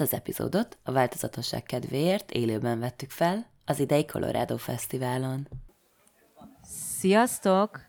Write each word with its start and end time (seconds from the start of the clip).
Ezt 0.00 0.12
az 0.12 0.18
epizódot 0.18 0.78
a 0.82 0.92
változatosság 0.92 1.62
kedvéért 1.62 2.30
élőben 2.30 2.78
vettük 2.78 3.10
fel 3.10 3.50
az 3.64 3.78
idei 3.78 4.04
Colorado 4.04 4.56
Fesztiválon. 4.56 5.48
Sziasztok! 6.62 7.80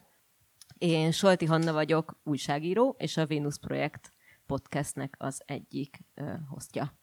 Én 0.78 1.12
Solti 1.12 1.46
Hanna 1.46 1.74
vagyok, 1.74 2.20
újságíró, 2.24 2.96
és 3.00 3.18
a 3.18 3.28
Venus 3.28 3.58
Projekt 3.58 4.12
podcastnek 4.46 5.16
az 5.18 5.42
egyik 5.46 6.00
uh, 6.16 6.34
hostja. 6.50 6.94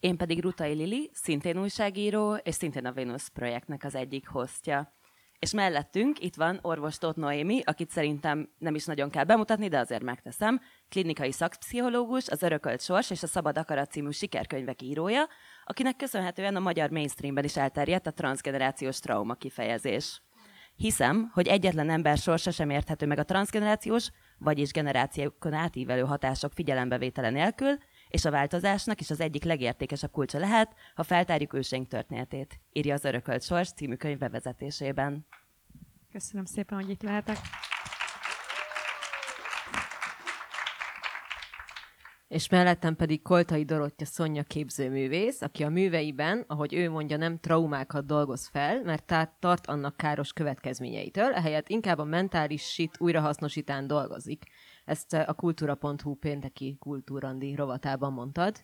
Én 0.00 0.16
pedig 0.16 0.42
Rutai 0.42 0.74
Lili, 0.74 1.10
szintén 1.12 1.58
újságíró, 1.58 2.34
és 2.34 2.54
szintén 2.54 2.86
a 2.86 2.92
Venus 2.92 3.28
projektnek 3.28 3.84
az 3.84 3.94
egyik 3.94 4.28
hostja. 4.28 4.92
És 5.38 5.52
mellettünk 5.52 6.18
itt 6.20 6.34
van 6.34 6.58
orvos 6.62 6.98
Tóth 6.98 7.18
Noémi, 7.18 7.62
akit 7.64 7.90
szerintem 7.90 8.48
nem 8.58 8.74
is 8.74 8.84
nagyon 8.84 9.10
kell 9.10 9.24
bemutatni, 9.24 9.68
de 9.68 9.78
azért 9.78 10.02
megteszem. 10.02 10.60
Klinikai 10.88 11.32
szakpszichológus, 11.32 12.28
az 12.28 12.42
Örökölt 12.42 12.80
Sors 12.80 13.10
és 13.10 13.22
a 13.22 13.26
Szabad 13.26 13.58
Akarat 13.58 13.90
című 13.90 14.10
sikerkönyvek 14.10 14.82
írója, 14.82 15.26
akinek 15.64 15.96
köszönhetően 15.96 16.56
a 16.56 16.60
magyar 16.60 16.90
mainstreamben 16.90 17.44
is 17.44 17.56
elterjedt 17.56 18.06
a 18.06 18.12
transgenerációs 18.12 18.98
trauma 18.98 19.34
kifejezés. 19.34 20.22
Hiszem, 20.76 21.30
hogy 21.32 21.46
egyetlen 21.46 21.90
ember 21.90 22.16
sorsa 22.16 22.50
sem 22.50 22.70
érthető 22.70 23.06
meg 23.06 23.18
a 23.18 23.24
transgenerációs, 23.24 24.10
vagyis 24.38 24.70
generációkon 24.70 25.52
átívelő 25.52 26.02
hatások 26.02 26.52
figyelembevétele 26.52 27.30
nélkül, 27.30 27.78
és 28.08 28.24
a 28.24 28.30
változásnak 28.30 29.00
is 29.00 29.10
az 29.10 29.20
egyik 29.20 29.44
legértékesebb 29.44 30.10
kulcsa 30.10 30.38
lehet, 30.38 30.74
ha 30.94 31.02
feltárjuk 31.02 31.54
őseink 31.54 31.88
történetét, 31.88 32.60
írja 32.72 32.94
az 32.94 33.04
Örökölt 33.04 33.42
Sors 33.42 33.72
című 33.72 33.94
könyv 33.94 34.18
bevezetésében. 34.18 35.26
Köszönöm 36.12 36.44
szépen, 36.44 36.78
hogy 36.78 36.90
itt 36.90 37.02
lehetek. 37.02 37.36
És 42.28 42.48
mellettem 42.48 42.96
pedig 42.96 43.22
Koltai 43.22 43.64
Dorottya 43.64 44.04
Szonya 44.04 44.42
képzőművész, 44.42 45.42
aki 45.42 45.64
a 45.64 45.68
műveiben, 45.68 46.44
ahogy 46.46 46.74
ő 46.74 46.90
mondja, 46.90 47.16
nem 47.16 47.38
traumákat 47.38 48.06
dolgoz 48.06 48.48
fel, 48.48 48.82
mert 48.82 49.04
tehát 49.04 49.30
tart 49.38 49.66
annak 49.66 49.96
káros 49.96 50.32
következményeitől, 50.32 51.32
ehelyett 51.32 51.68
inkább 51.68 51.98
a 51.98 52.04
mentális 52.04 52.62
shit 52.62 53.00
újrahasznosítán 53.00 53.86
dolgozik. 53.86 54.44
Ezt 54.84 55.12
a 55.12 55.34
kultúra.hu 55.34 56.14
pénteki 56.14 56.76
kultúrandi 56.78 57.54
rovatában 57.54 58.12
mondtad. 58.12 58.60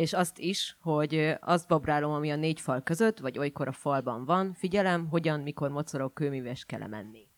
És 0.00 0.12
azt 0.12 0.38
is, 0.38 0.76
hogy 0.80 1.34
azt 1.40 1.68
babrálom, 1.68 2.12
ami 2.12 2.30
a 2.30 2.36
négy 2.36 2.60
fal 2.60 2.82
között, 2.82 3.18
vagy 3.18 3.38
olykor 3.38 3.68
a 3.68 3.72
falban 3.72 4.24
van, 4.24 4.54
figyelem, 4.54 5.08
hogyan, 5.08 5.40
mikor 5.40 5.70
mocorog 5.70 6.12
kőműves 6.12 6.64
kell 6.64 6.86
menni. 6.86 7.28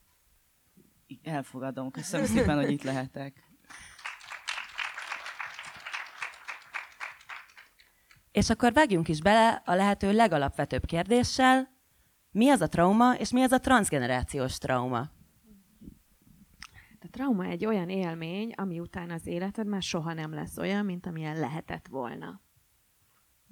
Elfogadom. 1.23 1.91
Köszönöm 1.91 2.27
szépen, 2.27 2.57
hogy 2.57 2.71
itt 2.71 2.83
lehetek. 2.83 3.51
És 8.31 8.51
akkor 8.51 8.73
vágjunk 8.73 9.09
is 9.09 9.21
bele 9.21 9.63
a 9.65 9.75
lehető 9.75 10.13
legalapvetőbb 10.13 10.85
kérdéssel, 10.85 11.71
mi 12.31 12.49
az 12.49 12.61
a 12.61 12.69
trauma, 12.69 13.15
és 13.15 13.31
mi 13.31 13.43
az 13.43 13.53
a 13.53 13.59
transgenerációs 13.59 14.59
trauma? 14.59 15.11
A 17.01 17.09
trauma 17.11 17.45
egy 17.45 17.67
olyan 17.67 17.89
élmény, 17.89 18.53
ami 18.53 18.81
után 18.81 19.11
az 19.11 19.27
életed 19.27 19.67
már 19.67 19.83
soha 19.83 20.13
nem 20.13 20.35
lesz 20.35 20.59
olyan, 20.59 20.85
mint 20.85 21.07
amilyen 21.07 21.39
lehetett 21.39 21.87
volna. 21.89 22.41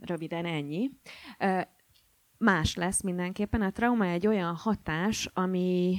Röviden 0.01 0.45
ennyi. 0.45 0.91
Más 2.39 2.75
lesz 2.75 3.03
mindenképpen. 3.03 3.63
A 3.63 3.71
trauma 3.71 4.07
egy 4.07 4.27
olyan 4.27 4.55
hatás, 4.55 5.31
ami 5.35 5.97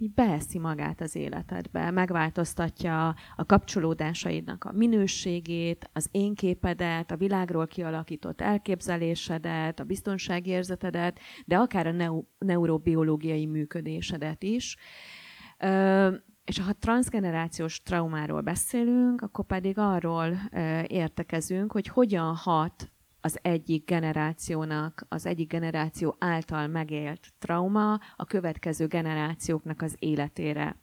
így 0.00 0.12
beeszi 0.14 0.58
magát 0.58 1.00
az 1.00 1.16
életedbe, 1.16 1.90
megváltoztatja 1.90 3.14
a 3.36 3.44
kapcsolódásaidnak 3.46 4.64
a 4.64 4.72
minőségét, 4.72 5.90
az 5.92 6.08
én 6.10 6.34
képedet, 6.34 7.10
a 7.10 7.16
világról 7.16 7.66
kialakított 7.66 8.40
elképzelésedet, 8.40 9.80
a 9.80 9.84
biztonságérzetedet, 9.84 11.18
de 11.46 11.56
akár 11.56 11.86
a 11.86 11.92
neu- 11.92 12.26
neurobiológiai 12.38 13.46
működésedet 13.46 14.42
is. 14.42 14.76
És 16.48 16.58
ha 16.58 16.72
transgenerációs 16.72 17.82
traumáról 17.82 18.40
beszélünk, 18.40 19.22
akkor 19.22 19.44
pedig 19.46 19.78
arról 19.78 20.38
értekezünk, 20.86 21.72
hogy 21.72 21.86
hogyan 21.86 22.34
hat 22.34 22.90
az 23.20 23.38
egyik 23.42 23.84
generációnak, 23.84 25.06
az 25.08 25.26
egyik 25.26 25.48
generáció 25.48 26.16
által 26.18 26.66
megélt 26.66 27.32
trauma 27.38 28.00
a 28.16 28.24
következő 28.24 28.86
generációknak 28.86 29.82
az 29.82 29.96
életére. 29.98 30.76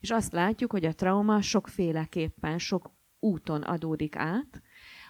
És 0.00 0.10
azt 0.10 0.32
látjuk, 0.32 0.70
hogy 0.70 0.84
a 0.84 0.94
trauma 0.94 1.40
sokféleképpen, 1.40 2.58
sok 2.58 2.90
úton 3.18 3.62
adódik 3.62 4.16
át. 4.16 4.62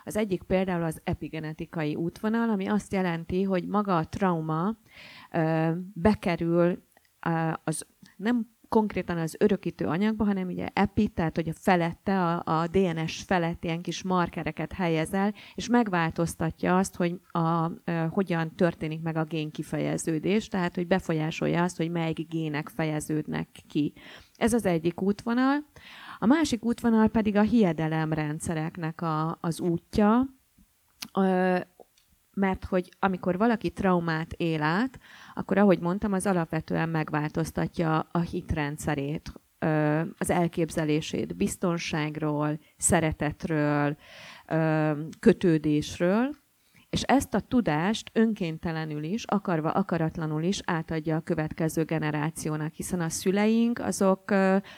Az 0.04 0.16
egyik 0.16 0.42
például 0.42 0.82
az 0.82 1.00
epigenetikai 1.04 1.94
útvonal, 1.94 2.50
ami 2.50 2.66
azt 2.66 2.92
jelenti, 2.92 3.42
hogy 3.42 3.66
maga 3.66 3.96
a 3.96 4.08
trauma 4.08 4.76
ö, 5.30 5.70
bekerül 5.94 6.82
az 7.64 7.86
nem 8.16 8.46
konkrétan 8.72 9.18
az 9.18 9.36
örökítő 9.38 9.86
anyagba, 9.86 10.24
hanem 10.24 10.48
ugye 10.48 10.68
epi, 10.72 11.08
tehát 11.08 11.36
hogy 11.36 11.48
a 11.48 11.52
felette, 11.54 12.22
a, 12.24 12.60
a 12.60 12.66
DNS 12.66 13.22
felett 13.26 13.64
ilyen 13.64 13.82
kis 13.82 14.02
markereket 14.02 14.72
helyezel, 14.72 15.34
és 15.54 15.68
megváltoztatja 15.68 16.78
azt, 16.78 16.96
hogy 16.96 17.20
a, 17.30 17.38
a, 17.38 17.70
hogyan 18.10 18.54
történik 18.54 19.02
meg 19.02 19.16
a 19.16 19.24
gén 19.24 19.50
kifejeződés, 19.50 20.48
tehát 20.48 20.74
hogy 20.74 20.86
befolyásolja 20.86 21.62
azt, 21.62 21.76
hogy 21.76 21.90
melyik 21.90 22.28
gének 22.28 22.68
fejeződnek 22.68 23.48
ki. 23.68 23.92
Ez 24.36 24.52
az 24.52 24.66
egyik 24.66 25.00
útvonal. 25.00 25.64
A 26.18 26.26
másik 26.26 26.64
útvonal 26.64 27.08
pedig 27.08 27.36
a 27.36 27.42
hiedelemrendszereknek 27.42 29.00
a, 29.00 29.38
az 29.40 29.60
útja, 29.60 30.26
mert 32.34 32.64
hogy 32.64 32.88
amikor 32.98 33.36
valaki 33.38 33.70
traumát 33.70 34.32
él 34.32 34.62
át, 34.62 34.98
akkor 35.34 35.58
ahogy 35.58 35.80
mondtam, 35.80 36.12
az 36.12 36.26
alapvetően 36.26 36.88
megváltoztatja 36.88 38.06
a 38.10 38.20
hitrendszerét, 38.20 39.32
az 40.18 40.30
elképzelését 40.30 41.36
biztonságról, 41.36 42.58
szeretetről, 42.76 43.96
kötődésről, 45.20 46.30
és 46.92 47.02
ezt 47.02 47.34
a 47.34 47.40
tudást 47.40 48.10
önkéntelenül 48.12 49.02
is, 49.02 49.24
akarva, 49.24 49.70
akaratlanul 49.70 50.42
is 50.42 50.60
átadja 50.64 51.16
a 51.16 51.20
következő 51.20 51.84
generációnak, 51.84 52.72
hiszen 52.72 53.00
a 53.00 53.08
szüleink 53.08 53.78
azok 53.78 54.34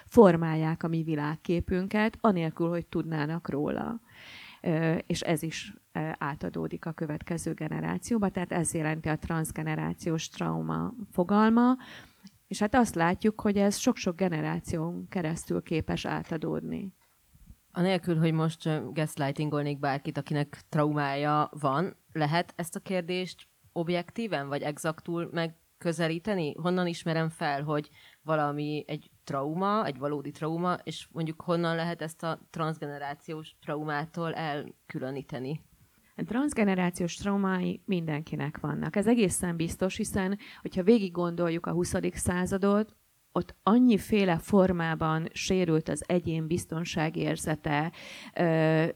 formálják 0.06 0.82
a 0.82 0.88
mi 0.88 1.02
világképünket, 1.02 2.16
anélkül, 2.20 2.68
hogy 2.68 2.86
tudnának 2.86 3.48
róla. 3.48 4.00
És 5.06 5.20
ez 5.20 5.42
is 5.42 5.74
átadódik 6.18 6.86
a 6.86 6.92
következő 6.92 7.52
generációba, 7.52 8.28
tehát 8.28 8.52
ez 8.52 8.74
jelenti 8.74 9.08
a 9.08 9.18
transgenerációs 9.18 10.28
trauma 10.28 10.94
fogalma, 11.10 11.76
és 12.46 12.58
hát 12.58 12.74
azt 12.74 12.94
látjuk, 12.94 13.40
hogy 13.40 13.56
ez 13.56 13.76
sok-sok 13.76 14.16
generáción 14.16 15.08
keresztül 15.08 15.62
képes 15.62 16.04
átadódni. 16.04 16.92
Anélkül, 17.72 18.18
hogy 18.18 18.32
most 18.32 18.92
gaslightingolnék 18.92 19.78
bárkit, 19.78 20.18
akinek 20.18 20.60
traumája 20.68 21.50
van, 21.60 21.96
lehet 22.12 22.52
ezt 22.56 22.76
a 22.76 22.80
kérdést 22.80 23.48
objektíven 23.72 24.48
vagy 24.48 24.62
exaktul 24.62 25.28
megközelíteni? 25.32 26.54
Honnan 26.54 26.86
ismerem 26.86 27.28
fel, 27.28 27.62
hogy 27.62 27.88
valami 28.22 28.84
egy 28.86 29.10
trauma, 29.24 29.86
egy 29.86 29.98
valódi 29.98 30.30
trauma, 30.30 30.74
és 30.82 31.08
mondjuk 31.12 31.40
honnan 31.40 31.76
lehet 31.76 32.02
ezt 32.02 32.22
a 32.22 32.38
transgenerációs 32.50 33.56
traumától 33.60 34.34
elkülöníteni? 34.34 35.60
A 36.16 36.22
transgenerációs 36.24 37.14
traumái 37.14 37.82
mindenkinek 37.84 38.58
vannak. 38.60 38.96
Ez 38.96 39.06
egészen 39.06 39.56
biztos, 39.56 39.96
hiszen, 39.96 40.38
hogyha 40.60 40.82
végig 40.82 41.12
gondoljuk 41.12 41.66
a 41.66 41.72
20. 41.72 41.94
századot, 42.12 42.96
ott 43.32 43.54
annyiféle 43.62 44.38
formában 44.38 45.28
sérült 45.32 45.88
az 45.88 46.04
egyén 46.06 46.46
biztonságérzete, 46.46 47.92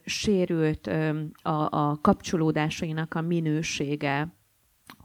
sérült 0.04 0.86
a, 1.42 1.68
a 1.70 1.98
kapcsolódásainak 2.00 3.14
a 3.14 3.20
minősége, 3.20 4.37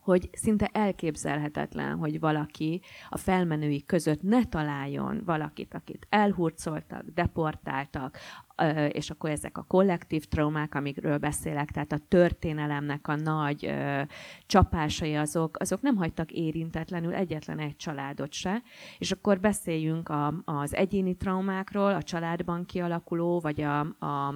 hogy 0.04 0.30
szinte 0.32 0.70
elképzelhetetlen, 0.74 1.98
hogy 1.98 2.20
valaki 2.20 2.82
a 3.10 3.18
felmenői 3.18 3.86
között 3.86 4.22
ne 4.22 4.44
találjon 4.44 5.22
valakit, 5.26 5.74
akit 5.74 6.08
elhurcoltak, 6.10 7.04
deportáltak, 7.14 8.18
és 8.90 9.10
akkor 9.10 9.30
ezek 9.30 9.58
a 9.58 9.64
kollektív 9.64 10.26
traumák, 10.26 10.76
amikről 10.76 11.18
beszélek, 11.18 11.72
tehát 11.72 11.92
a 11.92 12.06
történelemnek 12.08 13.08
a 13.08 13.16
nagy 13.16 13.74
csapásai 14.46 15.16
azok, 15.16 15.58
azok 15.60 15.82
nem 15.82 15.96
hagytak 15.96 16.32
érintetlenül 16.32 17.14
egyetlen 17.14 17.60
egy 17.60 17.76
családot 17.76 18.32
se, 18.32 18.62
és 18.98 19.12
akkor 19.12 19.40
beszéljünk 19.40 20.12
az 20.46 20.76
egyéni 20.76 21.16
traumákról, 21.16 21.94
a 21.94 22.04
családban 22.04 22.66
kialakuló, 22.66 23.40
vagy 23.40 23.62
a, 23.62 23.80
a 23.80 24.36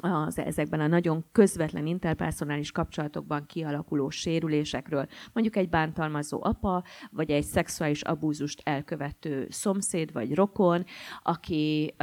az, 0.00 0.38
ezekben 0.38 0.80
a 0.80 0.86
nagyon 0.86 1.24
közvetlen 1.32 1.86
interpersonális 1.86 2.72
kapcsolatokban 2.72 3.46
kialakuló 3.46 4.10
sérülésekről, 4.10 5.06
mondjuk 5.32 5.56
egy 5.56 5.68
bántalmazó 5.68 6.38
apa, 6.42 6.84
vagy 7.10 7.30
egy 7.30 7.44
szexuális 7.44 8.02
abúzust 8.02 8.60
elkövető 8.64 9.46
szomszéd 9.50 10.12
vagy 10.12 10.34
rokon, 10.34 10.84
aki 11.22 11.94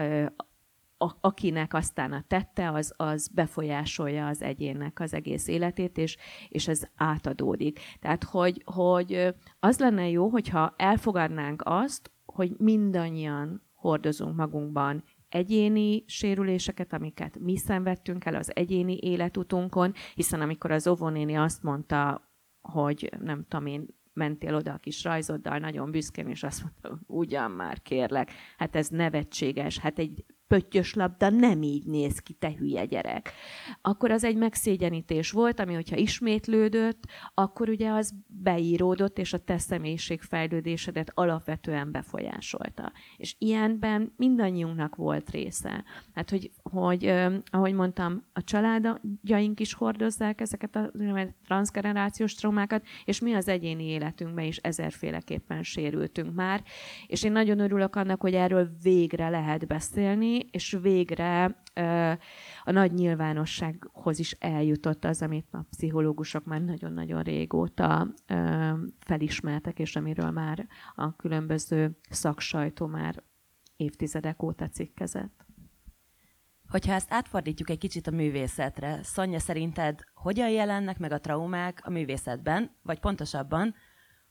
a, 0.98 1.12
akinek 1.22 1.74
aztán 1.74 2.12
a 2.12 2.24
tette, 2.28 2.72
az, 2.72 2.94
az 2.98 3.28
befolyásolja 3.28 4.28
az 4.28 4.42
egyénnek 4.42 5.00
az 5.00 5.14
egész 5.14 5.48
életét, 5.48 5.98
és, 5.98 6.18
és 6.50 6.68
ez 6.68 6.84
átadódik. 6.96 7.80
Tehát, 8.00 8.24
hogy, 8.24 8.62
hogy 8.66 9.34
az 9.60 9.80
lenne 9.80 10.10
jó, 10.10 10.30
hogyha 10.30 10.74
elfogadnánk 10.78 11.62
azt, 11.66 12.12
hogy 12.26 12.56
mindannyian 12.58 13.64
hordozunk 13.74 14.36
magunkban 14.36 15.04
egyéni 15.36 16.04
sérüléseket, 16.08 16.94
amiket 16.94 17.40
mi 17.40 17.58
szenvedtünk 17.58 18.26
el 18.26 18.36
az 18.36 18.56
egyéni 18.56 18.98
életutunkon, 19.02 19.94
hiszen 20.14 20.42
amikor 20.42 20.72
az 20.72 20.88
óvónéni 20.88 21.36
azt 21.36 21.64
mondta, 21.64 22.30
hogy 22.62 23.12
nem 23.20 23.46
tudom 23.48 23.66
én, 23.66 23.86
mentél 24.14 24.56
oda 24.56 24.74
a 24.74 24.78
kis 24.78 25.04
rajzoddal, 25.04 25.58
nagyon 25.58 25.92
büszkén, 25.92 26.28
és 26.28 26.44
azt 26.44 26.62
mondta, 26.64 27.00
ugyan 27.08 27.52
már 27.52 27.82
kérlek, 27.82 28.32
hát 28.58 28.76
ez 28.76 28.88
nevetséges, 28.88 29.78
hát 29.78 30.00
egy 30.00 30.26
pöttyös 30.48 30.94
labda 30.94 31.30
nem 31.30 31.62
így 31.62 31.86
néz 31.86 32.20
ki, 32.20 32.34
te 32.34 32.54
hülye 32.58 32.86
gyerek. 32.86 33.34
Akkor 33.82 34.12
az 34.12 34.24
egy 34.24 34.36
megszégyenítés 34.36 35.32
volt, 35.32 35.60
ami 35.60 35.74
hogyha 35.74 35.96
ismétlődött, 35.96 37.04
akkor 37.34 37.70
ugye 37.70 37.90
az 37.90 38.14
beíródott, 38.28 39.18
és 39.18 39.34
a 39.34 39.38
te 39.38 39.58
fejlődésedet 40.20 41.12
alapvetően 41.14 41.92
befolyásolta. 41.92 42.92
És 43.18 43.36
ilyenben 43.38 44.14
mindannyiunknak 44.18 44.96
volt 44.96 45.30
része. 45.30 45.84
Hát, 46.14 46.30
hogy, 46.30 46.52
hogy 46.64 47.14
ahogy 47.46 47.74
mondtam, 47.74 48.24
a 48.34 48.44
családjaink 48.44 49.60
is 49.60 49.74
hordozzák 49.74 50.42
ezeket 50.42 50.76
a 50.76 50.92
transgenerációs 51.46 52.34
traumákat, 52.34 52.86
és 53.06 53.20
mi 53.20 53.34
az 53.34 53.48
egyéni 53.48 53.84
életünkben 53.84 54.46
is 54.46 54.58
ezerféleképpen 54.58 55.64
sérültünk 55.64 56.34
már. 56.34 56.64
És 57.08 57.24
én 57.24 57.32
nagyon 57.32 57.60
örülök 57.60 57.96
annak, 57.96 58.22
hogy 58.22 58.34
erről 58.34 58.70
végre 58.82 59.30
lehet 59.30 59.68
beszélni, 59.68 60.35
és 60.40 60.78
végre 60.82 61.64
a 62.64 62.72
nagy 62.72 62.94
nyilvánossághoz 62.94 64.20
is 64.20 64.32
eljutott 64.32 65.06
az, 65.06 65.22
amit 65.22 65.48
a 65.52 65.66
pszichológusok 65.70 66.46
már 66.46 66.62
nagyon-nagyon 66.62 67.22
régóta 67.22 68.14
felismertek, 69.00 69.80
és 69.80 69.96
amiről 69.96 70.32
már 70.32 70.68
a 70.96 71.16
különböző 71.16 71.98
szaksajtó 72.10 72.86
már 72.86 73.24
évtizedek 73.76 74.44
óta 74.44 74.68
cikkezett. 74.68 75.46
Hogyha 76.70 76.94
ezt 76.94 77.14
átfordítjuk 77.14 77.70
egy 77.70 77.78
kicsit 77.78 78.08
a 78.08 78.12
művészetre, 78.12 79.04
Szonya 79.04 79.40
szerinted 79.40 80.00
hogyan 80.14 80.50
jelennek 80.50 81.00
meg 81.00 81.12
a 81.12 81.20
traumák 81.20 81.82
a 81.84 81.90
művészetben, 81.90 82.76
vagy 82.82 83.00
pontosabban, 83.00 83.76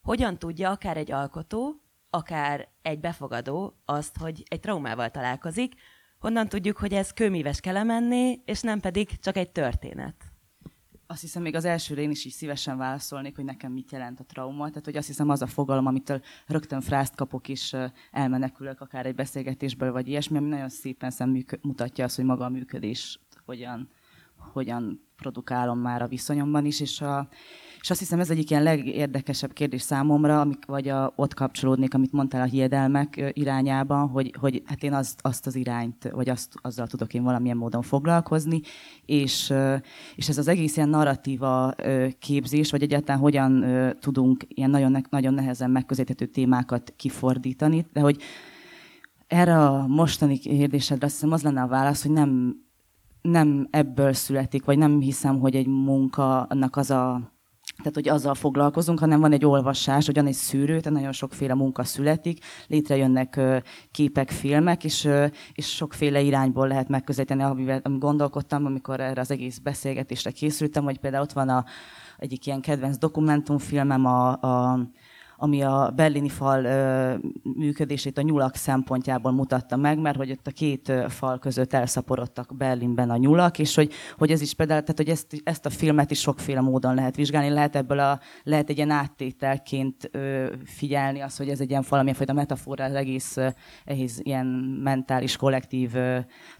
hogyan 0.03 0.39
tudja 0.39 0.71
akár 0.71 0.97
egy 0.97 1.13
alkotó, 1.13 1.85
akár 2.11 2.69
egy 2.83 3.01
befogadó 3.01 3.83
azt, 3.85 4.17
hogy 4.17 4.43
egy 4.49 4.61
traumával 4.61 5.11
találkozik, 5.11 5.75
honnan 6.25 6.49
tudjuk, 6.49 6.77
hogy 6.77 6.93
ez 6.93 7.13
kőmíves 7.13 7.61
kelemenné, 7.61 8.41
és 8.45 8.61
nem 8.61 8.81
pedig 8.81 9.19
csak 9.19 9.37
egy 9.37 9.51
történet? 9.51 10.15
Azt 11.07 11.21
hiszem, 11.21 11.43
még 11.43 11.55
az 11.55 11.65
elsőre 11.65 12.01
én 12.01 12.11
is 12.11 12.25
így 12.25 12.33
szívesen 12.33 12.77
válaszolnék, 12.77 13.37
hogy 13.37 13.45
nekem 13.45 13.73
mit 13.73 13.93
jelent 13.93 14.21
a 14.21 14.25
trauma. 14.25 14.69
Tehát, 14.69 14.85
hogy 14.85 14.97
azt 14.97 15.07
hiszem, 15.07 15.29
az 15.29 15.43
a 15.43 15.47
fogalom, 15.47 15.87
amitől 15.87 16.21
rögtön 16.47 16.81
frászt 16.81 17.15
kapok, 17.15 17.49
és 17.49 17.77
elmenekülök 18.11 18.81
akár 18.81 19.07
egy 19.07 19.15
beszélgetésből, 19.15 19.93
vagy 19.93 20.09
ilyesmi, 20.09 20.37
ami 20.37 20.49
nagyon 20.49 20.69
szépen 20.69 21.11
szem 21.11 21.45
mutatja 21.61 22.05
azt, 22.05 22.17
hogy 22.17 22.25
maga 22.25 22.45
a 22.45 22.49
működés 22.49 23.21
hogyan, 23.45 23.91
hogyan 24.37 25.09
produkálom 25.17 25.79
már 25.79 26.03
a 26.03 26.09
viszonyomban 26.09 26.65
is, 26.65 26.81
és, 26.81 27.01
a, 27.01 27.29
és 27.85 27.91
azt 27.91 27.99
hiszem 27.99 28.21
ez 28.21 28.31
egyik 28.31 28.51
ilyen 28.51 28.63
legérdekesebb 28.63 29.53
kérdés 29.53 29.83
számomra, 29.83 30.41
amik, 30.41 30.65
vagy 30.67 30.89
a, 30.89 31.13
ott 31.17 31.35
kapcsolódnék, 31.35 31.95
amit 31.95 32.13
mondtál 32.13 32.41
a 32.41 32.45
hiedelmek 32.45 33.33
irányában, 33.33 34.09
hogy, 34.09 34.35
hogy 34.41 34.63
hát 34.67 34.83
én 34.83 34.93
azt, 34.93 35.19
azt 35.23 35.47
az 35.47 35.55
irányt, 35.55 36.09
vagy 36.13 36.29
azt, 36.29 36.55
azzal 36.63 36.87
tudok 36.87 37.15
én 37.15 37.23
valamilyen 37.23 37.57
módon 37.57 37.83
foglalkozni, 37.83 38.61
és, 39.07 39.53
és 40.15 40.29
ez 40.29 40.39
az 40.39 40.49
egész 40.49 40.77
ilyen 40.77 40.89
narratíva 40.89 41.75
képzés, 42.19 42.71
vagy 42.71 42.83
egyáltalán 42.83 43.21
hogyan 43.21 43.65
tudunk 44.01 44.45
ilyen 44.49 44.71
nagyon, 44.71 45.07
nagyon 45.11 45.35
nehezen 45.35 45.71
megközelíthető 45.71 46.27
témákat 46.27 46.93
kifordítani, 46.97 47.87
de 47.93 48.01
hogy 48.01 48.23
erre 49.27 49.59
a 49.59 49.87
mostani 49.87 50.39
kérdésedre 50.39 51.07
azt 51.07 51.15
hiszem 51.15 51.33
az 51.33 51.43
lenne 51.43 51.63
a 51.63 51.67
válasz, 51.67 52.03
hogy 52.03 52.13
nem 52.13 52.63
nem 53.23 53.69
ebből 53.71 54.13
születik, 54.13 54.65
vagy 54.65 54.79
nem 54.79 55.01
hiszem, 55.01 55.39
hogy 55.39 55.55
egy 55.55 55.67
munka 55.67 56.43
annak 56.43 56.77
az 56.77 56.91
a 56.91 57.34
tehát, 57.77 57.95
hogy 57.95 58.09
azzal 58.09 58.35
foglalkozunk, 58.35 58.99
hanem 58.99 59.21
van 59.21 59.33
egy 59.33 59.45
olvasás, 59.45 60.09
ugyan 60.09 60.27
egy 60.27 60.35
szűrő, 60.35 60.81
tehát 60.81 60.99
nagyon 60.99 61.13
sokféle 61.13 61.55
munka 61.55 61.85
születik, 61.85 62.45
létrejönnek 62.67 63.41
képek, 63.91 64.31
filmek, 64.31 64.85
és, 64.85 65.09
és 65.53 65.75
sokféle 65.75 66.21
irányból 66.21 66.69
lehet 66.69 66.89
megközelíteni, 66.89 67.43
amivel 67.43 67.81
amit 67.83 68.01
gondolkodtam, 68.01 68.67
amikor 68.67 69.01
erre 69.01 69.21
az 69.21 69.31
egész 69.31 69.59
beszélgetésre 69.59 70.31
készültem, 70.31 70.85
hogy 70.85 70.99
például 70.99 71.23
ott 71.23 71.33
van 71.33 71.49
a, 71.49 71.65
egyik 72.19 72.47
ilyen 72.47 72.61
kedvenc 72.61 72.99
dokumentumfilmem, 72.99 74.05
a, 74.05 74.31
a 74.31 74.79
ami 75.45 75.63
a 75.63 75.93
berlini 75.97 76.29
fal 76.29 76.61
működését 77.43 78.19
a 78.19 78.23
nyulak 78.23 78.55
szempontjából 78.55 79.33
mutatta 79.33 79.77
meg, 79.77 79.99
mert 79.99 80.17
hogy 80.17 80.31
ott 80.31 80.47
a 80.47 80.51
két 80.51 80.93
fal 81.09 81.39
között 81.39 81.73
elszaporodtak 81.73 82.57
Berlinben 82.57 83.11
a 83.11 83.17
nyulak, 83.17 83.59
és 83.59 83.75
hogy, 83.75 83.93
hogy 84.19 84.31
ez 84.31 84.41
is 84.41 84.55
például, 84.55 84.81
tehát 84.81 84.97
hogy 84.97 85.09
ezt, 85.09 85.43
ezt 85.45 85.67
a 85.67 85.71
filmet 85.71 86.11
is 86.11 86.21
sokféle 86.21 86.61
módon 86.61 86.95
lehet 86.95 87.17
vizsgálni, 87.17 87.49
lehet 87.49 87.77
ebből 87.77 87.99
a, 87.99 88.21
lehet 88.43 88.69
egy 88.69 88.77
ilyen 88.77 88.91
áttételként 88.91 90.11
figyelni 90.65 91.21
azt, 91.21 91.39
hogy 91.39 91.49
ez 91.49 91.61
egy 91.61 91.71
ilyen 91.71 91.85
valamilyen 91.89 92.17
fajta 92.17 92.33
metafora 92.33 92.85
az 92.85 92.95
egész, 92.95 93.37
egész 93.85 94.21
ilyen 94.23 94.47
mentális 94.83 95.37
kollektív 95.37 95.93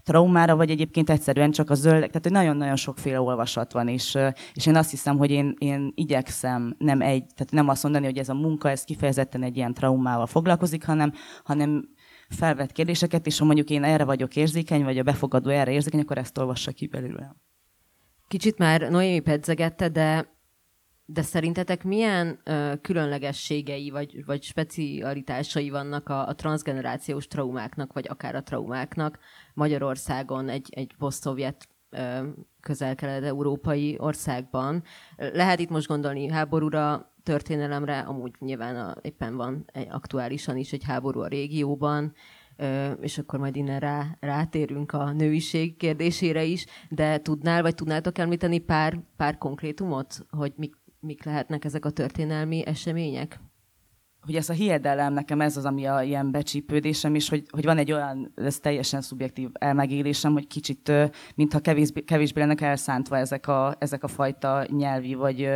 traumára, 0.03 0.55
vagy 0.55 0.69
egyébként 0.69 1.09
egyszerűen 1.09 1.51
csak 1.51 1.69
a 1.69 1.75
zöld, 1.75 1.99
tehát 1.99 2.23
hogy 2.23 2.31
nagyon-nagyon 2.31 2.75
sokféle 2.75 3.21
olvasat 3.21 3.71
van, 3.71 3.87
és, 3.87 4.17
és 4.53 4.65
én 4.65 4.75
azt 4.75 4.89
hiszem, 4.89 5.17
hogy 5.17 5.31
én, 5.31 5.55
én 5.57 5.91
igyekszem 5.95 6.75
nem 6.77 7.01
egy, 7.01 7.25
tehát 7.35 7.51
nem 7.51 7.69
azt 7.69 7.83
mondani, 7.83 8.05
hogy 8.05 8.17
ez 8.17 8.29
a 8.29 8.33
munka, 8.33 8.69
ez 8.75 8.83
kifejezetten 8.83 9.43
egy 9.43 9.57
ilyen 9.57 9.73
traumával 9.73 10.25
foglalkozik, 10.25 10.85
hanem, 10.85 11.13
hanem 11.43 11.89
felvett 12.29 12.71
kérdéseket, 12.71 13.25
és 13.25 13.39
ha 13.39 13.45
mondjuk 13.45 13.69
én 13.69 13.83
erre 13.83 14.03
vagyok 14.03 14.35
érzékeny, 14.35 14.83
vagy 14.83 14.97
a 14.97 15.03
befogadó 15.03 15.49
erre 15.49 15.71
érzékeny, 15.71 15.99
akkor 15.99 16.17
ezt 16.17 16.37
olvassa 16.37 16.71
ki 16.71 16.87
belőle. 16.87 17.35
Kicsit 18.27 18.57
már 18.57 18.81
Noémi 18.89 19.19
pedzegette, 19.19 19.89
de 19.89 20.33
de 21.07 21.21
szerintetek 21.21 21.83
milyen 21.83 22.39
ö, 22.43 22.73
különlegességei 22.81 23.89
vagy, 23.89 24.25
vagy 24.25 24.43
specialitásai 24.43 25.69
vannak 25.69 26.09
a, 26.09 26.27
a 26.27 26.35
transgenerációs 26.35 27.27
traumáknak, 27.27 27.93
vagy 27.93 28.05
akár 28.09 28.35
a 28.35 28.43
traumáknak 28.43 29.19
Magyarországon, 29.53 30.49
egy, 30.49 30.67
egy 30.71 30.95
posztszovjet 30.97 31.67
közel-kelet-európai 32.61 33.95
országban? 33.99 34.83
Lehet 35.15 35.59
itt 35.59 35.69
most 35.69 35.87
gondolni 35.87 36.29
háborúra, 36.29 37.13
történelemre, 37.25 37.99
amúgy 37.99 38.31
nyilván 38.39 38.75
a, 38.75 38.95
éppen 39.01 39.35
van 39.35 39.65
egy, 39.71 39.87
aktuálisan 39.89 40.57
is 40.57 40.73
egy 40.73 40.83
háború 40.83 41.19
a 41.19 41.27
régióban, 41.27 42.13
és 43.01 43.17
akkor 43.17 43.39
majd 43.39 43.55
innen 43.55 43.79
rá, 43.79 44.17
rátérünk 44.19 44.91
a 44.91 45.11
nőiség 45.11 45.77
kérdésére 45.77 46.43
is, 46.43 46.65
de 46.89 47.17
tudnál, 47.17 47.61
vagy 47.61 47.75
tudnátok 47.75 48.17
említeni 48.17 48.59
pár, 48.59 48.99
pár 49.17 49.37
konkrétumot, 49.37 50.25
hogy 50.29 50.53
mik, 50.55 50.75
mik 50.99 51.23
lehetnek 51.23 51.65
ezek 51.65 51.85
a 51.85 51.89
történelmi 51.89 52.65
események? 52.65 53.39
hogy 54.25 54.35
ez 54.35 54.49
a 54.49 54.53
hiedelem, 54.53 55.13
nekem 55.13 55.41
ez 55.41 55.57
az, 55.57 55.65
ami 55.65 55.85
a 55.85 56.01
ilyen 56.01 56.31
becsípődésem 56.31 57.15
is, 57.15 57.29
hogy, 57.29 57.45
hogy 57.49 57.65
van 57.65 57.77
egy 57.77 57.91
olyan, 57.91 58.31
ez 58.35 58.59
teljesen 58.59 59.01
szubjektív 59.01 59.49
elmegélésem, 59.53 60.33
hogy 60.33 60.47
kicsit, 60.47 60.91
mintha 61.35 61.59
kevésbé, 61.59 62.01
kevésbé 62.01 62.39
lennek 62.39 62.61
elszántva 62.61 63.17
ezek 63.17 63.47
a, 63.47 63.75
ezek 63.79 64.03
a 64.03 64.07
fajta 64.07 64.65
nyelvi, 64.69 65.13
vagy, 65.13 65.49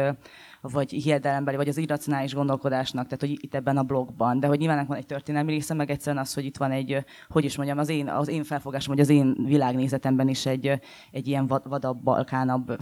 vagy 0.61 0.91
hiedelembeli, 0.91 1.57
vagy 1.57 1.67
az 1.67 1.77
irracionális 1.77 2.33
gondolkodásnak, 2.33 3.03
tehát 3.03 3.19
hogy 3.19 3.43
itt 3.43 3.55
ebben 3.55 3.77
a 3.77 3.83
blogban. 3.83 4.39
De 4.39 4.47
hogy 4.47 4.59
nyilván 4.59 4.85
van 4.85 4.97
egy 4.97 5.05
történelmi 5.05 5.51
része, 5.51 5.73
meg 5.73 5.89
egyszerűen 5.89 6.23
az, 6.23 6.33
hogy 6.33 6.45
itt 6.45 6.57
van 6.57 6.71
egy, 6.71 7.05
hogy 7.27 7.43
is 7.43 7.57
mondjam, 7.57 7.77
az 7.77 7.89
én, 7.89 8.07
az 8.07 8.27
én 8.27 8.43
felfogásom, 8.43 8.93
hogy 8.93 9.03
az 9.03 9.09
én 9.09 9.35
világnézetemben 9.45 10.27
is 10.27 10.45
egy, 10.45 10.79
egy 11.11 11.27
ilyen 11.27 11.47
vadabb, 11.47 12.03
balkánabb 12.03 12.77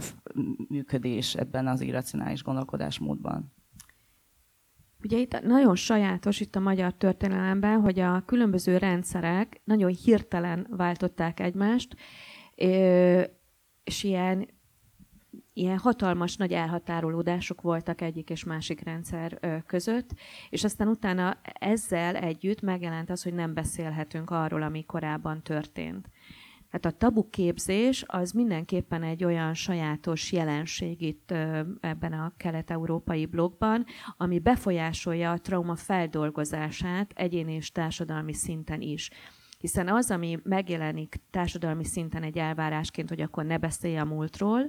működés 0.68 1.34
ebben 1.34 1.66
az 1.66 1.80
irracionális 1.80 2.42
gondolkodásmódban. 2.42 3.52
Ugye 5.04 5.18
itt 5.18 5.40
nagyon 5.40 5.74
sajátos 5.74 6.40
itt 6.40 6.56
a 6.56 6.60
magyar 6.60 6.92
történelemben, 6.92 7.80
hogy 7.80 8.00
a 8.00 8.22
különböző 8.26 8.76
rendszerek 8.76 9.60
nagyon 9.64 9.90
hirtelen 9.90 10.66
váltották 10.70 11.40
egymást, 11.40 11.96
és 13.84 14.02
ilyen 14.02 14.48
ilyen 15.58 15.78
hatalmas 15.78 16.36
nagy 16.36 16.52
elhatárolódások 16.52 17.60
voltak 17.60 18.00
egyik 18.00 18.30
és 18.30 18.44
másik 18.44 18.80
rendszer 18.80 19.38
között, 19.66 20.10
és 20.50 20.64
aztán 20.64 20.88
utána 20.88 21.36
ezzel 21.42 22.16
együtt 22.16 22.60
megjelent 22.60 23.10
az, 23.10 23.22
hogy 23.22 23.34
nem 23.34 23.54
beszélhetünk 23.54 24.30
arról, 24.30 24.62
ami 24.62 24.84
korábban 24.84 25.42
történt. 25.42 26.10
Tehát 26.70 26.96
a 26.96 26.98
tabuképzés 26.98 28.04
az 28.06 28.32
mindenképpen 28.32 29.02
egy 29.02 29.24
olyan 29.24 29.54
sajátos 29.54 30.32
jelenség 30.32 31.00
itt 31.00 31.30
ebben 31.80 32.12
a 32.12 32.32
kelet-európai 32.36 33.26
blogban, 33.26 33.84
ami 34.16 34.38
befolyásolja 34.38 35.30
a 35.30 35.38
trauma 35.38 35.76
feldolgozását 35.76 37.12
egyéni 37.14 37.54
és 37.54 37.72
társadalmi 37.72 38.32
szinten 38.32 38.80
is. 38.80 39.10
Hiszen 39.58 39.88
az, 39.88 40.10
ami 40.10 40.38
megjelenik 40.42 41.20
társadalmi 41.30 41.84
szinten 41.84 42.22
egy 42.22 42.38
elvárásként, 42.38 43.08
hogy 43.08 43.20
akkor 43.20 43.44
ne 43.44 43.58
beszélj 43.58 43.96
a 43.96 44.04
múltról, 44.04 44.62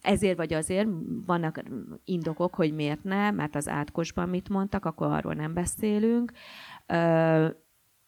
ezért 0.00 0.36
vagy 0.36 0.52
azért 0.52 0.88
vannak 1.26 1.62
indokok, 2.04 2.54
hogy 2.54 2.74
miért 2.74 3.04
ne, 3.04 3.30
mert 3.30 3.54
az 3.54 3.68
átkosban 3.68 4.28
mit 4.28 4.48
mondtak, 4.48 4.84
akkor 4.84 5.06
arról 5.06 5.34
nem 5.34 5.54
beszélünk. 5.54 6.32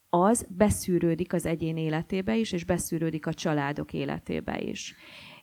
Az 0.09 0.47
beszűrődik 0.57 1.33
az 1.33 1.47
egyén 1.47 1.77
életébe 1.77 2.37
is, 2.37 2.53
és 2.53 2.65
beszűrődik 2.65 3.27
a 3.27 3.35
családok 3.35 3.93
életébe 3.93 4.61
is. 4.61 4.95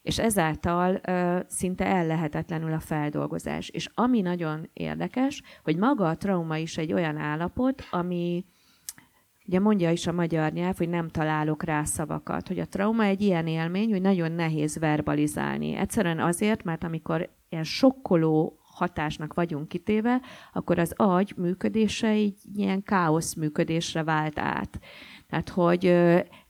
És 0.01 0.19
ezáltal 0.19 1.01
szinte 1.47 1.85
ellehetetlenül 1.85 2.73
a 2.73 2.79
feldolgozás. 2.79 3.69
És 3.69 3.89
ami 3.93 4.21
nagyon 4.21 4.69
érdekes, 4.73 5.41
hogy 5.63 5.77
maga 5.77 6.07
a 6.07 6.17
trauma 6.17 6.57
is 6.57 6.77
egy 6.77 6.93
olyan 6.93 7.17
állapot, 7.17 7.83
ami, 7.91 8.45
Ugye 9.47 9.59
mondja 9.59 9.91
is 9.91 10.07
a 10.07 10.11
magyar 10.11 10.51
nyelv, 10.51 10.77
hogy 10.77 10.89
nem 10.89 11.07
találok 11.07 11.63
rá 11.63 11.83
szavakat, 11.83 12.47
hogy 12.47 12.59
a 12.59 12.67
trauma 12.67 13.03
egy 13.03 13.21
ilyen 13.21 13.47
élmény, 13.47 13.91
hogy 13.91 14.01
nagyon 14.01 14.31
nehéz 14.31 14.77
verbalizálni. 14.77 15.75
Egyszerűen 15.75 16.19
azért, 16.19 16.63
mert 16.63 16.83
amikor 16.83 17.29
ilyen 17.49 17.63
sokkoló 17.63 18.59
hatásnak 18.61 19.33
vagyunk 19.33 19.67
kitéve, 19.67 20.21
akkor 20.53 20.79
az 20.79 20.93
agy 20.95 21.33
működése 21.37 22.07
egy 22.07 22.35
ilyen 22.55 22.83
káosz 22.83 23.33
működésre 23.33 24.03
vált 24.03 24.39
át. 24.39 24.79
Tehát, 25.29 25.49
hogy 25.49 25.95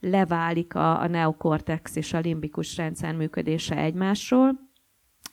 leválik 0.00 0.74
a, 0.74 1.00
a 1.00 1.06
neokortex 1.06 1.96
és 1.96 2.12
a 2.12 2.18
limbikus 2.18 2.76
rendszer 2.76 3.14
működése 3.14 3.76
egymásról, 3.76 4.67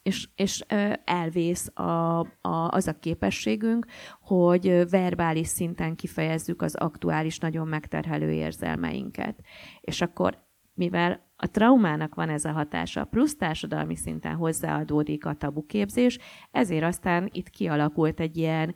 és, 0.05 0.27
és 0.35 0.65
elvész 1.03 1.71
a, 1.73 2.19
a, 2.19 2.69
az 2.69 2.87
a 2.87 2.99
képességünk, 2.99 3.85
hogy 4.21 4.89
verbális 4.89 5.47
szinten 5.47 5.95
kifejezzük 5.95 6.61
az 6.61 6.75
aktuális, 6.75 7.37
nagyon 7.37 7.67
megterhelő 7.67 8.31
érzelmeinket. 8.31 9.39
És 9.81 10.01
akkor, 10.01 10.37
mivel 10.73 11.31
a 11.35 11.51
traumának 11.51 12.15
van 12.15 12.29
ez 12.29 12.45
a 12.45 12.51
hatása, 12.51 13.05
plusz 13.05 13.35
társadalmi 13.35 13.95
szinten 13.95 14.35
hozzáadódik 14.35 15.25
a 15.25 15.33
tabuképzés, 15.33 16.17
ezért 16.51 16.83
aztán 16.83 17.29
itt 17.31 17.49
kialakult 17.49 18.19
egy 18.19 18.37
ilyen 18.37 18.75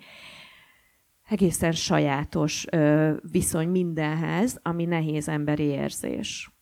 egészen 1.29 1.71
sajátos 1.71 2.65
viszony 3.31 3.69
mindenhez, 3.69 4.59
ami 4.61 4.85
nehéz 4.85 5.27
emberi 5.27 5.63
érzés. 5.63 6.58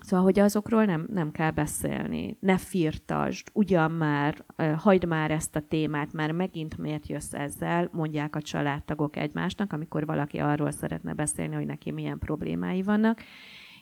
Szóval, 0.00 0.24
hogy 0.24 0.38
azokról 0.38 0.84
nem, 0.84 1.06
nem 1.12 1.30
kell 1.30 1.50
beszélni. 1.50 2.36
Ne 2.40 2.56
firtasd, 2.58 3.48
ugyan 3.52 3.90
már, 3.90 4.44
hagyd 4.76 5.06
már 5.06 5.30
ezt 5.30 5.56
a 5.56 5.60
témát, 5.60 6.12
már 6.12 6.32
megint 6.32 6.78
miért 6.78 7.06
jössz 7.06 7.32
ezzel, 7.32 7.88
mondják 7.92 8.36
a 8.36 8.42
családtagok 8.42 9.16
egymásnak, 9.16 9.72
amikor 9.72 10.06
valaki 10.06 10.38
arról 10.38 10.70
szeretne 10.70 11.12
beszélni, 11.12 11.54
hogy 11.54 11.66
neki 11.66 11.90
milyen 11.90 12.18
problémái 12.18 12.82
vannak. 12.82 13.20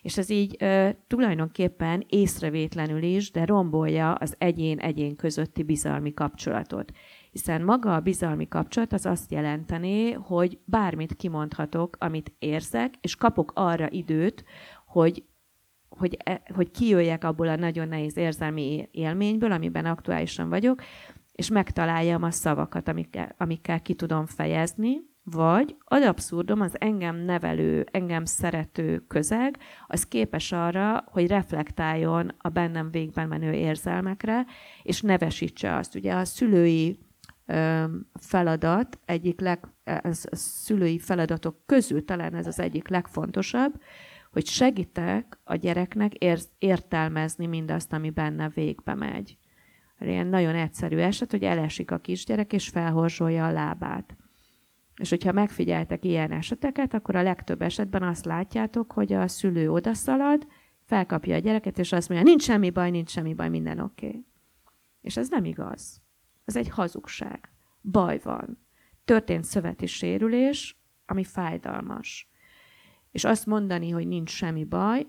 És 0.03 0.19
ez 0.19 0.31
így 0.31 0.57
ö, 0.59 0.89
tulajdonképpen 1.07 2.05
észrevétlenül 2.09 3.03
is, 3.03 3.31
de 3.31 3.45
rombolja 3.45 4.13
az 4.13 4.35
egyén-egyén 4.39 5.17
közötti 5.17 5.63
bizalmi 5.63 6.15
kapcsolatot. 6.15 6.93
Hiszen 7.31 7.63
maga 7.63 7.95
a 7.95 8.01
bizalmi 8.01 8.49
kapcsolat 8.49 8.93
az 8.93 9.07
azt 9.07 9.33
jelenteni, 9.33 10.13
hogy 10.13 10.59
bármit 10.65 11.15
kimondhatok, 11.15 11.97
amit 12.01 12.35
érzek, 12.39 12.95
és 13.01 13.17
kapok 13.17 13.53
arra 13.55 13.91
időt, 13.91 14.45
hogy 14.87 15.25
hogy, 15.99 16.17
e, 16.25 16.43
hogy 16.55 16.71
kijöjjek 16.71 17.25
abból 17.25 17.49
a 17.49 17.57
nagyon 17.57 17.89
nehéz 17.89 18.17
érzelmi 18.17 18.89
élményből, 18.91 19.53
amiben 19.53 19.85
aktuálisan 19.85 20.49
vagyok, 20.49 20.83
és 21.33 21.49
megtaláljam 21.49 22.23
a 22.23 22.31
szavakat, 22.31 22.89
amikkel, 22.89 23.35
amikkel 23.39 23.83
ki 23.83 23.95
tudom 23.95 24.27
fejezni, 24.27 25.13
vagy 25.25 25.77
ad 25.85 26.03
abszurdum 26.03 26.61
az 26.61 26.81
engem 26.81 27.17
nevelő, 27.17 27.87
engem 27.91 28.25
szerető 28.25 29.05
közeg, 29.09 29.59
az 29.87 30.07
képes 30.07 30.53
arra, 30.53 31.05
hogy 31.07 31.27
reflektáljon 31.27 32.33
a 32.39 32.49
bennem 32.49 32.91
végben 32.91 33.29
menő 33.29 33.53
érzelmekre, 33.53 34.47
és 34.83 35.01
nevesítse 35.01 35.77
azt. 35.77 35.95
Ugye 35.95 36.15
a 36.15 36.25
szülői 36.25 36.99
feladat, 38.15 38.99
egyik 39.05 39.41
leg, 39.41 39.69
ez 39.85 40.25
a 40.31 40.37
szülői 40.37 40.99
feladatok 40.99 41.57
közül 41.67 42.05
talán 42.05 42.35
ez 42.35 42.47
az 42.47 42.61
egyik 42.61 42.89
legfontosabb, 42.89 43.75
hogy 44.35 44.47
segítek 44.47 45.39
a 45.45 45.55
gyereknek 45.55 46.15
ér- 46.15 46.49
értelmezni 46.59 47.47
mindazt, 47.47 47.93
ami 47.93 48.11
benne 48.11 48.49
végbe 48.49 48.95
megy. 48.95 49.39
Ilyen 50.01 50.27
nagyon 50.27 50.55
egyszerű 50.55 50.97
eset, 50.97 51.31
hogy 51.31 51.43
elesik 51.43 51.91
a 51.91 51.99
kisgyerek, 51.99 52.53
és 52.53 52.69
felhorzsolja 52.69 53.47
a 53.47 53.53
lábát. 53.53 54.17
És 54.97 55.11
hogyha 55.11 55.33
megfigyeltek 55.33 56.05
ilyen 56.05 56.33
eseteket, 56.33 56.95
akkor 56.95 57.17
a 57.17 57.23
legtöbb 57.23 57.63
esetben 57.63 58.03
azt 58.03 58.25
látjátok, 58.25 58.93
hogy 58.93 59.13
a 59.13 59.29
szülő 59.29 59.71
odaszalad, 59.71 60.47
felkapja 60.85 61.35
a 61.35 61.39
gyereket, 61.39 61.79
és 61.79 61.93
azt 61.93 62.09
mondja, 62.09 62.27
nincs 62.27 62.43
semmi 62.43 62.71
baj, 62.71 62.91
nincs 62.91 63.11
semmi 63.11 63.35
baj, 63.35 63.49
minden 63.49 63.79
oké. 63.79 64.07
Okay. 64.07 64.27
És 65.01 65.17
ez 65.17 65.29
nem 65.29 65.45
igaz. 65.45 66.03
Ez 66.45 66.57
egy 66.57 66.69
hazugság. 66.69 67.53
Baj 67.83 68.21
van. 68.23 68.67
Történt 69.05 69.45
szöveti 69.45 69.87
sérülés, 69.87 70.79
ami 71.07 71.25
fájdalmas 71.25 72.29
és 73.15 73.25
azt 73.25 73.47
mondani, 73.47 73.91
hogy 73.91 74.07
nincs 74.07 74.31
semmi 74.31 74.65
baj, 74.65 75.07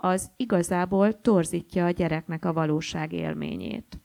az 0.00 0.30
igazából 0.36 1.20
torzítja 1.20 1.84
a 1.84 1.90
gyereknek 1.90 2.44
a 2.44 2.52
valóság 2.52 3.12
élményét. 3.12 4.00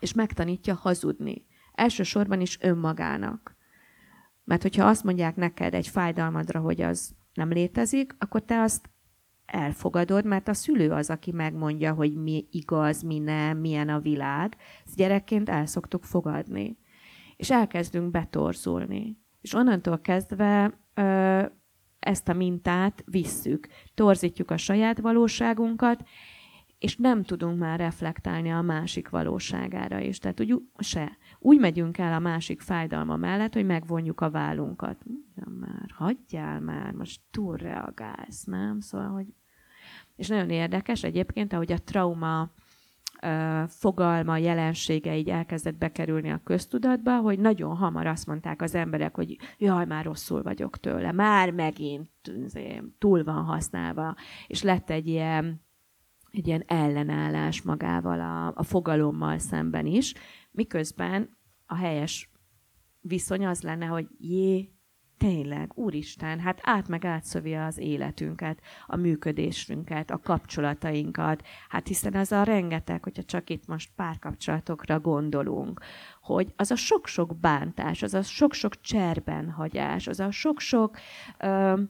És 0.00 0.12
megtanítja 0.12 0.74
hazudni. 0.74 1.46
Elsősorban 1.72 2.40
is 2.40 2.58
önmagának. 2.60 3.56
Mert 4.44 4.62
hogyha 4.62 4.86
azt 4.86 5.04
mondják 5.04 5.36
neked 5.36 5.74
egy 5.74 5.88
fájdalmadra, 5.88 6.60
hogy 6.60 6.80
az 6.80 7.14
nem 7.34 7.50
létezik, 7.50 8.14
akkor 8.18 8.44
te 8.44 8.60
azt 8.60 8.90
elfogadod, 9.46 10.24
mert 10.24 10.48
a 10.48 10.54
szülő 10.54 10.90
az, 10.90 11.10
aki 11.10 11.32
megmondja, 11.32 11.92
hogy 11.92 12.14
mi 12.14 12.46
igaz, 12.50 13.02
mi 13.02 13.18
nem, 13.18 13.58
milyen 13.58 13.88
a 13.88 14.00
világ. 14.00 14.56
Ezt 14.86 14.96
gyerekként 14.96 15.48
el 15.48 15.66
szoktuk 15.66 16.04
fogadni. 16.04 16.78
És 17.36 17.50
elkezdünk 17.50 18.10
betorzulni. 18.10 19.18
És 19.40 19.54
onnantól 19.54 20.00
kezdve 20.00 20.78
ö, 20.94 21.44
ezt 22.02 22.28
a 22.28 22.32
mintát 22.32 23.02
visszük, 23.06 23.68
torzítjuk 23.94 24.50
a 24.50 24.56
saját 24.56 25.00
valóságunkat, 25.00 26.02
és 26.78 26.96
nem 26.96 27.22
tudunk 27.22 27.58
már 27.58 27.78
reflektálni 27.78 28.52
a 28.52 28.60
másik 28.60 29.08
valóságára 29.08 29.98
is. 29.98 30.18
Tehát 30.18 30.40
úgy, 30.40 30.62
se. 30.78 31.16
Úgy 31.38 31.58
megyünk 31.58 31.98
el 31.98 32.12
a 32.12 32.18
másik 32.18 32.60
fájdalma 32.60 33.16
mellett, 33.16 33.52
hogy 33.52 33.66
megvonjuk 33.66 34.20
a 34.20 34.30
vállunkat. 34.30 35.04
Ja, 35.36 35.48
már, 35.60 35.90
hagyjál 35.94 36.60
már, 36.60 36.92
most 36.92 37.20
túlreagálsz, 37.30 38.44
nem? 38.44 38.80
Szóval, 38.80 39.08
hogy... 39.08 39.26
És 40.16 40.28
nagyon 40.28 40.50
érdekes 40.50 41.02
egyébként, 41.02 41.52
ahogy 41.52 41.72
a 41.72 41.78
trauma 41.78 42.50
fogalma, 43.68 44.36
jelensége 44.36 45.16
így 45.16 45.28
elkezdett 45.28 45.76
bekerülni 45.76 46.30
a 46.30 46.40
köztudatba, 46.44 47.20
hogy 47.20 47.38
nagyon 47.38 47.76
hamar 47.76 48.06
azt 48.06 48.26
mondták 48.26 48.62
az 48.62 48.74
emberek, 48.74 49.14
hogy 49.14 49.36
jaj, 49.58 49.86
már 49.86 50.04
rosszul 50.04 50.42
vagyok 50.42 50.78
tőle, 50.78 51.12
már 51.12 51.50
megint 51.50 52.10
túl 52.98 53.24
van 53.24 53.44
használva, 53.44 54.14
és 54.46 54.62
lett 54.62 54.90
egy 54.90 55.08
ilyen, 55.08 55.62
egy 56.30 56.46
ilyen 56.46 56.64
ellenállás 56.66 57.62
magával 57.62 58.20
a, 58.20 58.52
a 58.54 58.62
fogalommal 58.62 59.38
szemben 59.38 59.86
is, 59.86 60.14
miközben 60.50 61.36
a 61.66 61.74
helyes 61.74 62.30
viszony 63.00 63.46
az 63.46 63.62
lenne, 63.62 63.86
hogy 63.86 64.06
jé, 64.18 64.71
tényleg, 65.22 65.70
úristen, 65.74 66.40
hát 66.40 66.60
át 66.62 66.88
meg 66.88 67.04
átszövi 67.04 67.54
az 67.54 67.78
életünket, 67.78 68.60
a 68.86 68.96
működésünket, 68.96 70.10
a 70.10 70.18
kapcsolatainkat, 70.18 71.42
hát 71.68 71.86
hiszen 71.88 72.14
ez 72.14 72.32
a 72.32 72.42
rengeteg, 72.42 73.02
hogyha 73.02 73.22
csak 73.22 73.50
itt 73.50 73.66
most 73.66 73.90
párkapcsolatokra 73.96 75.00
gondolunk, 75.00 75.80
hogy 76.20 76.52
az 76.56 76.70
a 76.70 76.76
sok-sok 76.76 77.36
bántás, 77.40 78.02
az 78.02 78.14
a 78.14 78.22
sok-sok 78.22 78.80
cserbenhagyás, 78.80 80.06
az 80.06 80.20
a 80.20 80.30
sok-sok 80.30 80.98
ö, 81.38 81.80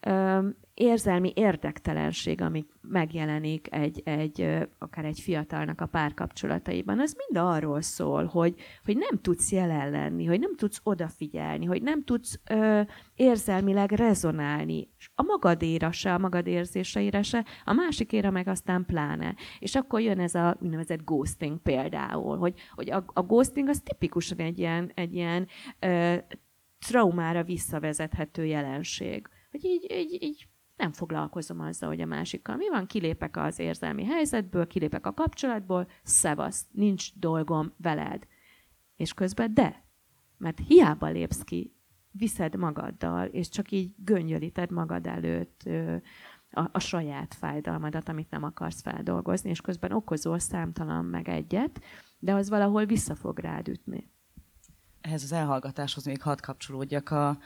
ö, 0.00 0.48
érzelmi 0.80 1.32
érdektelenség, 1.34 2.40
ami 2.40 2.66
megjelenik 2.80 3.74
egy, 3.74 4.00
egy, 4.04 4.68
akár 4.78 5.04
egy 5.04 5.20
fiatalnak 5.20 5.80
a 5.80 5.86
párkapcsolataiban, 5.86 7.00
az 7.00 7.16
mind 7.16 7.46
arról 7.46 7.80
szól, 7.80 8.24
hogy, 8.24 8.54
hogy 8.84 8.96
nem 8.96 9.20
tudsz 9.20 9.52
jelen 9.52 9.90
lenni, 9.90 10.24
hogy 10.24 10.40
nem 10.40 10.56
tudsz 10.56 10.80
odafigyelni, 10.82 11.64
hogy 11.64 11.82
nem 11.82 12.04
tudsz 12.04 12.40
ö, 12.50 12.80
érzelmileg 13.14 13.90
rezonálni. 13.90 14.88
A 15.14 15.22
magadéra 15.22 15.92
se, 15.92 16.14
a 16.14 16.18
magad 16.18 16.46
érzéseire 16.46 17.22
se, 17.22 17.44
a 17.64 17.72
másikére 17.72 18.30
meg 18.30 18.48
aztán 18.48 18.84
pláne. 18.86 19.34
És 19.58 19.74
akkor 19.74 20.00
jön 20.00 20.20
ez 20.20 20.34
a 20.34 20.56
úgynevezett 20.60 21.04
ghosting 21.04 21.58
például, 21.58 22.38
hogy, 22.38 22.54
hogy 22.74 22.90
a, 22.90 23.04
a 23.06 23.22
ghosting 23.22 23.68
az 23.68 23.80
tipikusan 23.84 24.38
egy 24.38 24.58
ilyen, 24.58 24.90
egy 24.94 25.14
ilyen 25.14 25.46
ö, 25.78 26.16
traumára 26.78 27.42
visszavezethető 27.42 28.44
jelenség. 28.44 29.28
Hogy 29.50 29.64
így, 29.64 29.92
így, 29.92 30.22
így 30.22 30.48
nem 30.80 30.92
foglalkozom 30.92 31.60
azzal, 31.60 31.88
hogy 31.88 32.00
a 32.00 32.06
másikkal 32.06 32.56
mi 32.56 32.68
van, 32.68 32.86
kilépek 32.86 33.36
az 33.36 33.58
érzelmi 33.58 34.04
helyzetből, 34.04 34.66
kilépek 34.66 35.06
a 35.06 35.14
kapcsolatból, 35.14 35.88
szevasz, 36.02 36.66
nincs 36.72 37.18
dolgom 37.18 37.72
veled. 37.76 38.26
És 38.96 39.14
közben 39.14 39.54
de, 39.54 39.84
mert 40.38 40.60
hiába 40.66 41.06
lépsz 41.06 41.42
ki, 41.42 41.74
viszed 42.10 42.56
magaddal, 42.56 43.26
és 43.26 43.48
csak 43.48 43.70
így 43.70 43.94
göngyölíted 43.96 44.70
magad 44.70 45.06
előtt 45.06 45.62
a, 46.50 46.68
a 46.72 46.78
saját 46.78 47.34
fájdalmadat, 47.34 48.08
amit 48.08 48.30
nem 48.30 48.42
akarsz 48.42 48.82
feldolgozni, 48.82 49.50
és 49.50 49.60
közben 49.60 49.92
okozol 49.92 50.38
számtalan 50.38 51.04
meg 51.04 51.28
egyet, 51.28 51.80
de 52.18 52.32
az 52.34 52.48
valahol 52.48 52.84
vissza 52.84 53.14
fog 53.14 53.38
rád 53.38 53.68
ütni. 53.68 54.10
Ehhez 55.00 55.22
az 55.22 55.32
elhallgatáshoz 55.32 56.04
még 56.04 56.22
hadd 56.22 56.40
kapcsolódjak. 56.40 57.10
A, 57.10 57.38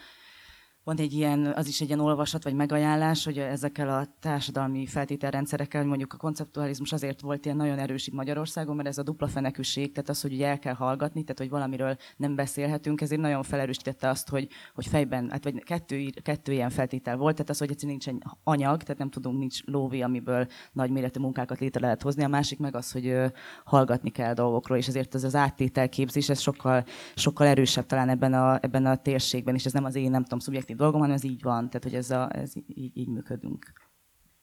van 0.85 0.97
egy 0.97 1.13
ilyen, 1.13 1.45
az 1.55 1.67
is 1.67 1.81
egy 1.81 1.87
ilyen 1.87 1.99
olvasat 1.99 2.43
vagy 2.43 2.53
megajánlás, 2.53 3.25
hogy 3.25 3.37
ezekkel 3.37 3.89
a 3.89 4.07
társadalmi 4.19 4.85
feltételrendszerekkel, 4.85 5.85
mondjuk 5.85 6.13
a 6.13 6.17
konceptualizmus 6.17 6.91
azért 6.91 7.21
volt 7.21 7.45
ilyen 7.45 7.57
nagyon 7.57 7.79
erős 7.79 8.07
itt 8.07 8.13
Magyarországon, 8.13 8.75
mert 8.75 8.87
ez 8.87 8.97
a 8.97 9.03
dupla 9.03 9.27
fenekűség, 9.27 9.91
tehát 9.91 10.09
az, 10.09 10.21
hogy 10.21 10.33
ugye 10.33 10.47
el 10.47 10.59
kell 10.59 10.73
hallgatni, 10.73 11.21
tehát 11.21 11.39
hogy 11.39 11.49
valamiről 11.49 11.97
nem 12.17 12.35
beszélhetünk, 12.35 13.01
ezért 13.01 13.21
nagyon 13.21 13.43
felerősítette 13.43 14.09
azt, 14.09 14.29
hogy, 14.29 14.47
hogy 14.73 14.87
fejben, 14.87 15.29
hát 15.29 15.43
vagy 15.43 15.63
kettő, 15.63 16.09
kettő 16.21 16.51
ilyen 16.51 16.69
feltétel 16.69 17.17
volt, 17.17 17.35
tehát 17.35 17.49
az, 17.49 17.57
hogy 17.57 17.69
egyszerűen 17.69 17.97
nincs 18.03 18.23
egy 18.23 18.31
anyag, 18.43 18.83
tehát 18.83 18.97
nem 18.97 19.09
tudunk, 19.09 19.39
nincs 19.39 19.63
lóvi, 19.63 20.01
amiből 20.01 20.47
nagy 20.71 20.89
méretű 20.89 21.19
munkákat 21.19 21.59
létre 21.59 21.81
lehet 21.81 22.01
hozni, 22.01 22.23
a 22.23 22.27
másik 22.27 22.59
meg 22.59 22.75
az, 22.75 22.91
hogy 22.91 23.15
hallgatni 23.63 24.09
kell 24.09 24.33
dolgokról, 24.33 24.77
és 24.77 24.87
ezért 24.87 25.15
ez 25.15 25.23
az 25.23 25.35
áttételképzés, 25.35 26.29
ez 26.29 26.39
sokkal, 26.39 26.85
sokkal 27.15 27.47
erősebb 27.47 27.85
talán 27.85 28.09
ebben 28.09 28.33
a, 28.33 28.57
ebben 28.61 28.85
a 28.85 28.95
térségben, 28.95 29.55
és 29.55 29.65
ez 29.65 29.73
nem 29.73 29.85
az 29.85 29.95
én, 29.95 30.09
nem 30.09 30.23
tudom, 30.23 30.39
szubjektív 30.39 30.73
kreatív 30.75 30.77
dolgom, 30.77 31.01
hanem 31.01 31.15
ez 31.15 31.23
így 31.23 31.41
van, 31.41 31.69
tehát 31.69 31.83
hogy 31.83 31.95
ez, 31.95 32.11
a, 32.11 32.29
ez 32.35 32.53
így, 32.67 32.97
így 32.97 33.07
működünk. 33.07 33.73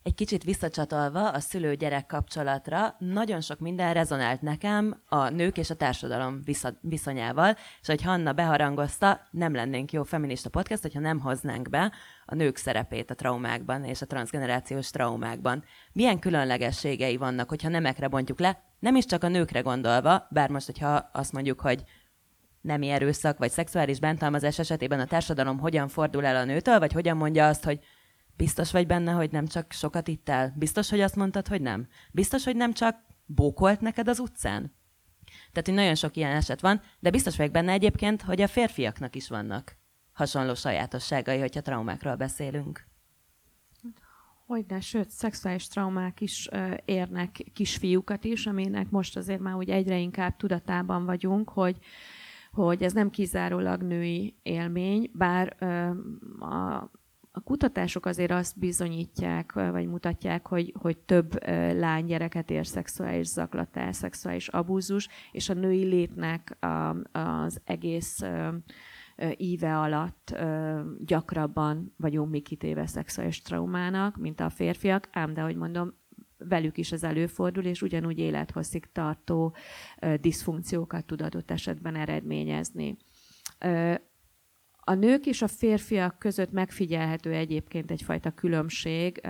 Egy 0.03 0.15
kicsit 0.15 0.45
visszacsatolva 0.45 1.31
a 1.31 1.41
szülő-gyerek 1.41 2.07
kapcsolatra, 2.07 2.97
nagyon 2.99 3.41
sok 3.41 3.59
minden 3.59 3.95
rezonált 3.95 4.43
nekem 4.43 5.03
a 5.09 5.29
nők 5.29 5.59
és 5.59 5.71
a 5.71 5.77
társadalom 5.77 6.41
viszonyával, 6.81 7.57
és 7.81 7.87
hogy 7.87 8.03
Hanna 8.03 8.33
beharangozta, 8.33 9.21
nem 9.31 9.55
lennénk 9.55 9.93
jó 9.93 10.03
feminista 10.03 10.51
podcast, 10.51 10.83
hogyha 10.83 11.01
nem 11.01 11.21
hoznánk 11.21 11.69
be 11.69 11.93
a 12.27 12.35
nők 12.35 12.57
szerepét 12.57 13.11
a 13.11 13.15
traumákban 13.15 13.85
és 13.85 14.03
a 14.03 14.07
transgenerációs 14.07 14.91
traumákban. 14.91 15.65
Milyen 15.93 16.19
különlegességei 16.19 17.17
vannak, 17.17 17.49
hogyha 17.49 17.69
nemekre 17.69 18.09
bontjuk 18.09 18.41
le, 18.41 18.63
nem 18.79 18.97
is 18.97 19.05
csak 19.05 19.25
a 19.25 19.29
nőkre 19.29 19.61
gondolva, 19.61 20.27
bár 20.31 20.51
most, 20.51 20.67
hogyha 20.67 21.11
azt 21.13 21.33
mondjuk, 21.33 21.61
hogy 21.61 21.85
nemi 22.63 22.89
erőszak 22.89 23.39
vagy 23.39 23.51
szexuális 23.51 23.99
bántalmazás 23.99 24.59
esetében 24.59 25.01
a 25.01 25.07
társadalom 25.07 25.59
hogyan 25.59 25.89
fordul 25.89 26.25
el 26.25 26.37
a 26.37 26.45
nőtől, 26.45 26.79
vagy 26.79 26.93
hogyan 26.93 27.17
mondja 27.17 27.47
azt, 27.47 27.65
hogy 27.65 27.81
biztos 28.37 28.73
vagy 28.73 28.87
benne, 28.87 29.13
hogy 29.13 29.31
nem 29.31 29.47
csak 29.47 29.73
sokat 29.73 30.09
ittál? 30.09 30.55
Biztos, 30.57 30.91
hogy 30.91 31.01
azt 31.01 31.17
mondtad, 31.17 31.49
hogy 31.49 31.61
nem? 31.61 31.89
Biztos, 32.13 32.45
hogy 32.45 32.57
nem 32.57 32.73
csak 32.73 32.97
bókolt 33.27 33.81
neked 33.81 34.09
az 34.09 34.19
utcán? 34.19 34.75
Tehát, 35.53 35.67
hogy 35.67 35.75
nagyon 35.75 35.95
sok 35.95 36.17
ilyen 36.17 36.37
eset 36.37 36.61
van, 36.61 36.81
de 37.01 37.11
biztos 37.11 37.37
vagyok 37.37 37.53
benne 37.53 37.73
egyébként, 37.73 38.23
hogy 38.23 38.41
a 38.41 38.47
férfiaknak 38.47 39.17
is 39.17 39.29
vannak 39.29 39.77
hasonló 40.13 40.55
sajátosságai, 40.55 41.39
hogyha 41.39 41.61
traumákról 41.61 42.17
beszélünk. 42.17 42.87
Hogyne, 44.47 44.81
sőt, 44.81 45.11
szexuális 45.11 45.67
traumák 45.67 46.21
is 46.21 46.49
ö, 46.51 46.75
érnek 46.85 47.45
kisfiúkat 47.53 48.25
is, 48.25 48.47
aminek 48.47 48.91
most 48.91 49.17
azért 49.17 49.41
már 49.41 49.55
úgy 49.55 49.71
egyre 49.71 49.99
inkább 49.99 50.37
tudatában 50.37 51.05
vagyunk, 51.05 51.49
hogy 51.49 51.79
hogy 52.53 52.83
ez 52.83 52.93
nem 52.93 53.11
kizárólag 53.11 53.83
női 53.83 54.37
élmény, 54.43 55.11
bár 55.15 55.57
a, 56.39 56.91
a 57.31 57.41
kutatások 57.45 58.07
azért 58.07 58.31
azt 58.31 58.59
bizonyítják, 58.59 59.53
vagy 59.53 59.87
mutatják, 59.87 60.47
hogy, 60.47 60.75
hogy 60.79 60.99
több 60.99 61.45
lánygyereket 61.73 62.51
ér 62.51 62.67
szexuális 62.67 63.27
zaklatás, 63.27 63.97
szexuális 63.97 64.49
abúzus, 64.49 65.09
és 65.33 65.49
a 65.49 65.55
női 65.55 65.85
létnek 65.85 66.59
az 67.13 67.61
egész 67.65 68.21
íve 69.37 69.79
alatt 69.79 70.37
gyakrabban 70.99 71.95
vagyunk 71.97 72.31
mi 72.31 72.41
kitéve 72.41 72.87
szexuális 72.87 73.43
traumának, 73.43 74.17
mint 74.17 74.41
a 74.41 74.51
férfiak, 74.51 75.09
ám 75.13 75.35
de, 75.35 75.41
hogy 75.41 75.57
mondom, 75.57 75.95
velük 76.49 76.79
is 76.79 76.93
ez 76.93 77.03
előfordul, 77.03 77.65
és 77.65 77.83
ugyanúgy 77.83 78.19
élethosszig 78.19 78.87
tartó 78.93 79.55
diszfunkciókat 80.21 81.05
tud 81.07 81.23
adott 81.23 81.51
esetben 81.51 81.97
eredményezni. 81.97 82.97
A 84.85 84.95
nők 84.95 85.27
és 85.27 85.43
a 85.43 85.49
férfiak 85.49 86.19
között 86.19 86.51
megfigyelhető 86.51 87.33
egyébként 87.33 87.91
egyfajta 87.91 88.31
különbség, 88.31 89.21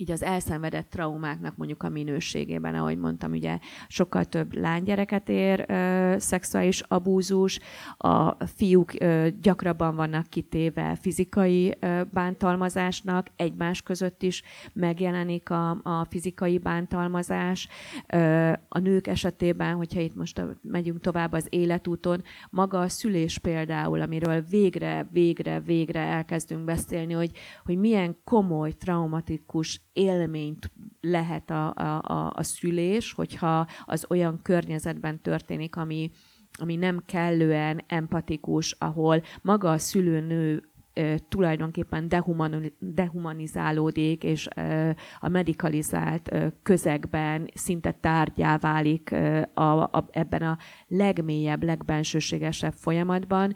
így 0.00 0.10
az 0.10 0.22
elszenvedett 0.22 0.90
traumáknak 0.90 1.56
mondjuk 1.56 1.82
a 1.82 1.88
minőségében, 1.88 2.74
ahogy 2.74 2.98
mondtam, 2.98 3.32
ugye 3.32 3.58
sokkal 3.88 4.24
több 4.24 4.54
lánygyereket 4.54 5.28
ér 5.28 5.64
ö, 5.68 6.14
szexuális 6.18 6.80
abúzus, 6.80 7.58
a 7.96 8.44
fiúk 8.44 8.92
ö, 9.00 9.28
gyakrabban 9.40 9.96
vannak 9.96 10.26
kitéve 10.26 10.96
fizikai 11.00 11.76
ö, 11.80 12.00
bántalmazásnak, 12.12 13.26
egymás 13.36 13.82
között 13.82 14.22
is 14.22 14.42
megjelenik 14.72 15.50
a, 15.50 15.70
a 15.70 16.06
fizikai 16.10 16.58
bántalmazás. 16.58 17.68
Ö, 18.06 18.52
a 18.68 18.78
nők 18.78 19.06
esetében, 19.06 19.74
hogyha 19.74 20.00
itt 20.00 20.14
most 20.14 20.42
megyünk 20.62 21.00
tovább 21.00 21.32
az 21.32 21.46
életúton, 21.48 22.22
maga 22.50 22.80
a 22.80 22.88
szülés 22.88 23.38
például, 23.38 24.00
amiről 24.00 24.40
végre, 24.40 25.08
végre, 25.10 25.60
végre 25.60 26.00
elkezdünk 26.00 26.64
beszélni, 26.64 27.12
hogy, 27.12 27.30
hogy 27.64 27.78
milyen 27.78 28.16
komoly, 28.24 28.72
traumatikus 28.72 29.80
élményt 29.98 30.70
lehet 31.00 31.50
a, 31.50 31.74
a, 31.74 32.32
a, 32.34 32.42
szülés, 32.42 33.12
hogyha 33.12 33.66
az 33.84 34.06
olyan 34.08 34.40
környezetben 34.42 35.20
történik, 35.20 35.76
ami, 35.76 36.10
ami 36.52 36.76
nem 36.76 37.02
kellően 37.06 37.82
empatikus, 37.86 38.76
ahol 38.78 39.22
maga 39.42 39.70
a 39.70 39.78
szülőnő 39.78 40.62
tulajdonképpen 41.28 42.08
dehumanizálódik, 42.78 44.24
és 44.24 44.48
a 45.18 45.28
medikalizált 45.28 46.34
közegben 46.62 47.50
szinte 47.54 47.92
tárgyá 47.92 48.58
válik 48.58 49.12
a, 49.54 49.82
a, 49.82 50.08
ebben 50.10 50.42
a 50.42 50.58
legmélyebb, 50.86 51.62
legbensőségesebb 51.62 52.72
folyamatban, 52.72 53.54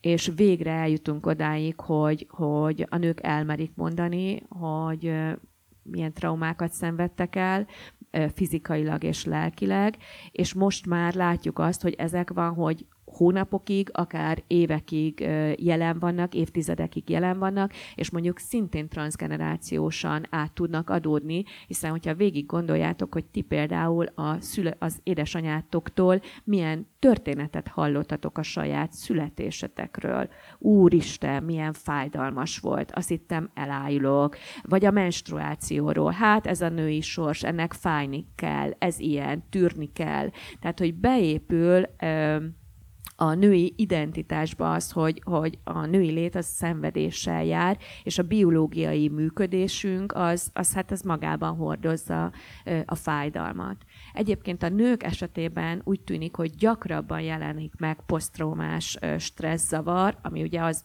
és 0.00 0.30
végre 0.36 0.70
eljutunk 0.70 1.26
odáig, 1.26 1.80
hogy, 1.80 2.26
hogy 2.30 2.86
a 2.90 2.96
nők 2.96 3.18
elmerik 3.22 3.72
mondani, 3.74 4.42
hogy 4.48 5.12
milyen 5.82 6.12
traumákat 6.12 6.72
szenvedtek 6.72 7.36
el, 7.36 7.66
fizikailag 8.34 9.04
és 9.04 9.24
lelkileg, 9.24 9.96
és 10.30 10.54
most 10.54 10.86
már 10.86 11.14
látjuk 11.14 11.58
azt, 11.58 11.82
hogy 11.82 11.94
ezek 11.94 12.32
van, 12.32 12.54
hogy 12.54 12.86
hónapokig, 13.12 13.88
akár 13.92 14.42
évekig 14.46 15.20
jelen 15.56 15.98
vannak, 15.98 16.34
évtizedekig 16.34 17.10
jelen 17.10 17.38
vannak, 17.38 17.72
és 17.94 18.10
mondjuk 18.10 18.38
szintén 18.38 18.88
transgenerációsan 18.88 20.26
át 20.30 20.52
tudnak 20.52 20.90
adódni, 20.90 21.44
hiszen 21.66 21.90
hogyha 21.90 22.14
végig 22.14 22.46
gondoljátok, 22.46 23.12
hogy 23.12 23.24
ti 23.24 23.40
például 23.40 24.06
a 24.14 24.40
szüle, 24.40 24.76
az 24.78 25.00
édesanyátoktól 25.02 26.20
milyen 26.44 26.90
történetet 26.98 27.68
hallottatok 27.68 28.38
a 28.38 28.42
saját 28.42 28.92
születésetekről. 28.92 30.28
Úristen, 30.58 31.42
milyen 31.42 31.72
fájdalmas 31.72 32.58
volt, 32.58 32.92
azt 32.92 33.08
hittem 33.08 33.50
elájulok. 33.54 34.36
Vagy 34.62 34.84
a 34.84 34.90
menstruációról, 34.90 36.12
hát 36.12 36.46
ez 36.46 36.60
a 36.60 36.68
női 36.68 37.00
sors, 37.00 37.42
ennek 37.42 37.72
fájni 37.72 38.26
kell, 38.34 38.70
ez 38.78 38.98
ilyen, 38.98 39.44
tűrni 39.50 39.92
kell. 39.92 40.30
Tehát, 40.60 40.78
hogy 40.78 40.94
beépül 40.94 41.84
a 43.22 43.34
női 43.34 43.74
identitásba 43.76 44.72
az, 44.72 44.90
hogy, 44.90 45.22
hogy 45.24 45.58
a 45.64 45.86
női 45.86 46.10
lét 46.10 46.34
az 46.34 46.46
szenvedéssel 46.46 47.44
jár, 47.44 47.78
és 48.02 48.18
a 48.18 48.22
biológiai 48.22 49.08
működésünk 49.08 50.12
az, 50.14 50.50
az 50.52 50.74
hát 50.74 50.92
ez 50.92 51.00
magában 51.00 51.56
hordozza 51.56 52.32
a 52.84 52.94
fájdalmat. 52.94 53.76
Egyébként 54.12 54.62
a 54.62 54.68
nők 54.68 55.02
esetében 55.02 55.80
úgy 55.84 56.00
tűnik, 56.00 56.36
hogy 56.36 56.54
gyakrabban 56.54 57.20
jelenik 57.20 57.72
meg 57.78 57.98
posztraumás 58.06 58.98
stresszzavar, 59.18 60.18
ami 60.22 60.42
ugye 60.42 60.62
az 60.62 60.84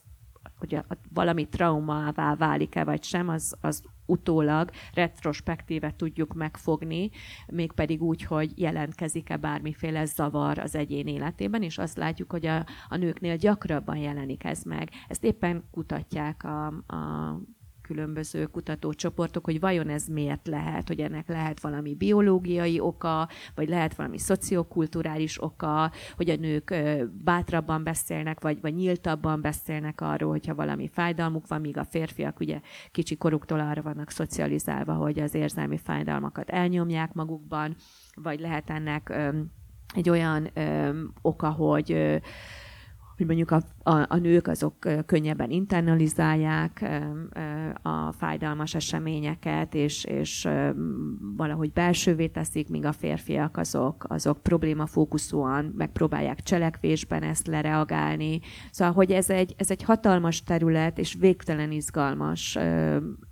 hogy 0.58 0.80
valami 1.14 1.48
traumává 1.50 2.36
válik-e 2.36 2.84
vagy 2.84 3.04
sem, 3.04 3.30
az, 3.30 3.56
az 3.62 3.84
utólag 4.06 4.70
retrospektíve 4.94 5.94
tudjuk 5.96 6.34
megfogni, 6.34 7.10
mégpedig 7.48 8.02
úgy, 8.02 8.24
hogy 8.24 8.60
jelentkezik-e 8.60 9.38
bármiféle 9.38 10.06
zavar 10.06 10.58
az 10.58 10.76
egyén 10.76 11.08
életében, 11.08 11.64
és 11.64 11.78
azt 11.78 11.98
látjuk, 11.98 12.32
hogy 12.32 12.46
a, 12.46 12.66
a 12.90 12.96
nőknél 12.96 13.36
gyakrabban 13.36 13.98
jelenik 13.98 14.44
ez 14.44 14.64
meg. 14.64 14.90
Ezt 15.08 15.24
éppen 15.24 15.64
kutatják 15.72 16.44
a, 16.44 16.66
a 16.68 17.34
különböző 17.88 18.46
kutatócsoportok, 18.46 19.46
hogy 19.46 19.60
vajon 19.60 19.90
ez 19.90 20.08
miért 20.08 20.48
lehet, 20.48 20.88
hogy 20.88 21.00
ennek 21.00 21.28
lehet 21.28 21.60
valami 21.60 21.96
biológiai 21.96 22.80
oka, 22.80 23.28
vagy 23.56 23.70
lehet 23.70 23.96
valami 23.96 24.18
szociokulturális 24.18 25.44
oka, 25.44 25.92
hogy 26.16 26.30
a 26.30 26.36
nők 26.36 26.76
bátrabban 27.24 27.84
beszélnek, 27.84 28.42
vagy, 28.42 28.62
vagy 28.62 28.76
nyíltabban 28.76 29.42
beszélnek 29.42 30.02
arról, 30.02 30.32
hogyha 30.32 30.56
valami 30.56 30.88
fájdalmuk 30.88 31.48
van, 31.48 31.62
míg 31.62 31.78
a 31.78 31.84
férfiak 31.84 32.40
ugye 32.40 32.60
kicsi 32.92 33.18
koruktól 33.18 33.60
arra 33.60 33.82
vannak 33.82 34.10
szocializálva, 34.10 34.94
hogy 34.94 35.20
az 35.20 35.34
érzelmi 35.34 35.78
fájdalmakat 35.78 36.50
elnyomják 36.50 37.14
magukban, 37.14 37.76
vagy 38.16 38.40
lehet 38.40 38.70
ennek 38.70 39.14
egy 39.96 40.10
olyan 40.10 40.50
oka, 41.22 41.50
hogy 41.50 42.22
hogy 43.18 43.26
mondjuk 43.26 43.52
a, 43.52 43.62
a, 43.92 44.06
a 44.10 44.18
nők 44.18 44.48
azok 44.48 45.06
könnyebben 45.06 45.50
internalizálják 45.50 46.90
a 47.82 48.12
fájdalmas 48.12 48.76
eseményeket, 48.76 49.74
és, 49.74 50.04
és 50.04 50.48
valahogy 51.36 51.72
belsővé 51.72 52.28
teszik, 52.28 52.70
míg 52.70 52.86
a 52.86 52.92
férfiak 52.92 53.58
azok, 53.58 54.06
azok 54.10 54.44
problémafókuszúan 54.44 55.74
megpróbálják 55.78 56.42
cselekvésben 56.42 57.24
ezt 57.24 57.48
lereagálni. 57.48 58.40
Szóval, 58.72 58.94
hogy 58.94 59.12
ez 59.12 59.30
egy, 59.30 59.56
ez 59.58 59.72
egy 59.72 59.84
hatalmas 59.84 60.44
terület, 60.44 60.98
és 60.98 61.16
végtelen 61.20 61.72
izgalmas 61.72 62.58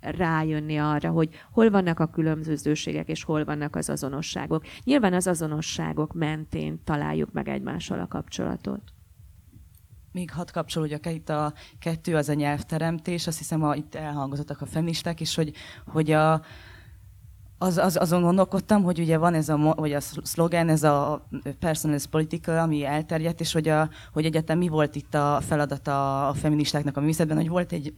rájönni 0.00 0.76
arra, 0.76 1.10
hogy 1.10 1.28
hol 1.50 1.70
vannak 1.70 2.00
a 2.00 2.06
különbözőségek, 2.06 3.08
és 3.08 3.24
hol 3.24 3.44
vannak 3.44 3.76
az 3.76 3.88
azonosságok. 3.88 4.64
Nyilván 4.84 5.12
az 5.12 5.26
azonosságok 5.26 6.12
mentén 6.12 6.80
találjuk 6.84 7.32
meg 7.32 7.48
egymással 7.48 8.00
a 8.00 8.06
kapcsolatot. 8.06 8.95
Még 10.16 10.30
hadd 10.30 10.52
kapcsolódjak 10.52 11.06
itt 11.06 11.28
a 11.28 11.52
kettő, 11.78 12.16
az 12.16 12.28
a 12.28 12.34
nyelvteremtés, 12.34 13.26
azt 13.26 13.38
hiszem, 13.38 13.62
a, 13.62 13.74
itt 13.74 13.94
elhangozottak 13.94 14.60
a 14.60 14.66
feministák 14.66 15.20
is, 15.20 15.34
hogy, 15.34 15.52
hogy 15.86 16.10
a, 16.10 16.42
az, 17.58 17.76
az, 17.76 17.96
azon 17.96 18.22
gondolkodtam, 18.22 18.82
hogy 18.82 18.98
ugye 18.98 19.18
van 19.18 19.34
ez 19.34 19.48
a, 19.48 19.74
vagy 19.76 19.92
a 19.92 20.00
szlogen, 20.00 20.68
ez 20.68 20.82
a 20.82 21.26
personalist 21.58 22.06
political, 22.06 22.58
ami 22.58 22.84
elterjedt, 22.84 23.40
és 23.40 23.52
hogy, 23.52 23.68
a, 23.68 23.88
hogy 24.12 24.24
egyetem 24.24 24.58
mi 24.58 24.68
volt 24.68 24.94
itt 24.94 25.14
a 25.14 25.40
feladata 25.46 26.28
a 26.28 26.34
feministáknak 26.34 26.96
a 26.96 27.00
művészetben, 27.00 27.36
hogy 27.36 27.48
volt 27.48 27.72
egy 27.72 27.94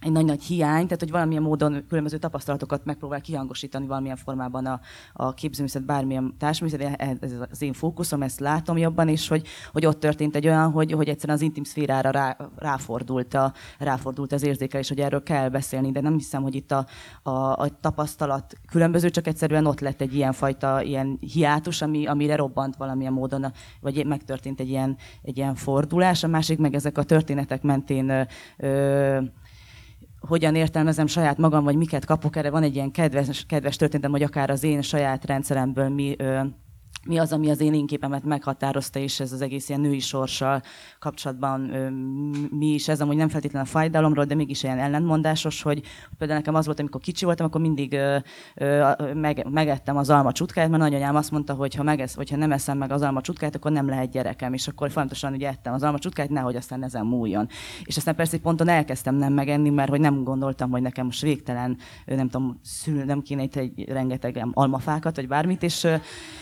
egy 0.00 0.12
nagy-nagy 0.12 0.42
hiány, 0.42 0.84
tehát 0.84 1.00
hogy 1.00 1.10
valamilyen 1.10 1.42
módon 1.42 1.84
különböző 1.88 2.18
tapasztalatokat 2.18 2.84
megpróbál 2.84 3.20
kihangosítani 3.20 3.86
valamilyen 3.86 4.16
formában 4.16 4.66
a, 4.66 4.80
a 5.12 5.34
képzőművészet, 5.34 5.84
bármilyen 5.84 6.34
társművészet, 6.38 7.00
ez 7.20 7.32
az 7.50 7.62
én 7.62 7.72
fókuszom, 7.72 8.22
ezt 8.22 8.40
látom 8.40 8.76
jobban, 8.76 9.08
és 9.08 9.28
hogy, 9.28 9.46
hogy 9.72 9.86
ott 9.86 10.00
történt 10.00 10.36
egy 10.36 10.46
olyan, 10.46 10.70
hogy, 10.70 10.92
hogy 10.92 11.08
egyszerűen 11.08 11.38
az 11.38 11.44
intim 11.44 11.64
szférára 11.64 12.10
rá, 12.10 12.36
ráfordult, 12.56 13.34
a, 13.34 13.52
ráfordult 13.78 14.32
az 14.32 14.42
érzékelés, 14.42 14.88
hogy 14.88 15.00
erről 15.00 15.22
kell 15.22 15.48
beszélni, 15.48 15.90
de 15.90 16.00
nem 16.00 16.12
hiszem, 16.12 16.42
hogy 16.42 16.54
itt 16.54 16.72
a, 16.72 16.86
a, 17.22 17.30
a 17.30 17.68
tapasztalat 17.80 18.54
különböző, 18.70 19.10
csak 19.10 19.26
egyszerűen 19.26 19.66
ott 19.66 19.80
lett 19.80 20.00
egy 20.00 20.14
ilyen 20.14 20.32
fajta 20.32 20.82
ilyen 20.82 21.18
hiátus, 21.32 21.82
ami, 21.82 22.06
amire 22.06 22.36
robbant 22.36 22.76
valamilyen 22.76 23.12
módon, 23.12 23.52
vagy 23.80 24.06
megtörtént 24.06 24.60
egy 24.60 24.68
ilyen, 24.68 24.96
egy 25.22 25.36
ilyen 25.36 25.54
fordulás, 25.54 26.24
a 26.24 26.28
másik 26.28 26.58
meg 26.58 26.74
ezek 26.74 26.98
a 26.98 27.02
történetek 27.02 27.62
mentén 27.62 28.26
ö, 28.56 29.20
hogyan 30.20 30.54
értelmezem 30.54 31.06
saját 31.06 31.38
magam, 31.38 31.64
vagy 31.64 31.76
miket 31.76 32.04
kapok, 32.04 32.36
erre 32.36 32.50
van 32.50 32.62
egy 32.62 32.74
ilyen 32.74 32.90
kedves, 32.90 33.44
kedves 33.46 33.76
történetem, 33.76 34.10
hogy 34.10 34.22
akár 34.22 34.50
az 34.50 34.62
én 34.62 34.82
saját 34.82 35.24
rendszeremből 35.24 35.88
mi 35.88 36.14
ö, 36.18 36.40
mi 37.08 37.18
az, 37.18 37.32
ami 37.32 37.50
az 37.50 37.60
én 37.60 37.86
képemet 37.86 38.24
meghatározta, 38.24 38.98
és 38.98 39.20
ez 39.20 39.32
az 39.32 39.40
egész 39.40 39.68
ilyen 39.68 39.80
női 39.80 39.98
sorssal 39.98 40.62
kapcsolatban 40.98 41.60
mi 42.50 42.66
is 42.66 42.88
ez, 42.88 43.00
amúgy 43.00 43.16
nem 43.16 43.28
feltétlenül 43.28 43.68
a 43.68 43.70
fájdalomról, 43.70 44.24
de 44.24 44.34
mégis 44.34 44.62
ilyen 44.62 44.78
ellentmondásos, 44.78 45.62
hogy 45.62 45.82
például 46.18 46.38
nekem 46.38 46.54
az 46.54 46.64
volt, 46.64 46.80
amikor 46.80 47.00
kicsi 47.00 47.24
voltam, 47.24 47.46
akkor 47.46 47.60
mindig 47.60 47.92
ö, 47.92 48.18
meg, 49.14 49.46
megettem 49.50 49.96
az 49.96 50.10
alma 50.10 50.32
csutkáját, 50.32 50.70
mert 50.70 50.82
nagyanyám 50.82 51.16
azt 51.16 51.30
mondta, 51.30 51.54
hogy 51.54 51.74
ha, 51.74 51.82
megesz, 51.82 52.14
hogyha 52.14 52.36
nem 52.36 52.52
eszem 52.52 52.78
meg 52.78 52.92
az 52.92 53.02
alma 53.02 53.20
csutkáját, 53.20 53.54
akkor 53.54 53.72
nem 53.72 53.88
lehet 53.88 54.10
gyerekem, 54.10 54.52
és 54.52 54.68
akkor 54.68 54.90
fontosan 54.90 55.32
ugye 55.32 55.48
ettem 55.48 55.72
az 55.72 55.82
alma 55.82 55.98
csutkáját, 55.98 56.30
nehogy 56.30 56.56
aztán 56.56 56.84
ezen 56.84 57.06
múljon. 57.06 57.48
És 57.84 57.96
aztán 57.96 58.14
persze 58.14 58.34
egy 58.34 58.42
ponton 58.42 58.68
elkezdtem 58.68 59.14
nem 59.14 59.32
megenni, 59.32 59.70
mert 59.70 59.90
hogy 59.90 60.00
nem 60.00 60.22
gondoltam, 60.22 60.70
hogy 60.70 60.82
nekem 60.82 61.04
most 61.04 61.22
végtelen, 61.22 61.76
nem 62.04 62.28
tudom, 62.28 62.60
szül, 62.62 63.04
nem 63.04 63.22
kéne 63.22 63.42
itt 63.42 63.56
egy 63.56 63.88
rengeteg 63.88 64.46
almafákat, 64.52 65.16
vagy 65.16 65.28
bármit, 65.28 65.62
és, 65.62 65.86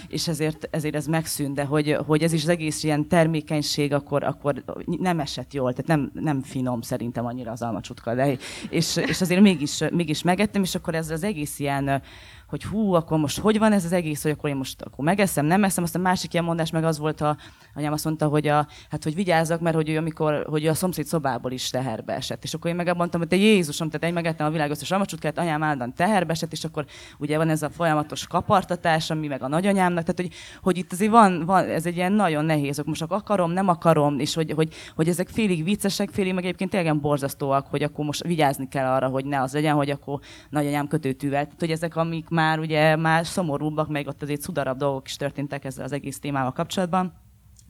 és 0.09 0.29
ezért 0.29 0.56
ezért, 0.57 0.75
ezért 0.75 0.95
ez 0.95 1.07
megszűnt, 1.07 1.55
de 1.55 1.65
hogy, 1.65 1.97
hogy 2.07 2.23
ez 2.23 2.33
is 2.33 2.43
az 2.43 2.49
egész 2.49 2.83
ilyen 2.83 3.09
termékenység 3.09 3.93
akkor, 3.93 4.25
akkor 4.25 4.63
nem 4.85 5.21
esett 5.21 5.53
jól, 5.53 5.73
tehát 5.73 5.87
nem, 5.87 6.11
nem 6.25 6.43
finom 6.43 6.81
szerintem 6.81 7.27
annyira 7.27 7.51
az 7.51 7.63
almacsutka, 7.63 8.15
de 8.15 8.37
és, 8.71 8.97
és 8.97 9.21
azért 9.21 9.41
mégis, 9.41 9.83
mégis 9.91 10.23
megettem, 10.23 10.63
és 10.63 10.75
akkor 10.75 10.95
ez 10.95 11.11
az 11.11 11.23
egész 11.23 11.59
ilyen 11.59 12.03
hogy 12.49 12.65
hú, 12.65 12.93
akkor 12.93 13.19
most 13.19 13.39
hogy 13.39 13.59
van 13.59 13.73
ez 13.73 13.85
az 13.85 13.93
egész, 13.93 14.23
hogy 14.23 14.31
akkor 14.31 14.51
én 14.51 14.57
most 14.57 14.83
akkor 14.83 15.05
megeszem, 15.05 15.47
nem 15.47 15.65
eszem. 15.65 15.85
Aztán 15.85 16.03
másik 16.03 16.33
ilyen 16.33 16.45
mondás 16.45 16.71
meg 16.71 16.85
az 16.85 16.99
volt, 16.99 17.21
a 17.21 17.37
anyám 17.75 17.93
azt 17.93 18.05
mondta, 18.05 18.29
hogy, 18.29 18.47
a, 18.47 18.67
hát, 18.91 19.03
hogy 19.03 19.15
vigyázzak, 19.15 19.61
mert 19.61 19.77
hogy 19.77 19.89
ő, 19.89 19.97
amikor, 19.97 20.47
hogy 20.49 20.67
a 20.67 20.75
szomszéd 20.75 21.05
szobából 21.05 21.51
is 21.53 21.71
teherbe 21.71 22.15
esett. 22.15 22.45
És 22.45 22.55
akkor 22.55 22.71
én 22.71 22.77
meg 22.77 22.97
mondtam, 22.97 23.21
hogy 23.21 23.29
te 23.29 23.37
Jézusom, 23.37 23.91
tehát 23.91 24.07
én 24.07 24.13
megettem 24.13 24.47
a 24.47 24.51
világ 24.51 24.71
összes 24.71 24.91
almacsutkát, 24.91 25.39
anyám 25.39 25.63
áldan 25.63 25.95
teherbe 25.95 26.33
esett, 26.33 26.53
és 26.53 26.65
akkor 26.65 26.85
ugye 27.19 27.37
van 27.37 27.49
ez 27.49 27.63
a 27.63 27.71
folyamatos 27.71 28.27
kapartatás, 28.27 29.11
ami 29.11 29.27
meg 29.27 29.43
a 29.43 29.49
nagyanyámnak, 29.49 30.05
tehát 30.05 30.21
hogy, 30.21 30.41
hogy 30.63 30.77
itt 30.77 30.93
azért 30.93 31.11
van, 31.11 31.45
van, 31.45 31.69
ez 31.69 31.87
egy 31.87 31.97
ilyen 31.97 32.13
nagyon 32.13 32.45
nehéz, 32.45 32.83
most 32.85 33.03
akarom, 33.03 33.51
nem 33.51 33.69
akarom, 33.69 34.19
és 34.19 34.35
hogy, 34.35 34.53
hogy, 34.53 34.75
hogy 34.95 35.09
ezek 35.09 35.29
félig 35.29 35.65
viccesek, 35.65 36.11
félig 36.11 36.35
meg 36.35 36.45
egyébként 36.45 36.71
tényleg 36.71 37.01
borzasztóak, 37.01 37.67
hogy 37.67 37.83
akkor 37.83 38.05
most 38.05 38.23
vigyázni 38.23 38.69
kell 38.69 38.87
arra, 38.87 39.09
hogy 39.09 39.25
ne 39.25 39.41
az 39.43 39.53
legyen, 39.53 39.75
hogy 39.75 39.91
akkor 39.91 40.21
nagyanyám 40.51 40.89
kötőtűvel. 40.89 41.45
Tehát, 41.45 41.61
hogy 41.61 41.71
ezek, 41.71 41.97
amik 41.97 42.29
már 42.37 42.59
ugye 42.59 42.97
már 42.97 43.27
szomorúbbak, 43.27 43.89
meg 43.89 44.07
ott 44.07 44.23
azért 44.23 44.41
szudarabb 44.41 44.79
dolgok 44.79 45.07
is 45.07 45.17
történtek 45.17 45.65
ezzel 45.65 45.85
az 45.85 45.93
egész 45.93 46.19
témával 46.19 46.53
kapcsolatban. 46.53 47.13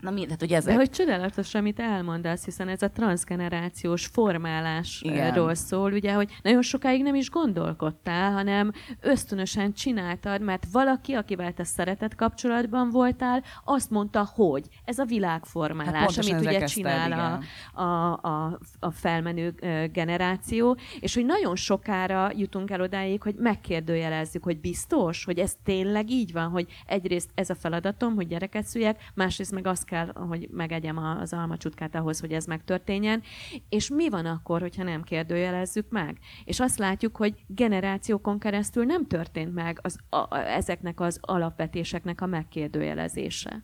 Na 0.00 0.10
mi, 0.10 0.26
hát 0.28 0.42
ugye 0.42 0.56
ezek... 0.56 0.72
De 0.72 0.78
hogy 0.78 0.90
csodálatos, 0.90 1.54
amit 1.54 1.80
elmondasz, 1.80 2.44
hiszen 2.44 2.68
ez 2.68 2.82
a 2.82 2.90
transgenerációs 2.90 4.06
formálásról 4.06 5.54
szól, 5.54 5.92
ugye, 5.92 6.12
hogy 6.12 6.30
nagyon 6.42 6.62
sokáig 6.62 7.02
nem 7.02 7.14
is 7.14 7.30
gondolkodtál, 7.30 8.32
hanem 8.32 8.72
ösztönösen 9.00 9.72
csináltad, 9.72 10.40
mert 10.40 10.66
valaki, 10.72 11.12
akivel 11.12 11.52
te 11.52 11.64
szeretett 11.64 12.14
kapcsolatban 12.14 12.90
voltál, 12.90 13.42
azt 13.64 13.90
mondta, 13.90 14.28
hogy 14.34 14.64
ez 14.84 14.98
a 14.98 15.04
világformálás, 15.04 16.16
hát 16.16 16.24
amit 16.24 16.46
ugye 16.46 16.64
csinál 16.64 17.40
a, 17.74 17.82
a, 17.82 18.12
a, 18.12 18.58
a 18.78 18.90
felmenő 18.90 19.54
generáció, 19.92 20.76
és 21.00 21.14
hogy 21.14 21.24
nagyon 21.24 21.56
sokára 21.56 22.30
jutunk 22.34 22.70
el 22.70 22.80
odáig, 22.80 23.22
hogy 23.22 23.34
megkérdőjelezzük, 23.34 24.44
hogy 24.44 24.60
biztos, 24.60 25.24
hogy 25.24 25.38
ez 25.38 25.56
tényleg 25.64 26.10
így 26.10 26.32
van, 26.32 26.48
hogy 26.48 26.66
egyrészt 26.86 27.30
ez 27.34 27.50
a 27.50 27.54
feladatom, 27.54 28.14
hogy 28.14 28.26
gyereket 28.26 28.64
szüljek, 28.64 29.10
másrészt 29.14 29.52
meg 29.52 29.66
azt 29.66 29.84
kell, 29.86 30.12
hogy 30.14 30.48
megegyem 30.50 30.96
az 30.96 31.32
almacsutkát 31.32 31.94
ahhoz, 31.94 32.20
hogy 32.20 32.32
ez 32.32 32.44
megtörténjen. 32.44 33.22
És 33.68 33.90
mi 33.90 34.08
van 34.08 34.26
akkor, 34.26 34.60
hogyha 34.60 34.82
nem 34.82 35.02
kérdőjelezzük 35.02 35.90
meg? 35.90 36.18
És 36.44 36.60
azt 36.60 36.78
látjuk, 36.78 37.16
hogy 37.16 37.44
generációkon 37.46 38.38
keresztül 38.38 38.84
nem 38.84 39.06
történt 39.06 39.54
meg 39.54 39.78
az, 39.82 39.98
a, 40.10 40.36
ezeknek 40.36 41.00
az 41.00 41.18
alapvetéseknek 41.20 42.20
a 42.20 42.26
megkérdőjelezése 42.26 43.62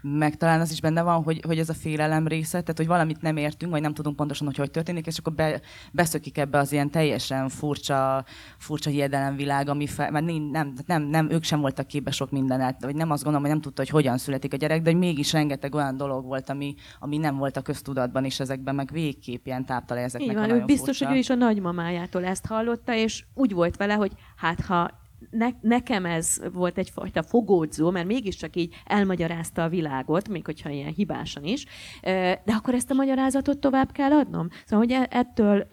meg 0.00 0.36
talán 0.36 0.60
az 0.60 0.70
is 0.70 0.80
benne 0.80 1.02
van, 1.02 1.22
hogy, 1.22 1.40
hogy 1.46 1.58
ez 1.58 1.68
a 1.68 1.74
félelem 1.74 2.26
része, 2.26 2.60
tehát 2.60 2.76
hogy 2.76 2.86
valamit 2.86 3.22
nem 3.22 3.36
értünk, 3.36 3.72
vagy 3.72 3.80
nem 3.80 3.94
tudunk 3.94 4.16
pontosan, 4.16 4.46
hogy 4.46 4.56
hogy 4.56 4.70
történik, 4.70 5.06
és 5.06 5.18
akkor 5.18 5.32
be, 5.32 5.60
beszökik 5.92 6.38
ebbe 6.38 6.58
az 6.58 6.72
ilyen 6.72 6.90
teljesen 6.90 7.48
furcsa, 7.48 8.24
furcsa 8.58 8.90
hiedelemvilág, 8.90 9.68
ami 9.68 9.86
fel, 9.86 10.10
mert 10.10 10.24
nem, 10.24 10.42
nem, 10.42 10.74
nem, 10.86 11.02
nem, 11.02 11.30
ők 11.30 11.42
sem 11.42 11.60
voltak 11.60 11.86
képbe 11.86 12.10
sok 12.10 12.30
mindenet, 12.30 12.82
vagy 12.84 12.94
nem 12.94 13.10
azt 13.10 13.22
gondolom, 13.22 13.46
hogy 13.46 13.54
nem 13.56 13.62
tudta, 13.62 13.82
hogy 13.82 13.90
hogyan 13.90 14.18
születik 14.18 14.52
a 14.52 14.56
gyerek, 14.56 14.82
de 14.82 14.90
hogy 14.90 14.98
mégis 14.98 15.32
rengeteg 15.32 15.74
olyan 15.74 15.96
dolog 15.96 16.24
volt, 16.24 16.50
ami, 16.50 16.74
ami 16.98 17.16
nem 17.16 17.36
volt 17.36 17.56
a 17.56 17.62
köztudatban, 17.62 18.24
és 18.24 18.40
ezekben 18.40 18.74
meg 18.74 18.90
végképp 18.92 19.46
ilyen 19.46 19.64
táptalaj 19.64 20.02
ezeknek 20.02 20.30
Így 20.30 20.36
van, 20.36 20.50
ő 20.50 20.64
biztos, 20.64 20.96
furcsa. 20.96 21.06
hogy 21.06 21.16
ő 21.16 21.18
is 21.18 21.30
a 21.30 21.34
nagymamájától 21.34 22.24
ezt 22.24 22.46
hallotta, 22.46 22.94
és 22.94 23.24
úgy 23.34 23.52
volt 23.52 23.76
vele, 23.76 23.94
hogy 23.94 24.12
hát 24.36 24.60
ha 24.60 25.02
ne, 25.30 25.48
nekem 25.60 26.04
ez 26.04 26.40
volt 26.52 26.78
egyfajta 26.78 27.22
fogódzó, 27.22 27.90
mert 27.90 28.06
mégiscsak 28.06 28.56
így 28.56 28.74
elmagyarázta 28.84 29.62
a 29.62 29.68
világot, 29.68 30.28
még 30.28 30.44
hogyha 30.44 30.68
ilyen 30.68 30.92
hibásan 30.92 31.44
is, 31.44 31.66
de 32.02 32.52
akkor 32.52 32.74
ezt 32.74 32.90
a 32.90 32.94
magyarázatot 32.94 33.58
tovább 33.58 33.92
kell 33.92 34.12
adnom. 34.12 34.48
Szóval, 34.64 34.86
hogy 34.86 34.94
e, 34.94 35.08
ettől 35.10 35.66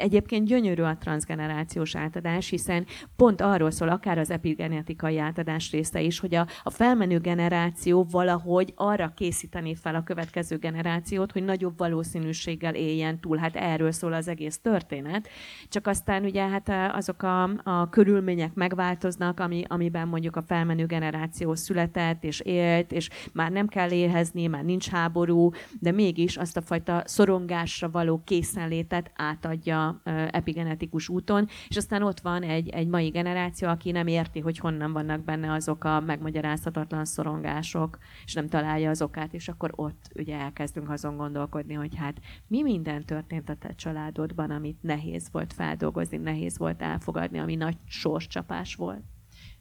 Egyébként 0.00 0.46
gyönyörű 0.46 0.82
a 0.82 0.96
transgenerációs 0.96 1.96
átadás, 1.96 2.48
hiszen 2.48 2.86
pont 3.16 3.40
arról 3.40 3.70
szól 3.70 3.88
akár 3.88 4.18
az 4.18 4.30
epigenetikai 4.30 5.18
átadás 5.18 5.70
része 5.70 6.00
is, 6.00 6.18
hogy 6.18 6.34
a, 6.34 6.46
a 6.62 6.70
felmenő 6.70 7.18
generáció 7.18 8.06
valahogy 8.10 8.72
arra 8.76 9.12
készíteni 9.16 9.74
fel 9.74 9.94
a 9.94 10.02
következő 10.02 10.56
generációt, 10.56 11.32
hogy 11.32 11.44
nagyobb 11.44 11.78
valószínűséggel 11.78 12.74
éljen 12.74 13.20
túl. 13.20 13.36
Hát 13.36 13.56
erről 13.56 13.92
szól 13.92 14.12
az 14.12 14.28
egész 14.28 14.58
történet. 14.58 15.28
Csak 15.68 15.86
aztán 15.86 16.24
ugye 16.24 16.48
hát 16.48 16.94
azok 16.94 17.22
a, 17.22 17.42
a 17.42 17.88
körülmények 17.88 18.54
megváltoznak, 18.54 19.40
ami, 19.40 19.64
amiben 19.68 20.08
mondjuk 20.08 20.36
a 20.36 20.42
felmenő 20.42 20.86
generáció 20.86 21.54
született 21.54 22.24
és 22.24 22.40
élt, 22.40 22.92
és 22.92 23.08
már 23.32 23.50
nem 23.50 23.66
kell 23.66 23.90
éhezni, 23.90 24.46
már 24.46 24.64
nincs 24.64 24.88
háború, 24.88 25.50
de 25.78 25.92
mégis 25.92 26.36
azt 26.36 26.56
a 26.56 26.62
fajta 26.62 27.02
szorongásra 27.04 27.90
való 27.90 28.22
készenlétet 28.24 29.10
átadja 29.16 29.89
epigenetikus 30.30 31.08
úton, 31.08 31.46
és 31.68 31.76
aztán 31.76 32.02
ott 32.02 32.20
van 32.20 32.42
egy, 32.42 32.68
egy 32.68 32.86
mai 32.86 33.08
generáció, 33.08 33.68
aki 33.68 33.90
nem 33.90 34.06
érti, 34.06 34.40
hogy 34.40 34.58
honnan 34.58 34.92
vannak 34.92 35.24
benne 35.24 35.52
azok 35.52 35.84
a 35.84 36.00
megmagyarázhatatlan 36.00 37.04
szorongások, 37.04 37.98
és 38.24 38.34
nem 38.34 38.48
találja 38.48 38.90
az 38.90 39.02
okát, 39.02 39.34
és 39.34 39.48
akkor 39.48 39.72
ott 39.74 40.10
ugye 40.14 40.38
elkezdünk 40.38 40.90
azon 40.90 41.16
gondolkodni, 41.16 41.74
hogy 41.74 41.96
hát 41.96 42.20
mi 42.46 42.62
minden 42.62 43.04
történt 43.04 43.48
a 43.48 43.54
te 43.54 43.74
családodban, 43.74 44.50
amit 44.50 44.82
nehéz 44.82 45.28
volt 45.32 45.52
feldolgozni, 45.52 46.16
nehéz 46.16 46.58
volt 46.58 46.82
elfogadni, 46.82 47.38
ami 47.38 47.54
nagy 47.54 47.76
sorscsapás 47.86 48.74
volt. 48.74 49.02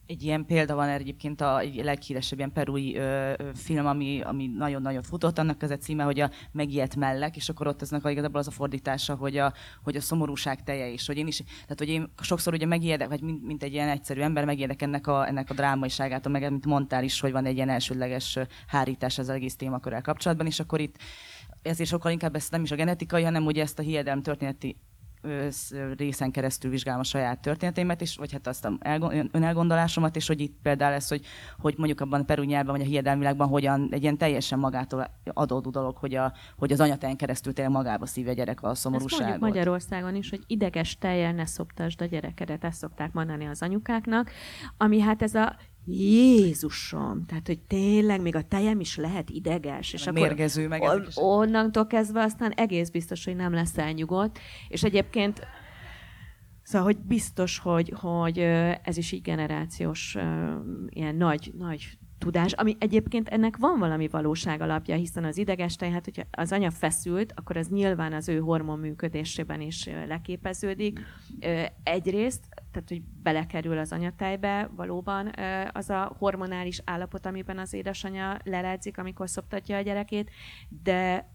Egy 0.10 0.24
ilyen 0.24 0.46
példa 0.46 0.76
van 0.76 0.90
egyébként 0.90 1.42
a 1.42 1.60
egy 1.60 1.84
leghíresebb 1.84 2.38
ilyen 2.38 2.52
perui 2.52 2.96
ö, 2.96 3.34
film, 3.54 3.86
ami, 3.86 4.22
ami 4.22 4.48
nagyon-nagyon 4.48 5.02
futott, 5.02 5.38
annak 5.38 5.64
ez 5.64 5.72
a 5.72 5.78
címe, 5.78 6.04
hogy 6.04 6.20
a 6.20 6.30
megijedt 6.52 6.96
mellek, 6.96 7.36
és 7.36 7.50
akkor 7.50 7.68
ott 7.68 7.82
eznek 7.82 8.06
a, 8.06 8.10
igazából 8.10 8.40
az 8.40 8.48
a 8.48 8.52
fordítása, 8.52 9.16
hogy 9.16 9.38
a, 9.38 9.54
hogy 9.84 9.96
a 9.96 10.02
szomorúság 10.02 10.64
teje 10.64 10.88
is. 10.88 11.08
Hogy 11.08 11.18
én 11.18 11.28
is, 11.28 11.38
tehát 11.38 11.78
hogy 11.78 11.90
én 11.90 12.12
sokszor 12.22 12.54
ugye 12.54 12.66
megijedek, 12.66 13.08
vagy 13.08 13.22
mint, 13.22 13.46
mint 13.46 13.64
egy 13.64 13.74
ilyen 13.74 13.90
egyszerű 13.90 14.22
ember, 14.22 14.46
megijedek 14.46 14.82
ennek 14.82 15.08
a, 15.08 15.28
ennek 15.28 15.50
a 15.50 15.54
drámaiságát, 15.54 16.28
meg 16.28 16.50
mint 16.50 16.66
mondtál 16.66 17.04
is, 17.04 17.20
hogy 17.20 17.32
van 17.32 17.46
egy 17.46 17.56
ilyen 17.56 17.70
elsődleges 17.70 18.38
hárítás 18.68 19.18
az 19.18 19.30
egész 19.30 19.56
témakörrel 19.56 20.02
kapcsolatban, 20.02 20.46
és 20.46 20.60
akkor 20.60 20.80
itt 20.80 20.96
ezért 21.62 21.90
sokkal 21.90 22.12
inkább 22.12 22.36
ezt 22.36 22.52
nem 22.52 22.64
is 22.64 22.72
a 22.72 22.76
genetikai, 22.76 23.24
hanem 23.24 23.46
ugye 23.46 23.62
ezt 23.62 23.80
a 23.80 23.82
hiedelem 23.82 24.22
történeti 24.22 24.78
részen 25.98 26.32
keresztül 26.32 26.72
vizsgálom 26.72 27.00
a 27.00 27.04
saját 27.04 27.40
történeteimet, 27.40 28.02
és, 28.02 28.16
vagy 28.16 28.32
hát 28.32 28.48
azt 28.48 28.66
a 28.66 28.78
önelgondolásomat, 29.32 30.16
és 30.16 30.28
hogy 30.28 30.40
itt 30.40 30.58
például 30.62 30.94
ez, 30.94 31.08
hogy, 31.08 31.26
hogy 31.58 31.74
mondjuk 31.78 32.02
abban 32.02 32.22
a 32.22 32.24
peru 32.24 32.44
nyelvben, 32.44 32.76
vagy 32.76 32.86
a 32.86 32.90
hiedelmilágban 32.90 33.48
hogyan 33.48 33.88
egy 33.92 34.02
ilyen 34.02 34.18
teljesen 34.18 34.60
magától 34.60 35.10
adódó 35.34 35.70
dolog, 35.70 35.98
hogy, 35.98 36.16
a, 36.16 36.34
hogy 36.58 36.72
az 36.72 36.80
anyatejn 36.80 37.16
keresztül 37.16 37.54
tényleg 37.54 37.74
magába 37.74 38.06
szívja 38.06 38.32
a 38.32 38.36
gyerek 38.36 38.64
a 38.64 38.76
szomorúságot. 38.76 39.32
Ezt 39.32 39.40
Magyarországon 39.40 40.16
is, 40.16 40.30
hogy 40.30 40.44
ideges 40.48 40.98
tejjel 40.98 41.34
ne 41.34 41.46
szoptasd 41.46 42.02
a 42.02 42.06
gyerekedet, 42.06 42.64
ezt 42.64 42.78
szokták 42.78 43.14
mondani 43.14 43.46
az 43.46 43.62
anyukáknak, 43.62 44.32
ami 44.78 45.00
hát 45.00 45.22
ez 45.22 45.36
a 45.36 45.56
Jézusom, 45.92 47.26
tehát, 47.26 47.48
hogy 47.48 47.60
tényleg 47.60 48.22
még 48.22 48.36
a 48.36 48.42
tejem 48.42 48.80
is 48.80 48.98
lehet 48.98 49.30
ideges. 49.30 49.94
És 49.94 50.08
akkor 50.08 50.22
mérgező, 50.22 50.68
meg 50.68 50.82
on, 50.82 51.08
onnantól 51.16 51.88
kezdve 51.88 52.22
aztán 52.22 52.52
egész 52.52 52.90
biztos, 52.90 53.26
hogy 53.26 53.36
nem 53.36 53.54
lesz 53.54 53.78
elnyugodt. 53.78 54.40
És 54.68 54.84
egyébként 54.84 55.48
Szóval, 56.64 56.88
hogy 56.88 56.98
biztos, 56.98 57.60
hogy, 57.60 57.94
hogy 57.96 58.38
ez 58.84 58.98
is 58.98 59.12
így 59.12 59.22
generációs, 59.22 60.18
ilyen 60.90 61.16
nagy, 61.16 61.52
nagy 61.58 61.98
tudás, 62.20 62.52
ami 62.52 62.76
egyébként 62.80 63.30
ennek 63.30 63.58
van 63.58 63.80
valami 63.80 64.08
valóság 64.08 64.62
alapja, 64.62 64.96
hiszen 64.96 65.24
az 65.24 65.38
ideges 65.38 65.76
tej, 65.76 65.92
hát 65.92 66.06
hogyha 66.06 66.24
az 66.32 66.52
anya 66.52 66.72
feszült, 66.72 67.34
akkor 67.36 67.58
az 67.58 67.70
nyilván 67.70 68.14
az 68.14 68.30
ő 68.30 68.40
hormon 68.40 68.80
működésében 68.80 69.62
is 69.62 69.90
leképeződik. 70.08 71.00
Egyrészt, 71.84 72.44
tehát 72.72 72.90
hogy 72.90 73.02
belekerül 73.02 73.78
az 73.78 73.92
anyatejbe 73.92 74.70
valóban 74.76 75.32
az 75.72 75.90
a 75.90 76.16
hormonális 76.18 76.82
állapot, 76.86 77.26
amiben 77.26 77.58
az 77.58 77.74
édesanyja 77.74 78.38
leledzik, 78.44 78.98
amikor 78.98 79.30
szoptatja 79.30 79.78
a 79.78 79.82
gyerekét, 79.82 80.32
de 80.84 81.32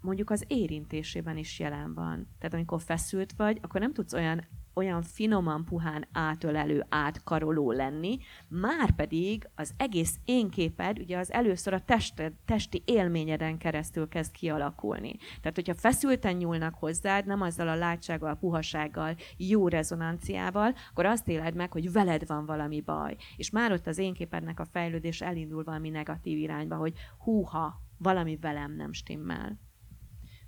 mondjuk 0.00 0.30
az 0.30 0.44
érintésében 0.46 1.36
is 1.36 1.58
jelen 1.58 1.94
van. 1.94 2.28
Tehát 2.38 2.54
amikor 2.54 2.80
feszült 2.80 3.32
vagy, 3.36 3.58
akkor 3.62 3.80
nem 3.80 3.92
tudsz 3.92 4.12
olyan 4.12 4.44
olyan 4.74 5.02
finoman, 5.02 5.64
puhán 5.64 6.06
átölelő, 6.12 6.86
átkaroló 6.88 7.72
lenni, 7.72 8.18
már 8.48 8.94
pedig 8.94 9.48
az 9.54 9.74
egész 9.76 10.18
énképed 10.24 10.98
ugye 10.98 11.18
az 11.18 11.32
először 11.32 11.72
a 11.72 11.80
tested, 11.80 12.32
testi 12.44 12.82
élményeden 12.84 13.58
keresztül 13.58 14.08
kezd 14.08 14.32
kialakulni. 14.32 15.16
Tehát, 15.40 15.54
hogyha 15.54 15.74
feszülten 15.74 16.36
nyúlnak 16.36 16.74
hozzád, 16.74 17.26
nem 17.26 17.40
azzal 17.40 17.68
a 17.68 17.74
látsággal, 17.74 18.36
puhasággal, 18.36 19.16
jó 19.36 19.68
rezonanciával, 19.68 20.74
akkor 20.90 21.06
azt 21.06 21.28
éled 21.28 21.54
meg, 21.54 21.72
hogy 21.72 21.92
veled 21.92 22.26
van 22.26 22.46
valami 22.46 22.80
baj. 22.80 23.16
És 23.36 23.50
már 23.50 23.72
ott 23.72 23.86
az 23.86 23.98
énképednek 23.98 24.60
a 24.60 24.64
fejlődés 24.64 25.20
elindul 25.20 25.64
valami 25.64 25.88
negatív 25.88 26.38
irányba, 26.38 26.76
hogy 26.76 26.92
húha, 27.18 27.82
valami 27.98 28.36
velem 28.36 28.76
nem 28.76 28.92
stimmel. 28.92 29.58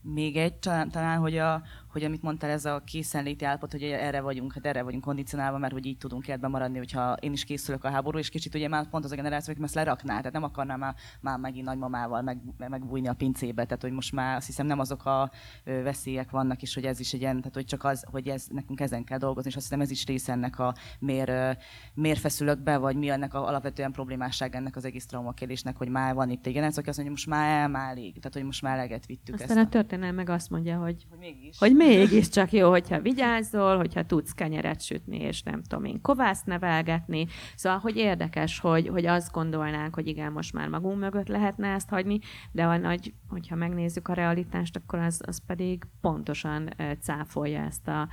Még 0.02 0.36
egy, 0.36 0.54
talán, 0.54 0.90
talán 0.90 1.18
hogy, 1.18 1.36
a, 1.36 1.62
hogy 1.92 2.04
amit 2.04 2.22
mondtál, 2.22 2.50
ez 2.50 2.64
a 2.64 2.82
készenléti 2.86 3.44
állapot, 3.44 3.72
hogy 3.72 3.82
erre 3.82 4.20
vagyunk, 4.20 4.52
hát 4.52 4.66
erre 4.66 4.82
vagyunk 4.82 5.04
kondicionálva, 5.04 5.58
mert 5.58 5.72
hogy 5.72 5.86
így 5.86 5.98
tudunk 5.98 6.28
életben 6.28 6.50
maradni, 6.50 6.78
hogyha 6.78 7.12
én 7.20 7.32
is 7.32 7.44
készülök 7.44 7.84
a 7.84 7.90
háború, 7.90 8.18
és 8.18 8.28
kicsit 8.28 8.54
ugye 8.54 8.68
már 8.68 8.88
pont 8.88 9.04
az 9.04 9.12
a 9.12 9.14
generáció, 9.14 9.54
hogy 9.54 9.64
ezt 9.64 9.74
lerakná, 9.74 10.16
tehát 10.16 10.32
nem 10.32 10.42
akarnám 10.42 10.78
már, 10.78 10.94
már 11.20 11.38
megint 11.38 11.64
nagymamával 11.64 12.22
meg, 12.22 12.38
megbújni 12.56 13.08
a 13.08 13.12
pincébe, 13.12 13.64
tehát 13.64 13.82
hogy 13.82 13.92
most 13.92 14.12
már 14.12 14.36
azt 14.36 14.46
hiszem 14.46 14.66
nem 14.66 14.78
azok 14.78 15.04
a 15.04 15.30
veszélyek 15.64 16.30
vannak, 16.30 16.62
és 16.62 16.74
hogy 16.74 16.84
ez 16.84 17.00
is 17.00 17.12
egy 17.12 17.20
ilyen, 17.20 17.36
tehát 17.36 17.54
hogy 17.54 17.64
csak 17.64 17.84
az, 17.84 18.04
hogy 18.10 18.28
ez, 18.28 18.46
nekünk 18.50 18.80
ezen 18.80 19.04
kell 19.04 19.18
dolgozni, 19.18 19.50
és 19.50 19.56
azt 19.56 19.64
hiszem 19.64 19.80
ez 19.80 19.90
is 19.90 20.06
része 20.06 20.32
ennek 20.32 20.58
a 20.58 20.74
miért, 20.98 21.58
miért 21.94 22.18
feszülök 22.18 22.62
be, 22.62 22.76
vagy 22.76 22.96
mi 22.96 23.08
ennek 23.08 23.34
a 23.34 23.46
alapvetően 23.46 23.92
problémásság 23.92 24.54
ennek 24.54 24.76
az 24.76 24.84
egész 24.84 25.06
traumakérdésnek, 25.06 25.76
hogy 25.76 25.88
már 25.88 26.14
van 26.14 26.30
itt 26.30 26.46
egy 26.46 26.52
generáció, 26.52 26.80
aki 26.80 26.88
azt 26.88 26.98
mondja, 26.98 27.14
most 27.14 27.26
már, 27.26 27.68
már 27.68 27.90
elég, 27.90 28.14
tehát 28.14 28.34
hogy 28.34 28.44
most 28.44 28.62
már 28.62 28.76
eleget 28.78 29.06
vittük. 29.06 29.34
Aztán 29.34 29.58
ezt 29.58 29.66
a 29.66 29.68
történelem 29.68 30.14
meg 30.14 30.28
azt 30.28 30.50
mondja, 30.50 30.78
hogy, 30.78 31.06
hogy 31.10 31.18
mégis. 31.18 31.58
hogy 31.58 31.74
mégis 31.86 32.28
csak 32.28 32.52
jó, 32.52 32.70
hogyha 32.70 33.00
vigyázol, 33.00 33.76
hogyha 33.76 34.06
tudsz 34.06 34.32
kenyeret 34.32 34.80
sütni, 34.82 35.16
és 35.16 35.42
nem 35.42 35.62
tudom 35.62 35.84
én, 35.84 36.00
kovászt 36.00 36.46
nevelgetni. 36.46 37.26
Szóval, 37.54 37.78
hogy 37.78 37.96
érdekes, 37.96 38.58
hogy, 38.58 38.88
hogy 38.88 39.06
azt 39.06 39.32
gondolnánk, 39.32 39.94
hogy 39.94 40.06
igen, 40.06 40.32
most 40.32 40.52
már 40.52 40.68
magunk 40.68 40.98
mögött 40.98 41.28
lehetne 41.28 41.68
ezt 41.68 41.88
hagyni, 41.88 42.18
de 42.52 42.64
a 42.64 42.76
nagy, 42.76 43.14
hogyha 43.28 43.56
megnézzük 43.56 44.08
a 44.08 44.12
realitást, 44.12 44.76
akkor 44.76 44.98
az, 44.98 45.20
az 45.26 45.42
pedig 45.46 45.82
pontosan 46.00 46.68
cáfolja 47.00 47.60
ezt 47.60 47.88
a, 47.88 48.08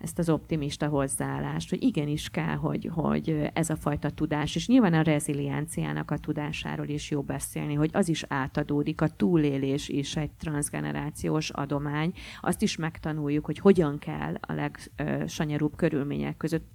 ezt 0.00 0.18
az 0.18 0.28
optimista 0.28 0.88
hozzáállást, 0.88 1.70
hogy 1.70 1.82
igenis 1.82 2.28
kell, 2.28 2.54
hogy, 2.54 2.90
hogy 2.92 3.50
ez 3.52 3.70
a 3.70 3.76
fajta 3.76 4.10
tudás, 4.10 4.54
és 4.54 4.66
nyilván 4.66 4.94
a 4.94 5.02
rezilienciának 5.02 6.10
a 6.10 6.18
tudásáról 6.18 6.88
is 6.88 7.10
jó 7.10 7.22
beszélni, 7.22 7.74
hogy 7.74 7.90
az 7.92 8.08
is 8.08 8.24
átadódik, 8.28 9.00
a 9.00 9.08
túlélés 9.08 9.88
is 9.88 10.16
egy 10.16 10.30
transgenerációs 10.30 11.50
adomány, 11.50 12.12
azt 12.40 12.62
is 12.62 12.76
megtanuljuk, 12.76 13.44
hogy 13.44 13.58
hogyan 13.58 13.98
kell 13.98 14.34
a 14.40 14.52
legsanyarúbb 14.52 15.76
körülmények 15.76 16.36
között 16.36 16.68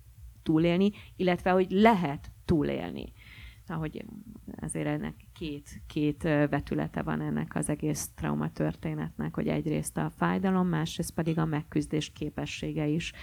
túlélni, 0.43 0.91
illetve 1.15 1.51
hogy 1.51 1.67
lehet 1.69 2.31
túlélni. 2.45 3.11
Ahogy 3.67 4.05
azért 4.61 4.87
ennek 4.87 5.15
két, 5.35 5.81
két 5.87 6.23
vetülete 6.23 7.01
van 7.01 7.21
ennek 7.21 7.55
az 7.55 7.69
egész 7.69 8.09
trauma 8.15 8.51
történetnek, 8.51 9.35
hogy 9.35 9.47
egyrészt 9.47 9.97
a 9.97 10.11
fájdalom, 10.17 10.67
másrészt 10.67 11.13
pedig 11.13 11.37
a 11.37 11.45
megküzdés 11.45 12.11
képessége 12.11 12.87
is 12.87 13.13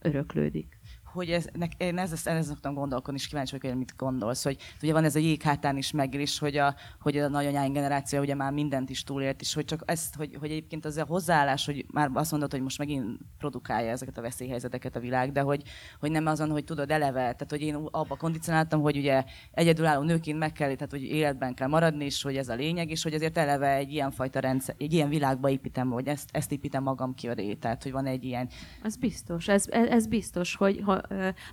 öröklődik 0.00 0.78
hogy 1.12 1.30
ez, 1.30 1.48
nek, 1.52 1.72
én 1.76 1.98
ezzel, 1.98 2.18
ezzel 2.18 2.42
szoktam 2.42 2.74
gondolkodni, 2.74 3.20
és 3.20 3.28
kíváncsi 3.28 3.50
vagyok, 3.50 3.70
hogy 3.70 3.78
mit 3.78 3.94
gondolsz, 3.96 4.44
hogy 4.44 4.56
ugye 4.82 4.92
van 4.92 5.04
ez 5.04 5.16
a 5.16 5.18
jéghátán 5.18 5.76
is 5.76 5.90
megélés, 5.90 6.38
hogy 6.38 6.56
a, 6.56 6.74
hogy 7.00 7.16
a 7.16 7.28
nagyanyáink 7.28 7.74
generáció 7.74 8.20
ugye 8.20 8.34
már 8.34 8.52
mindent 8.52 8.90
is 8.90 9.02
túlélt, 9.02 9.40
és 9.40 9.54
hogy 9.54 9.64
csak 9.64 9.82
ezt, 9.84 10.14
hogy, 10.14 10.36
hogy 10.40 10.50
egyébként 10.50 10.84
az 10.84 10.96
a 10.96 11.04
hozzáállás, 11.04 11.66
hogy 11.66 11.84
már 11.92 12.10
azt 12.14 12.30
mondod, 12.30 12.50
hogy 12.50 12.62
most 12.62 12.78
megint 12.78 13.18
produkálja 13.38 13.90
ezeket 13.90 14.18
a 14.18 14.20
veszélyhelyzeteket 14.20 14.96
a 14.96 15.00
világ, 15.00 15.32
de 15.32 15.40
hogy, 15.40 15.62
hogy 16.00 16.10
nem 16.10 16.26
azon, 16.26 16.50
hogy 16.50 16.64
tudod 16.64 16.90
eleve, 16.90 17.20
tehát 17.20 17.50
hogy 17.50 17.62
én 17.62 17.74
abba 17.74 18.16
kondicionáltam, 18.16 18.80
hogy 18.80 18.96
ugye 18.96 19.24
egyedülálló 19.52 20.02
nőként 20.02 20.38
meg 20.38 20.52
kell, 20.52 20.74
tehát 20.74 20.90
hogy 20.90 21.02
életben 21.02 21.54
kell 21.54 21.68
maradni, 21.68 22.04
és 22.04 22.22
hogy 22.22 22.36
ez 22.36 22.48
a 22.48 22.54
lényeg, 22.54 22.90
és 22.90 23.02
hogy 23.02 23.14
azért 23.14 23.38
eleve 23.38 23.74
egy 23.74 23.92
ilyen 23.92 24.10
fajta 24.10 24.40
rendszer, 24.40 24.74
egy 24.78 24.92
ilyen 24.92 25.08
világba 25.08 25.50
építem, 25.50 25.90
hogy 25.90 26.06
ezt, 26.06 26.28
ezt 26.32 26.52
építem 26.52 26.82
magam 26.82 27.14
ki 27.14 27.28
a 27.28 27.32
ré, 27.32 27.54
tehát 27.54 27.82
hogy 27.82 27.92
van 27.92 28.06
egy 28.06 28.24
ilyen... 28.24 28.48
Az 28.82 28.96
biztos, 28.96 29.48
ez, 29.48 29.64
ez 29.68 30.06
biztos, 30.06 30.54
hogy 30.54 30.80
ha 30.84 31.01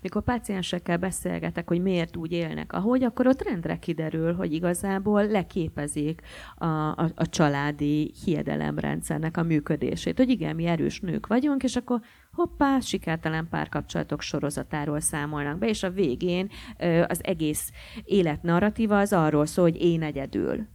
mikor 0.02 0.24
páciensekkel 0.24 0.98
beszélgetek, 0.98 1.68
hogy 1.68 1.82
miért 1.82 2.18
úgy 2.18 2.32
élnek, 2.32 2.74
ahogy, 2.74 3.04
akkor 3.04 3.28
ott 3.28 3.44
rendre 3.44 3.80
kiderül, 3.80 4.34
hogy 4.36 4.54
igazából 4.54 5.28
leképezik 5.28 6.22
a, 6.56 6.66
a, 6.66 7.12
a 7.16 7.30
családi 7.30 8.14
hiedelemrendszernek 8.26 9.38
a 9.38 9.44
működését. 9.44 10.18
Hogy 10.18 10.30
igen, 10.30 10.56
mi 10.56 10.66
erős 10.66 11.00
nők 11.00 11.28
vagyunk, 11.28 11.64
és 11.64 11.76
akkor 11.76 12.02
hoppá, 12.32 12.80
sikertelen 12.80 13.48
párkapcsolatok 13.50 14.22
sorozatáról 14.22 15.00
számolnak 15.00 15.58
be, 15.58 15.68
és 15.68 15.84
a 15.84 15.90
végén 15.90 16.50
az 17.08 17.24
egész 17.24 17.72
életnarratíva 18.04 19.00
az 19.00 19.14
arról 19.14 19.46
szól, 19.46 19.64
hogy 19.64 19.82
én 19.82 20.04
egyedül. 20.04 20.68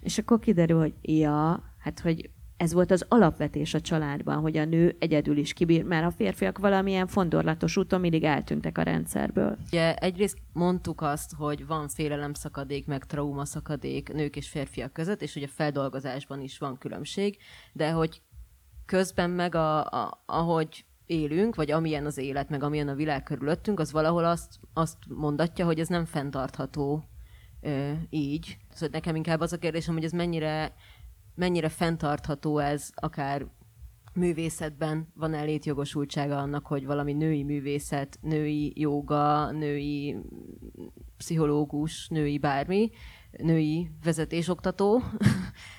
És 0.00 0.18
akkor 0.18 0.38
kiderül, 0.38 0.78
hogy 0.78 0.94
ja, 1.02 1.62
hát 1.78 2.00
hogy 2.00 2.30
ez 2.56 2.72
volt 2.72 2.90
az 2.90 3.04
alapvetés 3.08 3.74
a 3.74 3.80
családban, 3.80 4.40
hogy 4.40 4.56
a 4.56 4.64
nő 4.64 4.96
egyedül 4.98 5.36
is 5.36 5.52
kibír, 5.52 5.84
mert 5.84 6.06
a 6.06 6.10
férfiak 6.10 6.58
valamilyen 6.58 7.06
fondorlatos 7.06 7.76
úton 7.76 8.00
mindig 8.00 8.24
eltűntek 8.24 8.78
a 8.78 8.82
rendszerből. 8.82 9.56
Ugye 9.66 9.94
egyrészt 9.94 10.38
mondtuk 10.52 11.00
azt, 11.00 11.32
hogy 11.32 11.66
van 11.66 11.88
szakadék, 12.32 12.86
meg 12.86 13.04
trauma 13.04 13.44
szakadék 13.44 14.12
nők 14.12 14.36
és 14.36 14.48
férfiak 14.48 14.92
között, 14.92 15.22
és 15.22 15.34
hogy 15.34 15.42
a 15.42 15.48
feldolgozásban 15.48 16.40
is 16.40 16.58
van 16.58 16.78
különbség, 16.78 17.36
de 17.72 17.90
hogy 17.90 18.22
közben 18.86 19.30
meg 19.30 19.54
a, 19.54 19.84
a, 19.84 20.22
ahogy 20.26 20.84
élünk, 21.06 21.54
vagy 21.54 21.70
amilyen 21.70 22.06
az 22.06 22.18
élet, 22.18 22.48
meg 22.48 22.62
amilyen 22.62 22.88
a 22.88 22.94
világ 22.94 23.22
körülöttünk, 23.22 23.80
az 23.80 23.92
valahol 23.92 24.24
azt, 24.24 24.60
azt 24.74 24.96
mondatja, 25.08 25.64
hogy 25.64 25.80
ez 25.80 25.88
nem 25.88 26.04
fenntartható 26.04 27.04
ö, 27.60 27.92
így. 28.10 28.56
Szóval 28.70 28.88
nekem 28.92 29.16
inkább 29.16 29.40
az 29.40 29.52
a 29.52 29.58
kérdésem, 29.58 29.94
hogy 29.94 30.04
ez 30.04 30.12
mennyire 30.12 30.74
mennyire 31.36 31.68
fenntartható 31.68 32.58
ez 32.58 32.90
akár 32.94 33.46
művészetben 34.14 35.08
van 35.14 35.34
e 35.34 35.42
létjogosultsága 35.42 36.38
annak, 36.38 36.66
hogy 36.66 36.86
valami 36.86 37.12
női 37.12 37.42
művészet, 37.42 38.18
női 38.20 38.72
joga, 38.74 39.50
női 39.50 40.16
pszichológus, 41.16 42.08
női 42.08 42.38
bármi, 42.38 42.90
női 43.30 43.90
vezetésoktató, 44.04 45.02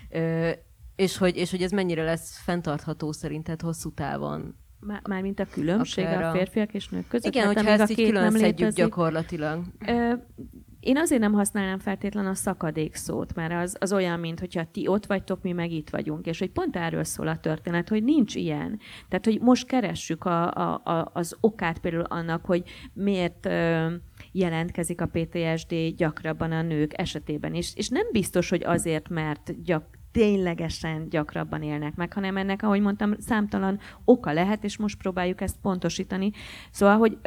és 0.95 1.17
hogy, 1.17 1.35
és 1.35 1.51
hogy 1.51 1.61
ez 1.61 1.71
mennyire 1.71 2.03
lesz 2.03 2.37
fenntartható 2.37 3.11
szerinted 3.11 3.61
hosszú 3.61 3.93
távon 3.93 4.55
Mármint 5.03 5.39
a 5.39 5.45
különbség 5.45 6.05
Akár 6.05 6.23
a... 6.23 6.29
a 6.29 6.31
férfiak 6.31 6.73
és 6.73 6.89
nők 6.89 7.07
között. 7.07 7.33
Igen, 7.33 7.45
hát, 7.45 7.55
hogyha 7.55 7.69
ezt 7.69 7.91
így 7.91 8.05
külön 8.05 8.31
szedjük 8.31 8.71
gyakorlatilag. 8.71 9.63
Ö, 9.87 10.13
én 10.87 10.97
azért 10.97 11.21
nem 11.21 11.33
használnám 11.33 11.79
feltétlen 11.79 12.25
a 12.25 12.33
szakadék 12.33 12.95
szót, 12.95 13.35
mert 13.35 13.53
az, 13.53 13.75
az 13.79 13.93
olyan, 13.93 14.19
mint 14.19 14.39
hogyha 14.39 14.71
ti 14.71 14.87
ott 14.87 15.05
vagytok, 15.05 15.41
mi 15.41 15.51
meg 15.51 15.71
itt 15.71 15.89
vagyunk. 15.89 16.25
És 16.25 16.39
hogy 16.39 16.49
pont 16.49 16.75
erről 16.75 17.03
szól 17.03 17.27
a 17.27 17.37
történet, 17.37 17.89
hogy 17.89 18.03
nincs 18.03 18.35
ilyen. 18.35 18.79
Tehát, 19.09 19.25
hogy 19.25 19.41
most 19.41 19.67
keressük 19.67 20.25
a, 20.25 20.51
a, 20.53 20.81
a, 20.83 21.11
az 21.13 21.37
okát 21.39 21.79
például 21.79 22.03
annak, 22.03 22.45
hogy 22.45 22.63
miért 22.93 23.45
ö, 23.45 23.87
jelentkezik 24.31 25.01
a 25.01 25.09
PTSD 25.11 25.75
gyakrabban 25.95 26.51
a 26.51 26.61
nők 26.61 26.91
esetében 26.99 27.53
is. 27.53 27.75
És 27.75 27.89
nem 27.89 28.07
biztos, 28.11 28.49
hogy 28.49 28.63
azért, 28.63 29.09
mert 29.09 29.63
gyak, 29.63 29.85
ténylegesen 30.11 31.09
gyakrabban 31.09 31.61
élnek 31.61 31.95
meg, 31.95 32.13
hanem 32.13 32.37
ennek, 32.37 32.63
ahogy 32.63 32.81
mondtam, 32.81 33.13
számtalan 33.19 33.79
oka 34.05 34.33
lehet, 34.33 34.63
és 34.63 34.77
most 34.77 34.97
próbáljuk 34.97 35.41
ezt 35.41 35.57
pontosítani. 35.61 36.31
Szóval, 36.71 36.97
hogy 36.97 37.17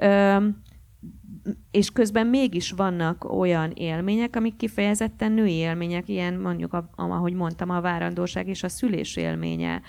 és 1.71 1.91
közben 1.91 2.27
mégis 2.27 2.71
vannak 2.71 3.33
olyan 3.33 3.71
élmények, 3.71 4.37
amik 4.37 4.57
kifejezetten 4.57 5.33
női 5.33 5.53
élmények, 5.53 6.09
ilyen 6.09 6.35
mondjuk, 6.35 6.73
a, 6.73 6.91
ahogy 6.97 7.33
mondtam, 7.33 7.71
a 7.71 7.81
várandóság 7.81 8.49
és 8.49 8.63
a 8.63 8.69
szülés 8.69 9.17
élménye. 9.17 9.83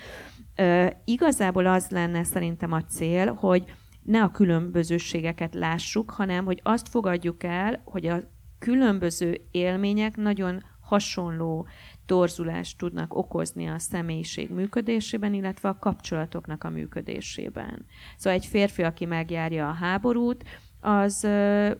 Ö, 0.56 0.86
igazából 1.04 1.66
az 1.66 1.88
lenne 1.88 2.24
szerintem 2.24 2.72
a 2.72 2.84
cél, 2.84 3.32
hogy 3.32 3.64
ne 4.02 4.22
a 4.22 4.30
különbözőségeket 4.30 5.54
lássuk, 5.54 6.10
hanem 6.10 6.44
hogy 6.44 6.60
azt 6.62 6.88
fogadjuk 6.88 7.42
el, 7.42 7.82
hogy 7.84 8.06
a 8.06 8.22
különböző 8.58 9.40
élmények 9.50 10.16
nagyon 10.16 10.62
hasonló 10.80 11.66
torzulást 12.06 12.78
tudnak 12.78 13.14
okozni 13.14 13.66
a 13.66 13.78
személyiség 13.78 14.50
működésében, 14.50 15.34
illetve 15.34 15.68
a 15.68 15.78
kapcsolatoknak 15.78 16.64
a 16.64 16.70
működésében. 16.70 17.86
Szóval 18.16 18.38
egy 18.38 18.46
férfi, 18.46 18.82
aki 18.82 19.04
megjárja 19.04 19.68
a 19.68 19.72
háborút, 19.72 20.44
az 20.84 21.26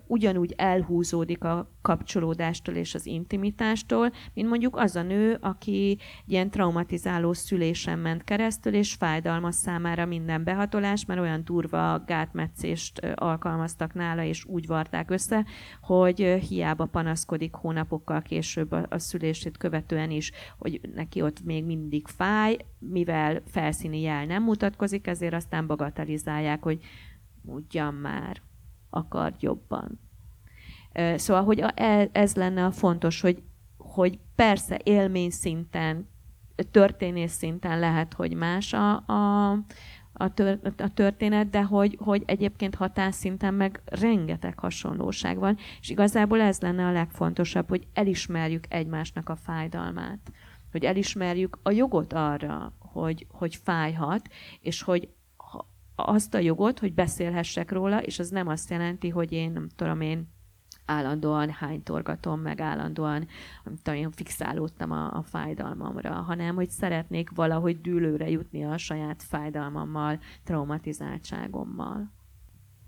ugyanúgy 0.06 0.54
elhúzódik 0.56 1.44
a 1.44 1.70
kapcsolódástól 1.80 2.74
és 2.74 2.94
az 2.94 3.06
intimitástól, 3.06 4.12
mint 4.34 4.48
mondjuk 4.48 4.76
az 4.76 4.96
a 4.96 5.02
nő, 5.02 5.38
aki 5.40 5.98
ilyen 6.26 6.50
traumatizáló 6.50 7.32
szülésen 7.32 7.98
ment 7.98 8.24
keresztül, 8.24 8.74
és 8.74 8.94
fájdalmas 8.94 9.54
számára 9.54 10.06
minden 10.06 10.44
behatolás, 10.44 11.04
mert 11.04 11.20
olyan 11.20 11.44
durva 11.44 12.02
gátmetszést 12.06 12.98
alkalmaztak 13.14 13.94
nála, 13.94 14.22
és 14.22 14.44
úgy 14.44 14.66
varták 14.66 15.10
össze, 15.10 15.46
hogy 15.80 16.18
hiába 16.48 16.86
panaszkodik 16.86 17.54
hónapokkal 17.54 18.22
később 18.22 18.72
a, 18.72 18.86
a 18.88 18.98
szülését 18.98 19.58
követően 19.58 20.10
is, 20.10 20.30
hogy 20.58 20.80
neki 20.94 21.22
ott 21.22 21.44
még 21.44 21.64
mindig 21.64 22.06
fáj, 22.06 22.56
mivel 22.78 23.42
felszíni 23.46 24.00
jel 24.00 24.24
nem 24.24 24.42
mutatkozik, 24.42 25.06
ezért 25.06 25.34
aztán 25.34 25.66
bagatelizálják, 25.66 26.62
hogy 26.62 26.78
ugyan 27.44 27.94
már, 27.94 28.42
akar 28.92 29.34
jobban. 29.40 30.00
Szóval, 31.14 31.44
hogy 31.44 31.64
e, 31.74 32.08
ez 32.12 32.34
lenne 32.34 32.64
a 32.64 32.70
fontos, 32.70 33.20
hogy, 33.20 33.42
hogy 33.76 34.18
persze 34.34 34.80
élmény 34.84 35.30
szinten, 35.30 36.08
történész 36.70 37.32
szinten 37.32 37.78
lehet, 37.78 38.12
hogy 38.14 38.34
más 38.34 38.72
a, 38.72 39.06
a, 39.06 39.50
a, 40.12 40.34
tör, 40.34 40.58
a 40.78 40.94
történet, 40.94 41.50
de 41.50 41.62
hogy, 41.62 41.98
hogy 42.00 42.22
egyébként 42.26 42.74
hatásszinten 42.74 43.54
meg 43.54 43.80
rengeteg 43.84 44.58
hasonlóság 44.58 45.38
van, 45.38 45.56
és 45.80 45.90
igazából 45.90 46.40
ez 46.40 46.60
lenne 46.60 46.86
a 46.86 46.92
legfontosabb, 46.92 47.68
hogy 47.68 47.86
elismerjük 47.94 48.64
egymásnak 48.68 49.28
a 49.28 49.36
fájdalmát, 49.36 50.32
hogy 50.72 50.84
elismerjük 50.84 51.58
a 51.62 51.70
jogot 51.70 52.12
arra, 52.12 52.72
hogy, 52.78 53.26
hogy 53.30 53.56
fájhat, 53.56 54.28
és 54.60 54.82
hogy 54.82 55.08
azt 55.94 56.34
a 56.34 56.38
jogot, 56.38 56.78
hogy 56.78 56.94
beszélhessek 56.94 57.70
róla, 57.70 58.02
és 58.02 58.18
az 58.18 58.28
nem 58.28 58.48
azt 58.48 58.70
jelenti, 58.70 59.08
hogy 59.08 59.32
én, 59.32 59.50
nem 59.52 59.68
tudom 59.76 60.00
én, 60.00 60.28
állandóan 60.84 61.50
hánytorgatom, 61.50 62.40
meg 62.40 62.60
állandóan 62.60 63.28
nem 63.64 63.76
tudom, 63.82 63.98
én 63.98 64.10
fixálódtam 64.10 64.90
a, 64.90 65.12
a 65.12 65.22
fájdalmamra, 65.22 66.12
hanem 66.12 66.54
hogy 66.54 66.68
szeretnék 66.68 67.30
valahogy 67.30 67.80
dűlőre 67.80 68.30
jutni 68.30 68.64
a 68.64 68.78
saját 68.78 69.22
fájdalmammal, 69.22 70.20
traumatizáltságommal. 70.44 72.12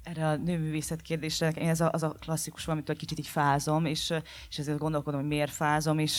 Erre 0.03 0.29
a 0.29 0.37
nőművészet 0.37 1.03
kérdésre, 1.03 1.49
én 1.49 1.69
ez 1.69 1.81
a, 1.81 1.91
az 1.93 2.03
a 2.03 2.15
klasszikus 2.21 2.65
valamitől 2.65 2.97
kicsit 2.97 3.19
így 3.19 3.27
fázom, 3.27 3.85
és, 3.85 4.13
és 4.49 4.59
ezért 4.59 4.79
gondolkodom, 4.79 5.21
hogy 5.21 5.29
miért 5.29 5.51
fázom, 5.51 5.99
és 5.99 6.19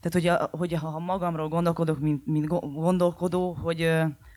tehát, 0.00 0.12
hogy, 0.12 0.26
a, 0.26 0.48
hogy 0.56 0.72
ha 0.72 0.98
magamról 0.98 1.48
gondolkodok, 1.48 1.98
mint, 1.98 2.26
mint 2.26 2.46
gondolkodó, 2.74 3.52
hogy, 3.52 3.90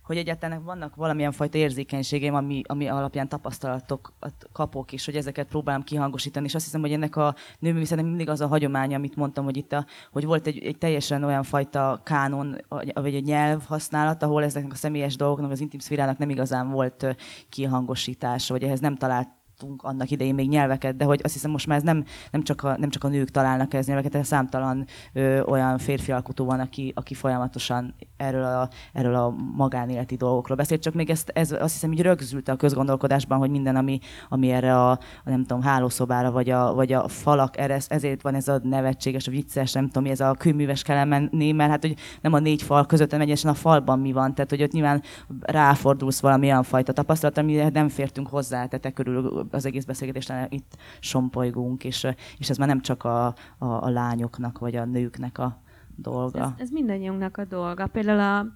hogy 0.09 0.17
egyáltalán 0.17 0.63
vannak 0.63 0.95
valamilyen 0.95 1.31
fajta 1.31 1.57
érzékenységem, 1.57 2.35
ami, 2.35 2.61
ami 2.65 2.87
alapján 2.87 3.29
tapasztalatokat 3.29 4.49
kapok, 4.51 4.93
és 4.93 5.05
hogy 5.05 5.15
ezeket 5.15 5.47
próbálom 5.47 5.83
kihangosítani. 5.83 6.45
És 6.45 6.55
azt 6.55 6.63
hiszem, 6.63 6.81
hogy 6.81 6.91
ennek 6.91 7.15
a 7.15 7.35
nőművészetnek 7.59 8.05
mindig 8.05 8.29
az 8.29 8.41
a 8.41 8.47
hagyománya, 8.47 8.95
amit 8.95 9.15
mondtam, 9.15 9.43
hogy 9.43 9.57
itt 9.57 9.71
a, 9.71 9.85
hogy 10.11 10.25
volt 10.25 10.47
egy, 10.47 10.63
egy 10.63 10.77
teljesen 10.77 11.23
olyan 11.23 11.43
fajta 11.43 12.01
kánon, 12.03 12.57
vagy 12.93 13.15
egy 13.15 13.23
nyelv 13.23 13.65
használat, 13.65 14.23
ahol 14.23 14.43
ezeknek 14.43 14.71
a 14.71 14.75
személyes 14.75 15.15
dolgoknak, 15.15 15.51
az 15.51 15.59
intim 15.59 15.79
szférának 15.79 16.17
nem 16.17 16.29
igazán 16.29 16.69
volt 16.69 17.15
kihangosítása, 17.49 18.53
vagy 18.53 18.63
ehhez 18.63 18.79
nem 18.79 18.95
talált 18.95 19.38
találtunk 19.59 19.83
annak 19.83 20.11
idején 20.11 20.33
még 20.33 20.49
nyelveket, 20.49 20.95
de 20.95 21.05
hogy 21.05 21.19
azt 21.23 21.33
hiszem 21.33 21.51
most 21.51 21.67
már 21.67 21.77
ez 21.77 21.83
nem, 21.83 22.03
nem, 22.31 22.43
csak, 22.43 22.63
a, 22.63 22.77
nem 22.77 22.89
csak 22.89 23.03
a 23.03 23.07
nők 23.07 23.29
találnak 23.29 23.73
ez 23.73 23.85
nyelveket, 23.85 24.11
hanem 24.11 24.25
számtalan 24.25 24.85
ö, 25.13 25.41
olyan 25.41 25.77
férfi 25.77 26.11
alkotó 26.11 26.45
van, 26.45 26.59
aki, 26.59 26.91
aki 26.95 27.13
folyamatosan 27.13 27.95
erről 28.17 28.43
a, 28.43 28.69
erről 28.93 29.15
a 29.15 29.35
magánéleti 29.55 30.15
dolgokról 30.15 30.57
beszél, 30.57 30.79
csak 30.79 30.93
még 30.93 31.09
ezt, 31.09 31.29
ez 31.29 31.51
azt 31.51 31.73
hiszem 31.73 31.91
így 31.91 32.01
rögzült 32.01 32.47
a 32.47 32.55
közgondolkodásban, 32.55 33.37
hogy 33.37 33.49
minden, 33.49 33.75
ami, 33.75 33.99
ami 34.29 34.51
erre 34.51 34.75
a, 34.75 34.91
a 34.91 34.99
nem 35.23 35.45
tudom, 35.45 35.61
hálószobára, 35.61 36.31
vagy 36.31 36.49
a, 36.49 36.73
vagy 36.73 36.93
a 36.93 37.07
falak, 37.07 37.57
erre, 37.57 37.79
ezért 37.87 38.21
van 38.21 38.35
ez 38.35 38.47
a 38.47 38.59
nevetséges, 38.63 39.27
a 39.27 39.31
vicces, 39.31 39.71
nem 39.71 39.89
tudom, 39.89 40.11
ez 40.11 40.19
a 40.19 40.33
kőműves 40.33 40.81
kell 40.81 40.97
mert 41.05 41.69
hát, 41.69 41.81
hogy 41.81 41.95
nem 42.21 42.33
a 42.33 42.39
négy 42.39 42.61
fal 42.61 42.85
között, 42.85 43.11
hanem 43.11 43.25
egyesen 43.25 43.51
a 43.51 43.53
falban 43.53 43.99
mi 43.99 44.11
van, 44.11 44.33
tehát 44.33 44.49
hogy 44.49 44.61
ott 44.61 44.71
nyilván 44.71 45.01
ráfordulsz 45.39 46.19
valamilyen 46.19 46.63
fajta 46.63 46.91
tapasztalat, 46.91 47.37
amire 47.37 47.69
nem 47.69 47.89
fértünk 47.89 48.27
hozzá, 48.27 48.65
tehát 48.65 48.93
körül 48.93 49.48
az 49.53 49.65
egész 49.65 49.85
beszélgetésnél 49.85 50.47
itt 50.49 50.77
sompolygunk, 50.99 51.83
és, 51.83 52.07
és 52.37 52.49
ez 52.49 52.57
már 52.57 52.67
nem 52.67 52.81
csak 52.81 53.03
a, 53.03 53.25
a, 53.25 53.35
a 53.57 53.89
lányoknak 53.89 54.59
vagy 54.59 54.75
a 54.75 54.85
nőknek 54.85 55.37
a 55.37 55.61
dolga. 55.95 56.41
Ez, 56.43 56.49
ez 56.57 56.69
mindannyiunknak 56.69 57.37
a 57.37 57.45
dolga. 57.45 57.87
Például 57.87 58.19
a 58.19 58.53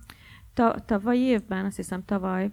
ta, 0.53 0.75
tavaly 0.85 1.17
évben, 1.17 1.65
azt 1.65 1.75
hiszem 1.75 2.05
tavaly, 2.05 2.51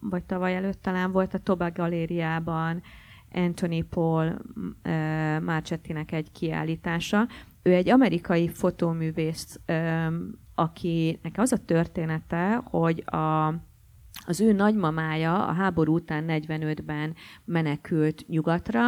vagy 0.00 0.24
tavaly 0.24 0.56
előtt 0.56 0.82
talán 0.82 1.12
volt 1.12 1.34
a 1.34 1.38
Toba 1.38 1.70
galériában 1.70 2.82
Anthony 3.32 3.88
Paul 3.88 4.38
Marchettinek 5.40 6.12
egy 6.12 6.32
kiállítása. 6.32 7.28
Ő 7.62 7.74
egy 7.74 7.88
amerikai 7.88 8.48
fotóművész, 8.48 9.60
akinek 10.54 11.34
az 11.36 11.52
a 11.52 11.64
története, 11.64 12.60
hogy 12.64 13.02
a 13.06 13.54
az 14.26 14.40
ő 14.40 14.52
nagymamája 14.52 15.46
a 15.46 15.52
háború 15.52 15.94
után 15.94 16.24
45-ben 16.28 17.14
menekült 17.44 18.28
nyugatra, 18.28 18.84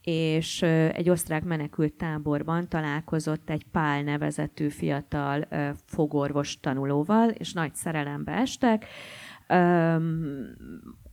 és 0.00 0.62
egy 0.62 1.10
osztrák 1.10 1.44
menekült 1.44 1.92
táborban 1.92 2.68
találkozott 2.68 3.50
egy 3.50 3.66
Pál 3.70 4.02
nevezetű 4.02 4.68
fiatal 4.68 5.48
fogorvos 5.86 6.60
tanulóval, 6.60 7.28
és 7.28 7.52
nagy 7.52 7.74
szerelembe 7.74 8.32
estek, 8.32 8.86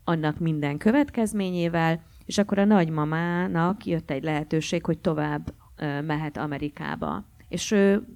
annak 0.03 0.39
minden 0.39 0.77
következményével, 0.77 2.03
és 2.25 2.37
akkor 2.37 2.57
a 2.59 2.65
nagymamának 2.65 3.85
jött 3.85 4.11
egy 4.11 4.23
lehetőség, 4.23 4.85
hogy 4.85 4.99
tovább 4.99 5.53
mehet 6.05 6.37
Amerikába. 6.37 7.25
És 7.47 7.71
ő 7.71 8.07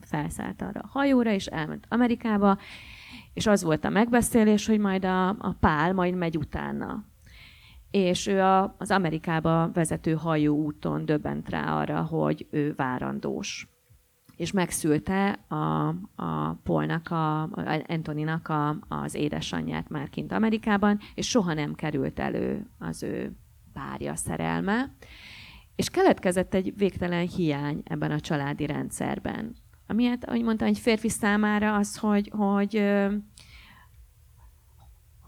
felszállt 0.00 0.62
arra 0.62 0.80
a 0.80 0.88
hajóra, 0.88 1.30
és 1.30 1.46
elment 1.46 1.86
Amerikába, 1.88 2.58
és 3.38 3.46
az 3.46 3.62
volt 3.62 3.84
a 3.84 3.88
megbeszélés, 3.88 4.66
hogy 4.66 4.78
majd 4.78 5.04
a, 5.04 5.28
a 5.28 5.56
Pál 5.60 5.92
majd 5.92 6.14
megy 6.14 6.36
utána. 6.36 7.04
És 7.90 8.26
ő 8.26 8.40
a, 8.40 8.74
az 8.78 8.90
Amerikába 8.90 9.70
vezető 9.72 10.12
hajó 10.12 10.56
úton 10.56 11.04
döbbent 11.04 11.48
rá 11.48 11.80
arra, 11.80 12.02
hogy 12.02 12.46
ő 12.50 12.74
várandós. 12.76 13.68
És 14.36 14.52
megszülte 14.52 15.30
a, 15.48 15.88
a 16.14 16.52
Polnak, 16.62 17.10
a, 17.10 17.42
a 17.42 17.84
Antoninak 17.88 18.48
a, 18.48 18.76
az 18.88 19.14
édesanyját 19.14 19.88
már 19.88 20.08
kint 20.08 20.32
Amerikában, 20.32 20.98
és 21.14 21.28
soha 21.28 21.54
nem 21.54 21.74
került 21.74 22.18
elő 22.18 22.70
az 22.78 23.02
ő 23.02 23.36
párja 23.72 24.16
szerelme. 24.16 24.94
És 25.76 25.90
keletkezett 25.90 26.54
egy 26.54 26.72
végtelen 26.76 27.28
hiány 27.28 27.80
ebben 27.84 28.10
a 28.10 28.20
családi 28.20 28.66
rendszerben. 28.66 29.54
Ami 29.90 30.04
hát, 30.04 30.24
ahogy 30.24 30.42
mondtam, 30.42 30.68
egy 30.68 30.78
férfi 30.78 31.08
számára 31.08 31.74
az, 31.76 31.96
hogy, 31.96 32.32
hogy 32.36 32.82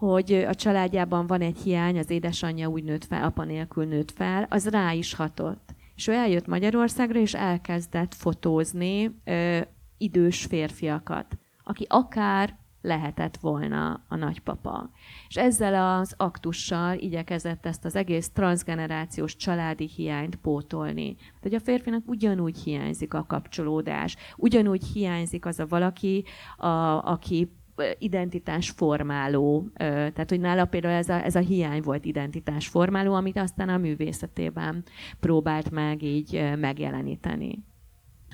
hogy 0.01 0.33
a 0.33 0.55
családjában 0.55 1.27
van 1.27 1.41
egy 1.41 1.57
hiány, 1.57 1.97
az 1.97 2.09
édesanyja 2.09 2.67
úgy 2.67 2.83
nőtt 2.83 3.05
fel, 3.05 3.23
apa 3.23 3.43
nélkül 3.43 3.85
nőtt 3.85 4.11
fel, 4.11 4.45
az 4.49 4.69
rá 4.69 4.91
is 4.91 5.13
hatott. 5.13 5.69
És 5.95 6.07
ő 6.07 6.13
eljött 6.13 6.47
Magyarországra, 6.47 7.19
és 7.19 7.33
elkezdett 7.33 8.13
fotózni 8.13 9.21
ö, 9.25 9.59
idős 9.97 10.45
férfiakat, 10.45 11.37
aki 11.63 11.85
akár 11.89 12.59
lehetett 12.81 13.37
volna 13.37 14.03
a 14.07 14.15
nagypapa. 14.15 14.89
És 15.27 15.35
ezzel 15.35 15.99
az 15.99 16.13
aktussal 16.17 16.97
igyekezett 16.97 17.65
ezt 17.65 17.85
az 17.85 17.95
egész 17.95 18.29
transgenerációs 18.29 19.35
családi 19.35 19.89
hiányt 19.95 20.35
pótolni. 20.35 21.15
Tehát, 21.15 21.41
hogy 21.41 21.53
a 21.53 21.59
férfinak 21.59 22.03
ugyanúgy 22.05 22.57
hiányzik 22.57 23.13
a 23.13 23.25
kapcsolódás, 23.27 24.15
ugyanúgy 24.37 24.83
hiányzik 24.83 25.45
az 25.45 25.59
a 25.59 25.67
valaki, 25.67 26.23
a, 26.57 26.67
aki 27.11 27.51
identitásformáló, 27.97 29.69
tehát 29.73 30.29
hogy 30.29 30.39
nála 30.39 30.65
például 30.65 30.93
ez 30.93 31.09
a, 31.09 31.23
ez 31.23 31.35
a 31.35 31.39
hiány 31.39 31.81
volt 31.81 32.05
identitásformáló, 32.05 33.13
amit 33.13 33.37
aztán 33.37 33.69
a 33.69 33.77
művészetében 33.77 34.83
próbált 35.19 35.69
meg 35.69 36.01
így 36.01 36.51
megjeleníteni. 36.57 37.63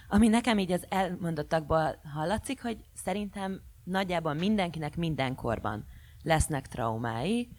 Ami 0.09 0.27
nekem 0.27 0.57
így 0.57 0.71
az 0.71 0.85
elmondottakból 0.89 2.01
hallatszik, 2.13 2.61
hogy 2.61 2.77
szerintem 2.93 3.61
nagyjából 3.83 4.33
mindenkinek 4.33 4.95
mindenkorban 4.95 5.85
lesznek 6.23 6.67
traumái. 6.67 7.49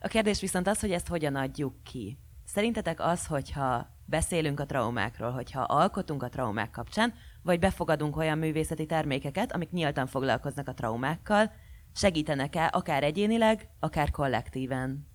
A 0.00 0.08
kérdés 0.08 0.40
viszont 0.40 0.66
az, 0.66 0.80
hogy 0.80 0.90
ezt 0.90 1.08
hogyan 1.08 1.34
adjuk 1.34 1.82
ki. 1.82 2.18
Szerintetek 2.44 3.00
az, 3.00 3.26
hogyha 3.26 3.86
beszélünk 4.04 4.60
a 4.60 4.66
traumákról, 4.66 5.30
hogyha 5.30 5.60
alkotunk 5.60 6.22
a 6.22 6.28
traumák 6.28 6.70
kapcsán, 6.70 7.14
vagy 7.42 7.58
befogadunk 7.58 8.16
olyan 8.16 8.38
művészeti 8.38 8.86
termékeket, 8.86 9.52
amik 9.52 9.70
nyíltan 9.70 10.06
foglalkoznak 10.06 10.68
a 10.68 10.74
traumákkal, 10.74 11.52
segítenek-e 11.94 12.70
akár 12.72 13.02
egyénileg, 13.02 13.68
akár 13.80 14.10
kollektíven? 14.10 15.06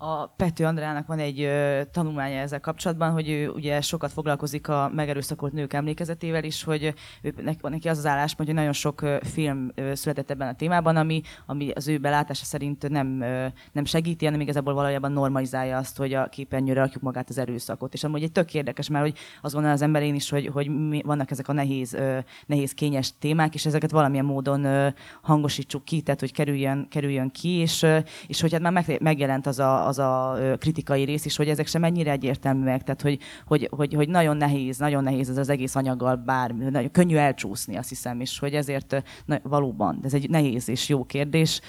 A 0.00 0.26
Pető 0.26 0.64
Andrának 0.64 1.06
van 1.06 1.18
egy 1.18 1.40
ö, 1.40 1.80
tanulmánya 1.92 2.38
ezzel 2.38 2.60
kapcsolatban, 2.60 3.10
hogy 3.10 3.28
ő 3.28 3.48
ugye 3.48 3.80
sokat 3.80 4.12
foglalkozik 4.12 4.68
a 4.68 4.90
megerőszakolt 4.94 5.52
nők 5.52 5.72
emlékezetével 5.72 6.44
is, 6.44 6.64
hogy 6.64 6.94
ő, 7.22 7.34
neki 7.62 7.88
az 7.88 7.98
az 7.98 8.06
álláspont, 8.06 8.48
hogy 8.48 8.58
nagyon 8.58 8.72
sok 8.72 9.00
ö, 9.00 9.16
film 9.22 9.70
ö, 9.74 9.94
született 9.94 10.30
ebben 10.30 10.48
a 10.48 10.54
témában, 10.54 10.96
ami, 10.96 11.20
ami 11.46 11.70
az 11.70 11.88
ő 11.88 11.98
belátása 11.98 12.44
szerint 12.44 12.88
nem, 12.88 13.20
ö, 13.20 13.46
nem 13.72 13.84
segíti, 13.84 14.24
hanem 14.24 14.40
igazából 14.40 14.74
valójában 14.74 15.12
normalizálja 15.12 15.76
azt, 15.76 15.96
hogy 15.96 16.14
a 16.14 16.28
képernyőre 16.28 16.80
rakjuk 16.80 17.02
magát 17.02 17.28
az 17.28 17.38
erőszakot. 17.38 17.94
És 17.94 18.04
amúgy 18.04 18.22
egy 18.22 18.32
tök 18.32 18.54
érdekes, 18.54 18.88
mert 18.88 19.04
hogy 19.04 19.18
azt 19.42 19.52
gondolom 19.52 19.76
az 19.76 19.82
emberén 19.82 20.14
is, 20.14 20.30
hogy, 20.30 20.46
hogy 20.46 20.68
mi, 20.88 21.02
vannak 21.04 21.30
ezek 21.30 21.48
a 21.48 21.52
nehéz, 21.52 21.92
ö, 21.92 22.18
nehéz, 22.46 22.72
kényes 22.72 23.12
témák, 23.18 23.54
és 23.54 23.66
ezeket 23.66 23.90
valamilyen 23.90 24.24
módon 24.24 24.64
ö, 24.64 24.88
hangosítsuk 25.22 25.84
ki, 25.84 26.00
tehát 26.00 26.20
hogy 26.20 26.32
kerüljön, 26.32 26.88
kerüljön 26.88 27.30
ki, 27.30 27.48
és, 27.48 27.82
ö, 27.82 27.98
és 28.26 28.40
hogy 28.40 28.52
hát 28.52 28.60
már 28.60 28.72
meg, 28.72 29.00
megjelent 29.00 29.46
az 29.46 29.58
a, 29.58 29.87
az 29.88 29.98
a 29.98 30.38
kritikai 30.58 31.04
rész 31.04 31.24
is, 31.24 31.36
hogy 31.36 31.48
ezek 31.48 31.66
sem 31.66 31.80
mennyire 31.80 32.10
egyértelműek, 32.10 32.82
tehát 32.82 33.02
hogy, 33.02 33.18
hogy, 33.46 33.68
hogy, 33.70 33.94
hogy 33.94 34.08
nagyon 34.08 34.36
nehéz, 34.36 34.78
nagyon 34.78 35.02
nehéz 35.02 35.28
ez 35.30 35.36
az 35.36 35.48
egész 35.48 35.74
anyaggal 35.74 36.16
bármi, 36.16 36.64
nagyon 36.64 36.90
könnyű 36.90 37.16
elcsúszni, 37.16 37.76
azt 37.76 37.88
hiszem, 37.88 38.20
és 38.20 38.38
hogy 38.38 38.54
ezért 38.54 39.02
na, 39.24 39.38
valóban, 39.42 40.00
ez 40.02 40.14
egy 40.14 40.30
nehéz 40.30 40.68
és 40.68 40.88
jó 40.88 41.04
kérdés, 41.04 41.60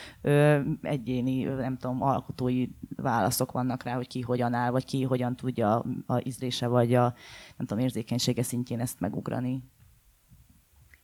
egyéni, 0.82 1.44
nem 1.44 1.78
tudom, 1.78 2.02
alkotói 2.02 2.68
válaszok 2.96 3.52
vannak 3.52 3.84
rá, 3.84 3.96
hogy 3.96 4.08
ki 4.08 4.22
hogyan 4.22 4.54
áll, 4.54 4.72
vagy 4.72 4.86
ki 4.86 5.04
hogyan 5.04 5.36
tudja 5.36 5.86
a 6.06 6.20
ízlése, 6.24 6.68
vagy 6.68 6.94
a 6.94 7.14
nem 7.58 7.68
tudom, 7.68 7.84
érzékenysége 7.84 8.44
szintjén 8.44 8.80
ezt 8.80 9.00
megugrani. 9.00 9.64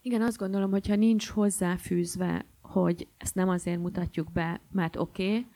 Igen, 0.01 0.21
azt 0.21 0.37
gondolom, 0.37 0.71
hogyha 0.71 0.95
nincs 0.95 1.29
hozzáfűzve, 1.29 2.45
hogy 2.61 3.07
ezt 3.17 3.35
nem 3.35 3.49
azért 3.49 3.79
mutatjuk 3.79 4.31
be, 4.31 4.61
mert 4.71 4.95
oké, 4.95 5.27
okay, 5.27 5.47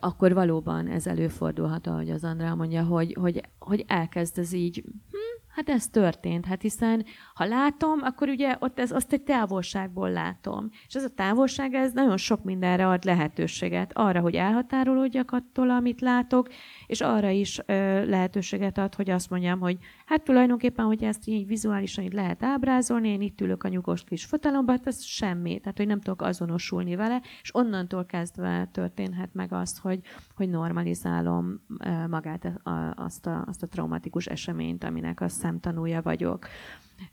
akkor 0.00 0.34
valóban 0.34 0.86
ez 0.86 1.06
előfordulhat, 1.06 1.86
ahogy 1.86 2.10
az 2.10 2.24
Andrá 2.24 2.54
mondja, 2.54 2.84
hogy, 2.84 3.16
hogy, 3.20 3.40
hogy 3.58 3.84
elkezd 3.86 4.38
ez 4.38 4.52
így, 4.52 4.84
hm, 5.10 5.47
hát 5.58 5.68
ez 5.68 5.88
történt, 5.88 6.46
hát 6.46 6.62
hiszen 6.62 7.04
ha 7.34 7.44
látom, 7.44 7.98
akkor 8.02 8.28
ugye 8.28 8.56
ott 8.58 8.78
ez, 8.78 8.90
azt 8.90 9.12
egy 9.12 9.22
távolságból 9.22 10.10
látom. 10.10 10.68
És 10.86 10.94
ez 10.94 11.04
a 11.04 11.08
távolság, 11.08 11.74
ez 11.74 11.92
nagyon 11.92 12.16
sok 12.16 12.44
mindenre 12.44 12.88
ad 12.88 13.04
lehetőséget. 13.04 13.90
Arra, 13.94 14.20
hogy 14.20 14.34
elhatárolódjak 14.34 15.30
attól, 15.30 15.70
amit 15.70 16.00
látok, 16.00 16.48
és 16.86 17.00
arra 17.00 17.28
is 17.28 17.60
ö, 17.66 18.04
lehetőséget 18.04 18.78
ad, 18.78 18.94
hogy 18.94 19.10
azt 19.10 19.30
mondjam, 19.30 19.60
hogy 19.60 19.78
hát 20.06 20.22
tulajdonképpen, 20.22 20.84
hogy 20.84 21.02
ezt 21.02 21.28
így 21.28 21.46
vizuálisan 21.46 22.04
így 22.04 22.12
lehet 22.12 22.42
ábrázolni, 22.42 23.08
én 23.08 23.20
itt 23.20 23.40
ülök 23.40 23.64
a 23.64 23.68
nyugos 23.68 24.04
kis 24.04 24.24
fotelomban, 24.24 24.76
hát 24.76 24.86
ez 24.86 25.02
semmi, 25.02 25.58
tehát 25.58 25.76
hogy 25.76 25.86
nem 25.86 26.00
tudok 26.00 26.22
azonosulni 26.22 26.96
vele, 26.96 27.22
és 27.42 27.54
onnantól 27.54 28.06
kezdve 28.06 28.68
történhet 28.72 29.34
meg 29.34 29.52
azt, 29.52 29.78
hogy, 29.78 30.00
hogy 30.34 30.48
normalizálom 30.48 31.60
magát 32.08 32.44
a, 32.44 32.92
azt, 32.96 33.26
a, 33.26 33.44
azt 33.46 33.62
a 33.62 33.66
traumatikus 33.66 34.26
eseményt, 34.26 34.84
aminek 34.84 35.20
a 35.20 35.28
szemtanúja 35.48 36.02
vagyok. 36.02 36.46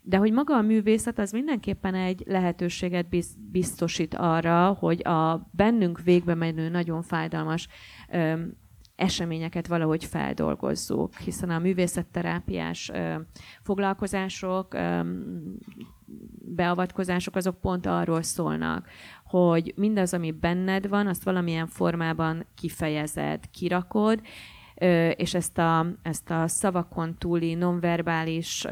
De 0.02 0.16
hogy 0.16 0.32
maga 0.32 0.56
a 0.56 0.62
művészet 0.62 1.18
az 1.18 1.30
mindenképpen 1.30 1.94
egy 1.94 2.22
lehetőséget 2.26 3.06
biztosít 3.50 4.14
arra, 4.14 4.72
hogy 4.72 5.06
a 5.06 5.48
bennünk 5.50 6.00
végbe 6.02 6.34
menő, 6.34 6.68
nagyon 6.68 7.02
fájdalmas 7.02 7.68
eseményeket 8.96 9.66
valahogy 9.66 10.04
feldolgozzuk, 10.04 11.16
hiszen 11.16 11.50
a 11.50 11.58
művészetterápiás 11.58 12.92
foglalkozások, 13.62 14.76
beavatkozások 16.54 17.36
azok 17.36 17.60
pont 17.60 17.86
arról 17.86 18.22
szólnak, 18.22 18.88
hogy 19.24 19.72
mindaz, 19.76 20.14
ami 20.14 20.30
benned 20.30 20.88
van, 20.88 21.06
azt 21.06 21.22
valamilyen 21.22 21.66
formában 21.66 22.46
kifejezed, 22.54 23.50
kirakod, 23.50 24.20
és 25.16 25.34
ezt 25.34 25.58
a, 25.58 25.86
ezt 26.02 26.30
a 26.30 26.48
szavakon 26.48 27.14
túli, 27.18 27.54
nonverbális 27.54 28.64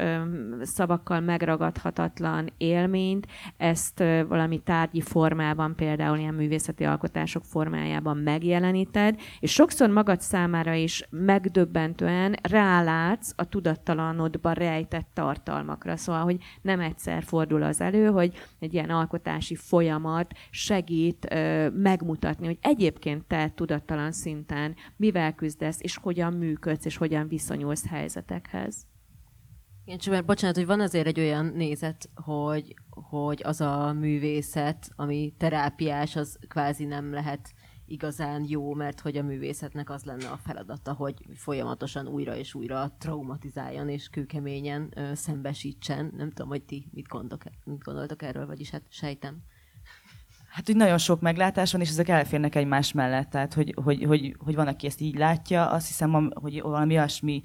szavakkal 0.61 1.19
megragadhatatlan 1.19 2.49
élményt, 2.57 3.27
ezt 3.57 4.03
valami 4.27 4.59
tárgyi 4.59 5.01
formában, 5.01 5.75
például 5.75 6.17
ilyen 6.17 6.33
művészeti 6.33 6.83
alkotások 6.83 7.43
formájában 7.43 8.17
megjeleníted, 8.17 9.19
és 9.39 9.51
sokszor 9.51 9.89
magad 9.89 10.21
számára 10.21 10.73
is 10.73 11.07
megdöbbentően 11.09 12.35
rálátsz 12.41 13.33
a 13.35 13.49
tudattalanodba 13.49 14.51
rejtett 14.51 15.07
tartalmakra. 15.13 15.97
Szóval, 15.97 16.23
hogy 16.23 16.37
nem 16.61 16.79
egyszer 16.79 17.23
fordul 17.23 17.63
az 17.63 17.81
elő, 17.81 18.05
hogy 18.05 18.33
egy 18.59 18.73
ilyen 18.73 18.89
alkotási 18.89 19.55
folyamat 19.55 20.33
segít 20.49 21.35
megmutatni, 21.73 22.45
hogy 22.45 22.57
egyébként 22.61 23.23
te 23.23 23.51
tudattalan 23.55 24.11
szinten 24.11 24.75
mivel 24.95 25.33
küzdesz, 25.33 25.77
és 25.81 25.94
és 25.95 26.01
hogyan 26.01 26.33
működsz, 26.33 26.85
és 26.85 26.97
hogyan 26.97 27.27
viszonyulsz 27.27 27.87
helyzetekhez. 27.87 28.87
Igen, 29.85 29.99
csak 29.99 30.13
mert 30.13 30.25
bocsánat, 30.25 30.55
hogy 30.55 30.65
van 30.65 30.79
azért 30.79 31.07
egy 31.07 31.19
olyan 31.19 31.45
nézet, 31.45 32.09
hogy, 32.15 32.73
hogy 32.89 33.41
az 33.43 33.61
a 33.61 33.93
művészet, 33.93 34.89
ami 34.95 35.33
terápiás, 35.37 36.15
az 36.15 36.37
kvázi 36.47 36.85
nem 36.85 37.13
lehet 37.13 37.53
igazán 37.85 38.45
jó, 38.47 38.73
mert 38.73 38.99
hogy 38.99 39.17
a 39.17 39.23
művészetnek 39.23 39.89
az 39.89 40.03
lenne 40.03 40.27
a 40.27 40.37
feladata, 40.37 40.93
hogy 40.93 41.15
folyamatosan 41.33 42.07
újra 42.07 42.35
és 42.35 42.53
újra 42.53 42.95
traumatizáljon 42.97 43.89
és 43.89 44.07
kőkeményen 44.07 44.91
ö, 44.95 45.13
szembesítsen. 45.13 46.13
Nem 46.17 46.29
tudom, 46.29 46.47
hogy 46.47 46.63
ti 46.63 46.89
mit, 46.91 47.07
gondolok, 47.07 47.43
mit 47.63 47.83
gondoltok 47.83 48.21
erről, 48.21 48.45
vagyis 48.45 48.69
hát 48.69 48.83
sejtem. 48.89 49.43
Hát 50.55 50.69
úgy 50.69 50.75
nagyon 50.75 50.97
sok 50.97 51.21
meglátás 51.21 51.71
van, 51.71 51.81
és 51.81 51.89
ezek 51.89 52.09
elférnek 52.09 52.55
egymás 52.55 52.91
mellett. 52.91 53.29
Tehát, 53.29 53.53
hogy, 53.53 53.75
hogy, 53.83 54.03
hogy, 54.03 54.35
hogy 54.39 54.55
van, 54.55 54.67
aki 54.67 54.87
ezt 54.87 55.01
így 55.01 55.17
látja, 55.17 55.69
azt 55.69 55.87
hiszem, 55.87 56.31
hogy 56.33 56.61
valami 56.61 56.97
olyasmi 56.97 57.41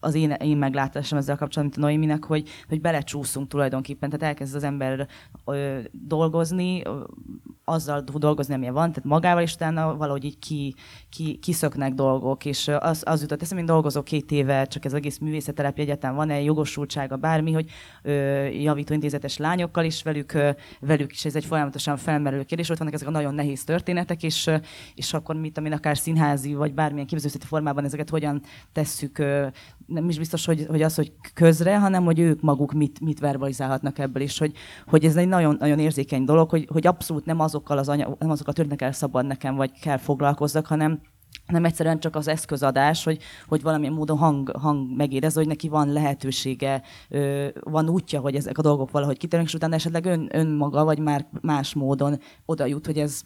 az 0.00 0.14
én, 0.14 0.30
én 0.30 0.56
meglátásom 0.56 1.18
ezzel 1.18 1.36
kapcsolatban, 1.36 1.64
mint 1.64 1.76
a 1.76 1.80
Noéminek, 1.80 2.24
hogy, 2.24 2.48
hogy 2.68 2.80
belecsúszunk 2.80 3.48
tulajdonképpen, 3.48 4.10
tehát 4.10 4.26
elkezd 4.26 4.54
az 4.54 4.64
ember 4.64 5.08
ö, 5.44 5.78
dolgozni, 5.92 6.82
ö, 6.84 7.02
azzal 7.64 8.04
dolgozni, 8.14 8.54
amilyen 8.54 8.74
van, 8.74 8.88
tehát 8.92 9.04
magával, 9.04 9.42
és 9.42 9.54
utána 9.54 9.96
valahogy 9.96 10.24
így 10.24 10.38
ki, 10.38 10.74
ki, 11.08 11.36
kiszöknek 11.36 11.94
dolgok, 11.94 12.44
és 12.44 12.68
az, 12.78 13.02
az 13.06 13.20
jutott 13.20 13.42
eszembe, 13.42 13.60
én 13.62 13.68
dolgozok 13.68 14.04
két 14.04 14.30
éve, 14.30 14.64
csak 14.64 14.84
ez 14.84 14.92
egész 14.92 15.18
művészettelepi 15.18 15.80
egyetem 15.80 16.14
van-e 16.14 16.40
jogosultsága 16.40 17.16
bármi, 17.16 17.52
hogy 17.52 17.70
ö, 18.02 18.12
javító 18.44 18.94
intézetes 18.94 19.36
lányokkal 19.36 19.84
is 19.84 20.02
velük, 20.02 20.32
ö, 20.32 20.50
velük 20.80 21.12
is 21.12 21.24
ez 21.24 21.36
egy 21.36 21.44
folyamatosan 21.44 21.96
felmerülő 21.96 22.42
kérdés, 22.42 22.68
ott 22.70 22.78
vannak 22.78 22.94
ezek 22.94 23.08
a 23.08 23.10
nagyon 23.10 23.34
nehéz 23.34 23.64
történetek, 23.64 24.22
és, 24.22 24.50
és 24.94 25.14
akkor 25.14 25.36
mit, 25.36 25.58
amin 25.58 25.72
akár 25.72 25.98
színházi, 25.98 26.54
vagy 26.54 26.74
bármilyen 26.74 27.06
képzőszeti 27.06 27.46
formában 27.46 27.84
ezeket 27.84 28.10
hogyan 28.10 28.42
tesszük 28.72 29.18
ö, 29.18 29.46
nem 29.90 30.08
is 30.08 30.18
biztos, 30.18 30.44
hogy, 30.44 30.66
hogy 30.68 30.82
az, 30.82 30.94
hogy 30.94 31.12
közre, 31.34 31.78
hanem 31.78 32.04
hogy 32.04 32.18
ők 32.18 32.40
maguk 32.40 32.72
mit, 32.72 33.00
mit 33.00 33.20
verbalizálhatnak 33.20 33.98
ebből, 33.98 34.22
és 34.22 34.38
hogy, 34.38 34.52
hogy 34.86 35.04
ez 35.04 35.16
egy 35.16 35.28
nagyon, 35.28 35.56
nagyon 35.58 35.78
érzékeny 35.78 36.24
dolog, 36.24 36.50
hogy, 36.50 36.68
hogy 36.72 36.86
abszolút 36.86 37.24
nem 37.24 37.40
azokkal 37.40 37.78
az 37.78 37.88
anyag, 37.88 38.16
nem 38.18 38.30
azokkal 38.30 38.54
történnek 38.54 38.82
el 38.82 38.92
szabad 38.92 39.26
nekem, 39.26 39.54
vagy 39.54 39.80
kell 39.80 39.96
foglalkozzak, 39.96 40.66
hanem, 40.66 41.00
nem 41.46 41.64
egyszerűen 41.64 42.00
csak 42.00 42.16
az 42.16 42.28
eszközadás, 42.28 43.04
hogy, 43.04 43.18
hogy 43.48 43.62
valamilyen 43.62 43.92
módon 43.92 44.18
hang, 44.18 44.56
hang 44.56 44.96
megérez, 44.96 45.34
hogy 45.34 45.46
neki 45.46 45.68
van 45.68 45.92
lehetősége, 45.92 46.82
van 47.60 47.88
útja, 47.88 48.20
hogy 48.20 48.34
ezek 48.34 48.58
a 48.58 48.62
dolgok 48.62 48.90
valahogy 48.90 49.18
kitérnek, 49.18 49.48
és 49.48 49.54
utána 49.54 49.74
esetleg 49.74 50.04
ön, 50.04 50.28
önmaga, 50.32 50.84
vagy 50.84 50.98
már 50.98 51.26
más 51.40 51.74
módon 51.74 52.18
oda 52.44 52.66
jut, 52.66 52.86
hogy 52.86 52.98
ez 52.98 53.20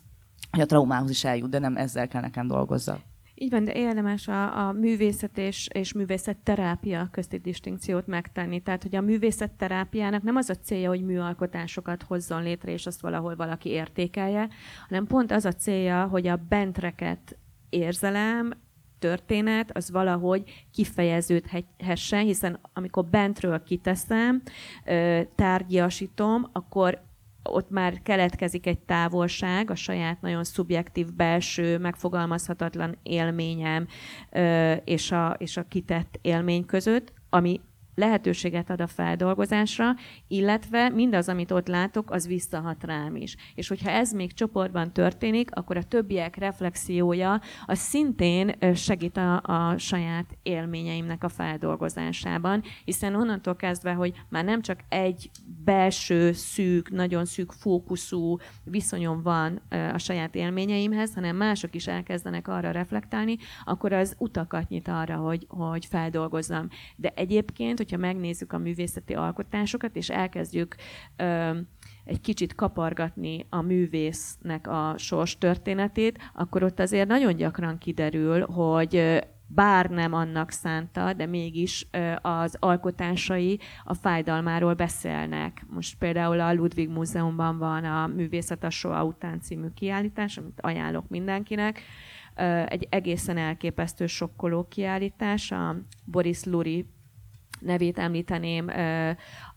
hogy 0.50 0.62
a 0.62 0.66
traumához 0.66 1.10
is 1.10 1.24
eljut, 1.24 1.50
de 1.50 1.58
nem 1.58 1.76
ezzel 1.76 2.08
kell 2.08 2.20
nekem 2.20 2.46
dolgozzak. 2.46 3.00
Így 3.34 3.50
van, 3.50 3.64
de 3.64 3.72
érdemes 3.72 4.28
a, 4.28 4.66
a 4.66 4.72
művészet 4.72 5.38
és, 5.38 5.68
és 5.72 5.92
művészetterápia 5.92 7.08
közti 7.10 7.38
distinkciót 7.38 8.06
megtenni. 8.06 8.60
Tehát, 8.60 8.82
hogy 8.82 8.96
a 8.96 9.00
művészetterápiának 9.00 10.22
nem 10.22 10.36
az 10.36 10.50
a 10.50 10.54
célja, 10.54 10.88
hogy 10.88 11.04
műalkotásokat 11.04 12.02
hozzon 12.02 12.42
létre, 12.42 12.72
és 12.72 12.86
azt 12.86 13.00
valahol 13.00 13.36
valaki 13.36 13.68
értékelje, 13.68 14.48
hanem 14.88 15.06
pont 15.06 15.32
az 15.32 15.44
a 15.44 15.52
célja, 15.52 16.06
hogy 16.06 16.26
a 16.26 16.40
bentreket 16.48 17.36
érzelem, 17.68 18.52
történet, 18.98 19.76
az 19.76 19.90
valahogy 19.90 20.66
kifejeződhessen, 20.72 22.24
hiszen 22.24 22.60
amikor 22.72 23.04
bentről 23.04 23.62
kiteszem, 23.62 24.42
tárgyasítom, 25.34 26.48
akkor 26.52 27.02
ott 27.50 27.70
már 27.70 28.02
keletkezik 28.02 28.66
egy 28.66 28.78
távolság 28.78 29.70
a 29.70 29.74
saját 29.74 30.20
nagyon 30.20 30.44
szubjektív, 30.44 31.12
belső, 31.12 31.78
megfogalmazhatatlan 31.78 32.98
élményem 33.02 33.86
és 34.84 35.10
a, 35.10 35.34
és 35.38 35.56
a 35.56 35.68
kitett 35.68 36.18
élmény 36.22 36.66
között, 36.66 37.12
ami 37.30 37.60
lehetőséget 37.94 38.70
ad 38.70 38.80
a 38.80 38.86
feldolgozásra, 38.86 39.94
illetve 40.28 40.88
mindaz, 40.88 41.28
amit 41.28 41.50
ott 41.50 41.68
látok, 41.68 42.10
az 42.10 42.26
visszahat 42.26 42.84
rám 42.84 43.16
is. 43.16 43.36
És 43.54 43.68
hogyha 43.68 43.90
ez 43.90 44.12
még 44.12 44.32
csoportban 44.32 44.92
történik, 44.92 45.50
akkor 45.54 45.76
a 45.76 45.82
többiek 45.82 46.36
reflexiója 46.36 47.40
az 47.66 47.78
szintén 47.78 48.54
segít 48.74 49.16
a, 49.16 49.40
a 49.42 49.78
saját 49.78 50.38
élményeimnek 50.42 51.24
a 51.24 51.28
feldolgozásában, 51.28 52.62
hiszen 52.84 53.14
onnantól 53.14 53.56
kezdve, 53.56 53.92
hogy 53.92 54.12
már 54.28 54.44
nem 54.44 54.62
csak 54.62 54.80
egy 54.88 55.30
belső, 55.64 56.32
szűk, 56.32 56.90
nagyon 56.90 57.24
szűk 57.24 57.52
fókuszú 57.52 58.36
viszonyom 58.64 59.22
van 59.22 59.60
a 59.92 59.98
saját 59.98 60.34
élményeimhez, 60.34 61.14
hanem 61.14 61.36
mások 61.36 61.74
is 61.74 61.86
elkezdenek 61.86 62.48
arra 62.48 62.70
reflektálni, 62.70 63.36
akkor 63.64 63.92
az 63.92 64.14
utakat 64.18 64.68
nyit 64.68 64.88
arra, 64.88 65.16
hogy, 65.16 65.46
hogy 65.48 65.86
feldolgozzam. 65.86 66.68
De 66.96 67.12
egyébként, 67.14 67.78
hogyha 67.78 67.96
megnézzük 67.96 68.52
a 68.52 68.58
művészeti 68.58 69.14
alkotásokat, 69.14 69.96
és 69.96 70.10
elkezdjük 70.10 70.74
egy 72.04 72.20
kicsit 72.20 72.54
kapargatni 72.54 73.46
a 73.50 73.60
művésznek 73.60 74.66
a 74.66 74.94
sors 74.98 75.38
történetét, 75.38 76.18
akkor 76.34 76.62
ott 76.62 76.80
azért 76.80 77.08
nagyon 77.08 77.36
gyakran 77.36 77.78
kiderül, 77.78 78.46
hogy 78.46 79.24
bár 79.46 79.90
nem 79.90 80.12
annak 80.12 80.50
szánta, 80.50 81.12
de 81.12 81.26
mégis 81.26 81.88
az 82.22 82.56
alkotásai 82.58 83.60
a 83.84 83.94
fájdalmáról 83.94 84.74
beszélnek. 84.74 85.66
Most 85.68 85.98
például 85.98 86.40
a 86.40 86.54
Ludwig 86.54 86.88
Múzeumban 86.88 87.58
van 87.58 87.84
a 87.84 88.06
Művészet 88.06 88.64
a 88.64 88.70
Soa 88.70 89.04
után 89.04 89.40
című 89.40 89.68
kiállítás, 89.74 90.36
amit 90.36 90.60
ajánlok 90.60 91.08
mindenkinek. 91.08 91.80
Egy 92.66 92.86
egészen 92.90 93.36
elképesztő 93.36 94.06
sokkoló 94.06 94.68
kiállítás. 94.68 95.50
A 95.50 95.76
Boris 96.04 96.44
Luri 96.44 96.86
nevét 97.60 97.98
említeném, 97.98 98.70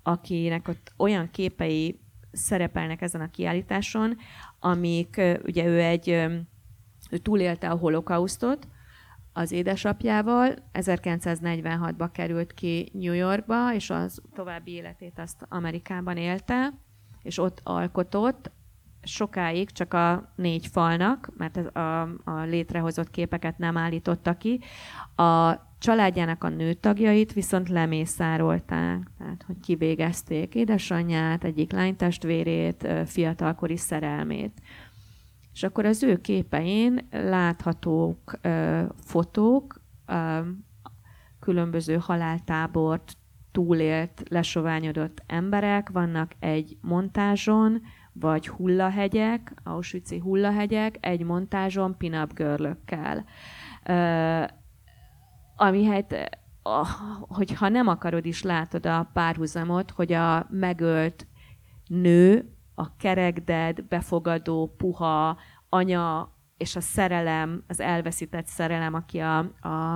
akinek 0.04 0.68
ott 0.68 0.94
olyan 0.98 1.32
képei 1.32 2.00
szerepelnek 2.32 3.02
ezen 3.02 3.22
a 3.22 3.30
kiállításon, 3.30 4.18
amik, 4.60 5.22
ugye 5.44 5.66
ő 5.66 5.82
egy, 5.82 6.10
ő 7.10 7.18
túlélte 7.22 7.70
a 7.70 7.78
holokausztot, 7.78 8.68
az 9.38 9.52
édesapjával, 9.52 10.54
1946-ba 10.74 12.10
került 12.12 12.54
ki 12.54 12.90
New 12.94 13.14
Yorkba, 13.14 13.74
és 13.74 13.90
az 13.90 14.22
további 14.34 14.72
életét 14.72 15.20
azt 15.20 15.46
Amerikában 15.50 16.18
élte, 16.18 16.74
és 17.22 17.38
ott 17.38 17.60
alkotott, 17.64 18.52
sokáig 19.04 19.72
csak 19.72 19.94
a 19.94 20.34
négy 20.36 20.68
falnak, 20.68 21.30
mert 21.38 21.58
ez 21.58 21.66
a, 21.66 22.02
a 22.24 22.44
létrehozott 22.46 23.10
képeket 23.10 23.58
nem 23.58 23.78
állította 23.78 24.38
ki. 24.38 24.60
A 25.16 25.54
családjának 25.80 26.44
a 26.44 26.50
nőtagjait 26.50 27.34
viszont 27.34 27.70
lemészárolták, 27.70 29.12
tehát 29.18 29.44
hogy 29.48 29.60
kivégezték 29.60 30.56
édesanyját, 30.56 31.44
egyik 31.44 31.72
lánytestvérét, 31.72 32.88
fiatalkori 33.06 33.78
szerelmét. 33.78 34.62
És 35.58 35.64
akkor 35.64 35.86
az 35.86 36.04
ő 36.04 36.22
képein 36.22 37.08
láthatók 37.12 38.38
ö, 38.42 38.84
fotók, 39.06 39.82
ö, 40.06 40.40
különböző 41.40 41.98
haláltábort 41.98 43.18
túlélt, 43.52 44.24
lesoványodott 44.30 45.24
emberek, 45.28 45.90
vannak 45.90 46.32
egy 46.40 46.78
montázson, 46.82 47.82
vagy 48.14 48.48
hullahegyek, 48.48 49.54
Auschwitz-i 49.64 50.18
hullahegyek, 50.20 50.98
egy 51.00 51.24
montázson 51.24 51.98
pin-up 51.98 52.34
görlökkel. 52.34 53.26
Ami 55.56 55.86
hát, 55.86 56.40
hogyha 57.28 57.70
nem 57.70 57.88
akarod 57.88 58.26
is 58.26 58.44
látod 58.44 58.86
a 58.86 59.10
párhuzamot, 59.14 59.92
hogy 59.92 60.14
a 60.14 60.48
megölt 60.50 61.28
nő, 61.88 62.57
a 62.80 62.96
kerekded, 62.96 63.84
befogadó, 63.84 64.74
puha 64.78 65.38
anya 65.70 66.32
és 66.58 66.76
a 66.76 66.82
szerelem, 66.82 67.64
az 67.68 67.80
elveszített 67.80 68.46
szerelem, 68.46 68.94
aki 68.94 69.20
a, 69.20 69.38
a, 69.62 69.96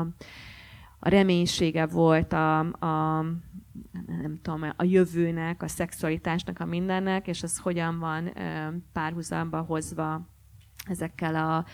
a 1.00 1.10
reménysége 1.10 1.86
volt 1.86 2.34
a, 2.34 2.60
a 2.60 3.22
nem 4.06 4.40
tudom, 4.42 4.74
a 4.76 4.84
jövőnek, 4.84 5.64
a 5.64 5.68
szexualitásnak, 5.68 6.60
a 6.60 6.66
mindennek, 6.66 7.28
és 7.28 7.44
ez 7.44 7.58
hogyan 7.58 8.00
van 8.00 8.34
párhuzamba 8.94 9.62
hozva 9.62 10.28
ezekkel 10.86 11.36
a 11.36 11.66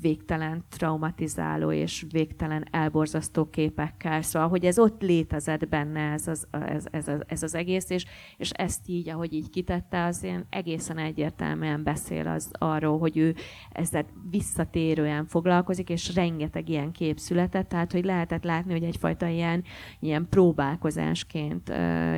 végtelen 0.00 0.64
traumatizáló 0.68 1.72
és 1.72 2.06
végtelen 2.10 2.66
elborzasztó 2.70 3.50
képekkel. 3.50 4.22
Szóval, 4.22 4.48
hogy 4.48 4.64
ez 4.64 4.78
ott 4.78 5.02
létezett 5.02 5.68
benne 5.68 6.00
ez 6.00 6.26
az, 6.26 6.46
ez, 6.50 6.84
ez, 6.90 7.08
ez, 7.08 7.20
ez 7.26 7.42
az 7.42 7.54
egész, 7.54 7.90
és, 7.90 8.04
és 8.36 8.50
ezt 8.50 8.88
így, 8.88 9.08
ahogy 9.08 9.32
így 9.32 9.50
kitette, 9.50 10.04
az 10.04 10.22
ilyen 10.22 10.46
egészen 10.50 10.98
egyértelműen 10.98 11.82
beszél 11.82 12.26
az 12.26 12.50
arról, 12.52 12.98
hogy 12.98 13.16
ő 13.16 13.34
ezzel 13.72 14.06
visszatérően 14.30 15.26
foglalkozik, 15.26 15.88
és 15.88 16.14
rengeteg 16.14 16.68
ilyen 16.68 16.92
kép 16.92 17.18
született, 17.18 17.68
tehát 17.68 17.92
hogy 17.92 18.04
lehetett 18.04 18.44
látni, 18.44 18.72
hogy 18.72 18.84
egyfajta 18.84 19.26
ilyen, 19.26 19.64
ilyen 20.00 20.26
próbálkozásként 20.28 21.68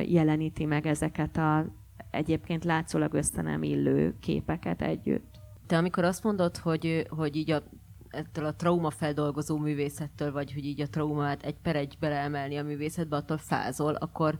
jeleníti 0.05 0.65
meg 0.65 0.87
ezeket 0.87 1.37
a 1.37 1.65
egyébként 2.11 2.63
látszólag 2.63 3.13
össze 3.13 3.41
nem 3.41 3.63
illő 3.63 4.15
képeket 4.19 4.81
együtt. 4.81 5.32
Te 5.67 5.77
amikor 5.77 6.03
azt 6.03 6.23
mondod, 6.23 6.57
hogy, 6.57 7.07
hogy 7.09 7.35
így 7.35 7.51
a, 7.51 7.63
ettől 8.09 8.45
a 8.45 8.55
traumafeldolgozó 8.55 9.57
művészettől, 9.57 10.31
vagy 10.31 10.53
hogy 10.53 10.65
így 10.65 10.81
a 10.81 10.89
traumát 10.89 11.43
egy 11.43 11.57
per 11.61 11.75
egy 11.75 11.97
beleemelni 11.99 12.57
a 12.57 12.63
művészetbe, 12.63 13.15
attól 13.15 13.37
fázol, 13.37 13.93
akkor 13.93 14.39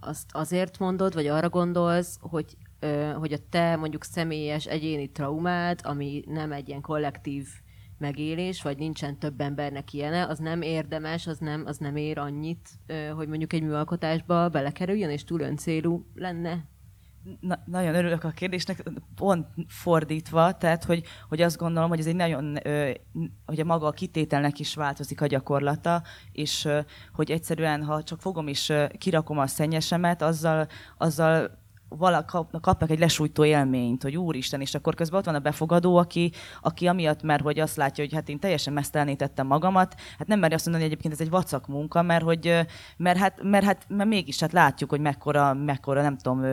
azt 0.00 0.30
azért 0.32 0.78
mondod, 0.78 1.14
vagy 1.14 1.26
arra 1.26 1.48
gondolsz, 1.48 2.18
hogy, 2.20 2.56
ö, 2.78 3.12
hogy 3.18 3.32
a 3.32 3.48
te 3.50 3.76
mondjuk 3.76 4.04
személyes 4.04 4.66
egyéni 4.66 5.10
traumád, 5.10 5.80
ami 5.82 6.24
nem 6.26 6.52
egy 6.52 6.68
ilyen 6.68 6.80
kollektív 6.80 7.46
megélés, 7.98 8.62
vagy 8.62 8.78
nincsen 8.78 9.18
több 9.18 9.40
embernek 9.40 9.92
ilyene, 9.92 10.26
az 10.26 10.38
nem 10.38 10.62
érdemes, 10.62 11.26
az 11.26 11.38
nem, 11.38 11.62
az 11.66 11.78
nem 11.78 11.96
ér 11.96 12.18
annyit, 12.18 12.68
ö, 12.86 13.08
hogy 13.08 13.28
mondjuk 13.28 13.52
egy 13.52 13.62
műalkotásba 13.62 14.48
belekerüljön, 14.48 15.10
és 15.10 15.24
túl 15.24 15.40
öncélú 15.40 16.06
lenne? 16.14 16.68
Na, 17.40 17.62
nagyon 17.64 17.94
örülök 17.94 18.24
a 18.24 18.30
kérdésnek, 18.30 18.82
pont 19.14 19.46
fordítva, 19.68 20.52
tehát 20.52 20.84
hogy, 20.84 21.04
hogy 21.28 21.40
azt 21.40 21.56
gondolom, 21.56 21.88
hogy 21.88 21.98
ez 21.98 22.06
egy 22.06 22.16
nagyon, 22.16 22.58
hogy 23.46 23.60
a 23.60 23.64
maga 23.64 23.86
a 23.86 23.90
kitételnek 23.90 24.58
is 24.58 24.74
változik 24.74 25.20
a 25.20 25.26
gyakorlata, 25.26 26.02
és 26.32 26.68
hogy 27.12 27.30
egyszerűen, 27.30 27.84
ha 27.84 28.02
csak 28.02 28.20
fogom 28.20 28.46
és 28.46 28.72
kirakom 28.98 29.38
a 29.38 29.46
szennyesemet, 29.46 30.22
azzal, 30.22 30.66
azzal 30.98 31.59
kapnak 32.60 32.90
egy 32.90 32.98
lesújtó 32.98 33.44
élményt, 33.44 34.02
hogy 34.02 34.16
úristen, 34.16 34.60
és 34.60 34.74
akkor 34.74 34.94
közben 34.94 35.18
ott 35.18 35.24
van 35.24 35.34
a 35.34 35.38
befogadó, 35.38 35.96
aki, 35.96 36.32
aki 36.62 36.86
amiatt, 36.86 37.22
mert 37.22 37.42
hogy 37.42 37.58
azt 37.58 37.76
látja, 37.76 38.04
hogy 38.04 38.14
hát 38.14 38.28
én 38.28 38.38
teljesen 38.38 38.72
mesztelenítettem 38.72 39.46
magamat, 39.46 39.94
hát 40.18 40.26
nem 40.26 40.38
meri 40.38 40.54
azt 40.54 40.64
mondani, 40.64 40.84
hogy 40.84 40.92
egyébként 40.92 41.20
ez 41.20 41.26
egy 41.26 41.32
vacak 41.32 41.66
munka, 41.66 42.02
mert 42.02 42.22
hogy, 42.22 42.66
mert 42.96 43.18
hát, 43.18 43.42
mert 43.42 43.64
hát 43.64 43.84
mert 43.88 44.08
mégis 44.08 44.40
hát 44.40 44.52
látjuk, 44.52 44.90
hogy 44.90 45.00
mekkora, 45.00 45.54
mekkora 45.54 46.02
nem 46.02 46.16
tudom, 46.16 46.44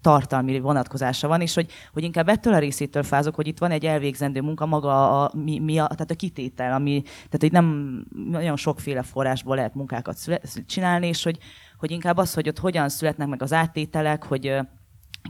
tartalmi 0.00 0.60
vonatkozása 0.60 1.28
van, 1.28 1.40
és 1.40 1.54
hogy, 1.54 1.70
hogy 1.92 2.02
inkább 2.02 2.28
ettől 2.28 2.54
a 2.54 2.58
részétől 2.58 3.02
fázok, 3.02 3.34
hogy 3.34 3.46
itt 3.46 3.58
van 3.58 3.70
egy 3.70 3.86
elvégzendő 3.86 4.40
munka, 4.40 4.66
maga 4.66 5.22
a, 5.22 5.30
mi, 5.34 5.58
mi 5.58 5.78
a, 5.78 5.86
tehát 5.86 6.10
a 6.10 6.14
kitétel, 6.14 6.72
ami, 6.72 7.02
tehát 7.02 7.38
hogy 7.40 7.52
nem 7.52 7.98
nagyon 8.30 8.56
sokféle 8.56 9.02
forrásból 9.02 9.56
lehet 9.56 9.74
munkákat 9.74 10.40
csinálni, 10.66 11.06
és 11.06 11.22
hogy, 11.22 11.38
hogy 11.78 11.90
inkább 11.90 12.16
az, 12.16 12.34
hogy 12.34 12.48
ott 12.48 12.58
hogyan 12.58 12.88
születnek 12.88 13.28
meg 13.28 13.42
az 13.42 13.52
áttételek, 13.52 14.24
hogy 14.24 14.56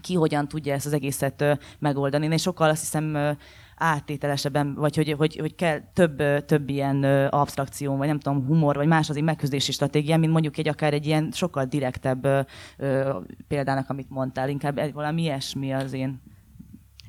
ki 0.00 0.14
hogyan 0.14 0.48
tudja 0.48 0.74
ezt 0.74 0.86
az 0.86 0.92
egészet 0.92 1.58
megoldani. 1.78 2.26
Én 2.26 2.36
sokkal 2.36 2.68
azt 2.68 2.80
hiszem 2.80 3.36
áttételesebben, 3.76 4.74
vagy 4.74 4.96
hogy, 4.96 5.14
hogy, 5.18 5.36
hogy 5.36 5.54
kell 5.54 5.80
több, 5.92 6.44
több 6.44 6.68
ilyen 6.68 7.04
abstrakció, 7.28 7.96
vagy 7.96 8.06
nem 8.06 8.18
tudom, 8.18 8.46
humor, 8.46 8.76
vagy 8.76 8.86
más 8.86 9.08
az 9.10 9.16
egy 9.16 9.22
megküzdési 9.22 9.72
stratégia, 9.72 10.16
mint 10.16 10.32
mondjuk 10.32 10.56
egy 10.56 10.68
akár 10.68 10.92
egy 10.92 11.06
ilyen 11.06 11.30
sokkal 11.32 11.64
direktebb 11.64 12.48
példának, 13.48 13.90
amit 13.90 14.10
mondtál, 14.10 14.48
inkább 14.48 14.92
valami 14.92 15.22
ilyesmi 15.22 15.72
az 15.72 15.92
én 15.92 16.20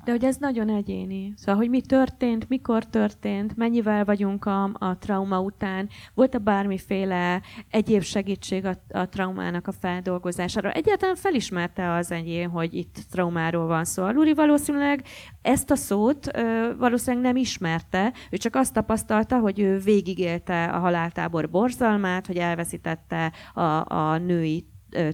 De 0.09 0.15
hogy 0.15 0.25
ez 0.25 0.37
nagyon 0.37 0.69
egyéni. 0.69 1.33
Szóval, 1.35 1.55
hogy 1.55 1.69
mi 1.69 1.81
történt, 1.81 2.49
mikor 2.49 2.85
történt, 2.85 3.57
mennyivel 3.57 4.05
vagyunk 4.05 4.45
a, 4.45 4.63
a 4.73 4.97
trauma 4.97 5.39
után, 5.39 5.89
volt-e 6.13 6.37
bármiféle 6.37 7.41
egyéb 7.69 8.01
segítség 8.01 8.65
a, 8.65 8.75
a 8.89 9.09
traumának 9.09 9.67
a 9.67 9.71
feldolgozására. 9.71 10.71
Egyáltalán 10.71 11.15
felismerte 11.15 11.91
az 11.91 12.11
enyém, 12.11 12.49
hogy 12.49 12.73
itt 12.73 12.95
traumáról 13.11 13.67
van 13.67 13.85
szó. 13.85 14.03
A 14.03 14.11
Luri 14.11 14.33
valószínűleg 14.33 15.03
ezt 15.41 15.71
a 15.71 15.75
szót 15.75 16.37
ö, 16.37 16.69
valószínűleg 16.77 17.25
nem 17.25 17.35
ismerte, 17.35 18.13
ő 18.31 18.37
csak 18.37 18.55
azt 18.55 18.73
tapasztalta, 18.73 19.39
hogy 19.39 19.59
ő 19.59 19.77
végigélte 19.77 20.63
a 20.63 20.79
haláltábor 20.79 21.49
borzalmát, 21.49 22.27
hogy 22.27 22.37
elveszítette 22.37 23.31
a, 23.53 23.93
a 23.93 24.17
női 24.17 24.65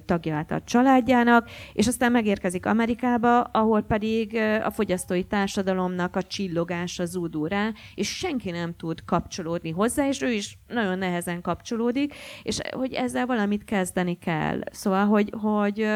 tagját 0.06 0.52
a 0.52 0.62
családjának, 0.62 1.50
és 1.74 1.88
aztán 1.88 2.12
megérkezik 2.12 2.66
Amerikába, 2.66 3.42
ahol 3.42 3.82
pedig 3.82 4.36
a 4.64 4.72
fogyasztói 4.72 5.24
társadalomnak 5.24 6.16
a 6.16 6.24
csillogása 6.24 7.06
zúdul 7.06 7.48
rá, 7.48 7.72
és 7.96 8.18
senki 8.18 8.52
nem 8.52 8.76
tud 8.76 9.04
kapcsolódni 9.06 9.72
hozzá, 9.72 10.08
és 10.08 10.22
ő 10.22 10.32
is 10.32 10.58
nagyon 10.68 10.98
nehezen 10.98 11.42
kapcsolódik, 11.42 12.14
és 12.44 12.60
hogy 12.72 12.94
ezzel 12.94 13.26
valamit 13.26 13.64
kezdeni 13.64 14.18
kell. 14.18 14.60
Szóval, 14.72 15.06
hogy, 15.06 15.34
hogy 15.42 15.88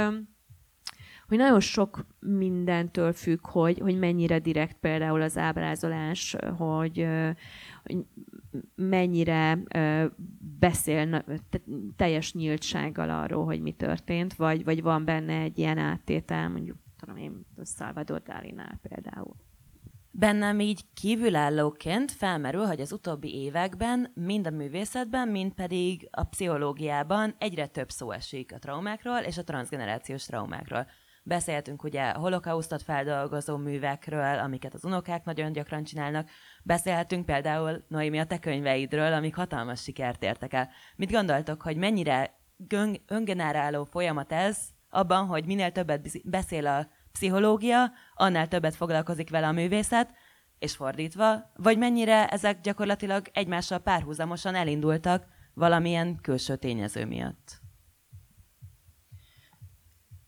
hogy 1.29 1.37
nagyon 1.37 1.59
sok 1.59 2.05
mindentől 2.19 3.13
függ, 3.13 3.47
hogy, 3.47 3.79
hogy 3.79 3.99
mennyire 3.99 4.39
direkt 4.39 4.77
például 4.79 5.21
az 5.21 5.37
ábrázolás, 5.37 6.35
hogy, 6.57 7.07
hogy 7.83 7.97
mennyire 8.75 9.59
beszél 10.59 11.23
teljes 11.95 12.33
nyíltsággal 12.33 13.09
arról, 13.09 13.45
hogy 13.45 13.61
mi 13.61 13.71
történt, 13.71 14.33
vagy, 14.33 14.63
vagy 14.63 14.81
van 14.81 15.05
benne 15.05 15.39
egy 15.39 15.57
ilyen 15.57 15.77
áttétel, 15.77 16.49
mondjuk 16.49 16.77
tudom 16.99 17.17
én, 17.17 17.45
Salvador 17.63 18.21
Dalinál 18.21 18.79
például. 18.81 19.35
Bennem 20.11 20.59
így 20.59 20.85
kívülállóként 20.93 22.11
felmerül, 22.11 22.65
hogy 22.65 22.81
az 22.81 22.91
utóbbi 22.91 23.35
években 23.35 24.11
mind 24.13 24.47
a 24.47 24.49
művészetben, 24.49 25.27
mind 25.27 25.53
pedig 25.53 26.07
a 26.11 26.23
pszichológiában 26.23 27.35
egyre 27.37 27.67
több 27.67 27.89
szó 27.89 28.11
esik 28.11 28.53
a 28.53 28.59
traumákról 28.59 29.17
és 29.17 29.37
a 29.37 29.43
transgenerációs 29.43 30.25
traumákról. 30.25 30.87
Beszéltünk 31.29 31.83
ugye 31.83 32.11
holokausztot 32.11 32.81
feldolgozó 32.81 33.57
művekről, 33.57 34.39
amiket 34.39 34.73
az 34.73 34.85
unokák 34.85 35.23
nagyon 35.23 35.51
gyakran 35.51 35.83
csinálnak. 35.83 36.29
Beszélhetünk 36.63 37.25
például, 37.25 37.83
Noémi, 37.87 38.19
a 38.19 38.25
te 38.25 38.39
könyveidről, 38.39 39.13
amik 39.13 39.35
hatalmas 39.35 39.81
sikert 39.81 40.23
értek 40.23 40.53
el. 40.53 40.69
Mit 40.95 41.11
gondoltok, 41.11 41.61
hogy 41.61 41.77
mennyire 41.77 42.33
öngeneráló 43.07 43.83
folyamat 43.83 44.31
ez 44.31 44.57
abban, 44.89 45.25
hogy 45.25 45.45
minél 45.45 45.71
többet 45.71 46.29
beszél 46.29 46.67
a 46.67 46.87
pszichológia, 47.11 47.91
annál 48.15 48.47
többet 48.47 48.75
foglalkozik 48.75 49.29
vele 49.29 49.47
a 49.47 49.51
művészet, 49.51 50.09
és 50.59 50.75
fordítva, 50.75 51.51
vagy 51.55 51.77
mennyire 51.77 52.27
ezek 52.27 52.61
gyakorlatilag 52.61 53.25
egymással 53.33 53.79
párhuzamosan 53.79 54.55
elindultak 54.55 55.25
valamilyen 55.53 56.19
külső 56.21 56.55
tényező 56.55 57.05
miatt? 57.05 57.61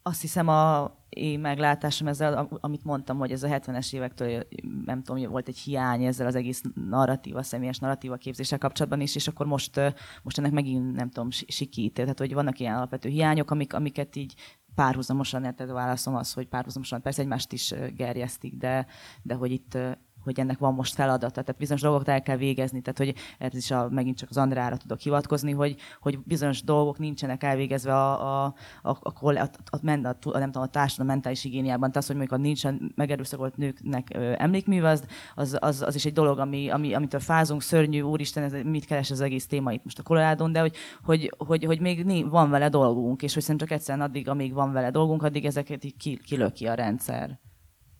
Azt 0.03 0.21
hiszem 0.21 0.47
a 0.47 0.91
én 1.09 1.39
meglátásom 1.39 2.07
ezzel, 2.07 2.49
amit 2.61 2.83
mondtam, 2.83 3.17
hogy 3.17 3.31
ez 3.31 3.43
a 3.43 3.47
70-es 3.47 3.93
évektől, 3.93 4.47
nem 4.85 5.03
tudom, 5.03 5.31
volt 5.31 5.47
egy 5.47 5.57
hiány 5.57 6.03
ezzel 6.03 6.27
az 6.27 6.35
egész 6.35 6.61
narratíva, 6.89 7.43
személyes 7.43 7.79
narratíva 7.79 8.15
képzéssel 8.15 8.57
kapcsolatban 8.57 9.01
is, 9.01 9.15
és 9.15 9.27
akkor 9.27 9.45
most, 9.45 9.81
most 10.23 10.37
ennek 10.37 10.51
megint, 10.51 10.95
nem 10.95 11.09
tudom, 11.09 11.29
sikít. 11.31 11.93
Tehát, 11.93 12.19
hogy 12.19 12.33
vannak 12.33 12.59
ilyen 12.59 12.75
alapvető 12.75 13.09
hiányok, 13.09 13.51
amik, 13.51 13.73
amiket 13.73 14.15
így 14.15 14.33
párhuzamosan, 14.75 15.41
tehát 15.41 15.59
a 15.59 15.73
válaszom 15.73 16.15
az, 16.15 16.33
hogy 16.33 16.47
párhuzamosan 16.47 17.01
persze 17.01 17.21
egymást 17.21 17.53
is 17.53 17.73
gerjesztik, 17.95 18.55
de, 18.55 18.85
de 19.21 19.33
hogy 19.33 19.51
itt 19.51 19.77
hogy 20.23 20.39
ennek 20.39 20.57
van 20.57 20.73
most 20.73 20.93
feladata, 20.93 21.41
tehát 21.41 21.59
bizonyos 21.59 21.81
dolgokat 21.81 22.07
el 22.07 22.21
kell 22.21 22.37
végezni, 22.37 22.81
tehát 22.81 22.97
hogy 22.97 23.13
ez 23.39 23.55
is 23.55 23.71
a, 23.71 23.89
megint 23.89 24.17
csak 24.17 24.29
az 24.29 24.37
Andrára 24.37 24.77
tudok 24.77 24.99
hivatkozni, 24.99 25.51
hogy, 25.51 25.75
hogy 26.01 26.19
bizonyos 26.19 26.63
dolgok 26.63 26.99
nincsenek 26.99 27.43
elvégezve 27.43 27.93
a, 27.93 28.43
a, 28.45 28.53
a, 28.81 28.89
a, 28.89 28.97
a, 29.01 29.33
a, 29.39 29.49
a, 29.73 29.79
a, 30.21 30.37
nem 30.37 30.51
tudom, 30.51 30.63
a 30.63 30.65
társadalom 30.65 31.11
mentális 31.11 31.41
higiéniában, 31.41 31.91
tehát 31.91 32.07
hogy 32.07 32.15
mondjuk 32.15 32.39
a 32.39 32.43
nincsen 32.43 32.91
megerőszakolt 32.95 33.57
nőknek 33.57 34.07
ö, 34.13 34.33
emlékmű, 34.37 34.81
az, 34.81 35.03
az, 35.35 35.81
az, 35.81 35.95
is 35.95 36.05
egy 36.05 36.13
dolog, 36.13 36.39
ami, 36.39 36.69
ami, 36.69 36.93
amitől 36.93 37.19
fázunk, 37.19 37.61
szörnyű, 37.61 38.01
úristen, 38.01 38.43
ez, 38.43 38.53
mit 38.63 38.85
keres 38.85 39.11
az 39.11 39.21
egész 39.21 39.47
téma 39.47 39.71
itt 39.71 39.83
most 39.83 39.99
a 39.99 40.03
Colorado-n, 40.03 40.51
de 40.51 40.59
hogy, 40.59 40.75
hogy, 41.03 41.33
hogy, 41.37 41.65
hogy 41.65 41.79
még 41.79 42.29
van 42.29 42.49
vele 42.49 42.69
dolgunk, 42.69 43.21
és 43.21 43.33
hogy 43.33 43.43
szerintem 43.43 43.67
csak 43.67 43.77
egyszerűen 43.77 44.07
addig, 44.07 44.29
amíg 44.29 44.53
van 44.53 44.71
vele 44.71 44.91
dolgunk, 44.91 45.23
addig 45.23 45.45
ezeket 45.45 45.83
így 45.83 46.19
kilöki 46.23 46.67
a 46.67 46.73
rendszer. 46.73 47.39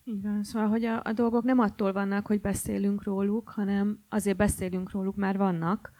Igen, 0.04 0.44
szóval, 0.44 0.68
hogy 0.68 0.86
a, 0.86 1.02
a 1.04 1.12
dolgok 1.14 1.44
nem 1.44 1.60
attól 1.60 1.92
vannak, 1.92 2.28
hogy 2.28 2.42
beszélünk 2.42 3.04
róluk, 3.04 3.50
hanem 3.50 4.04
azért 4.10 4.38
beszélünk 4.38 4.92
róluk, 4.92 5.16
már 5.16 5.38
vannak, 5.38 5.92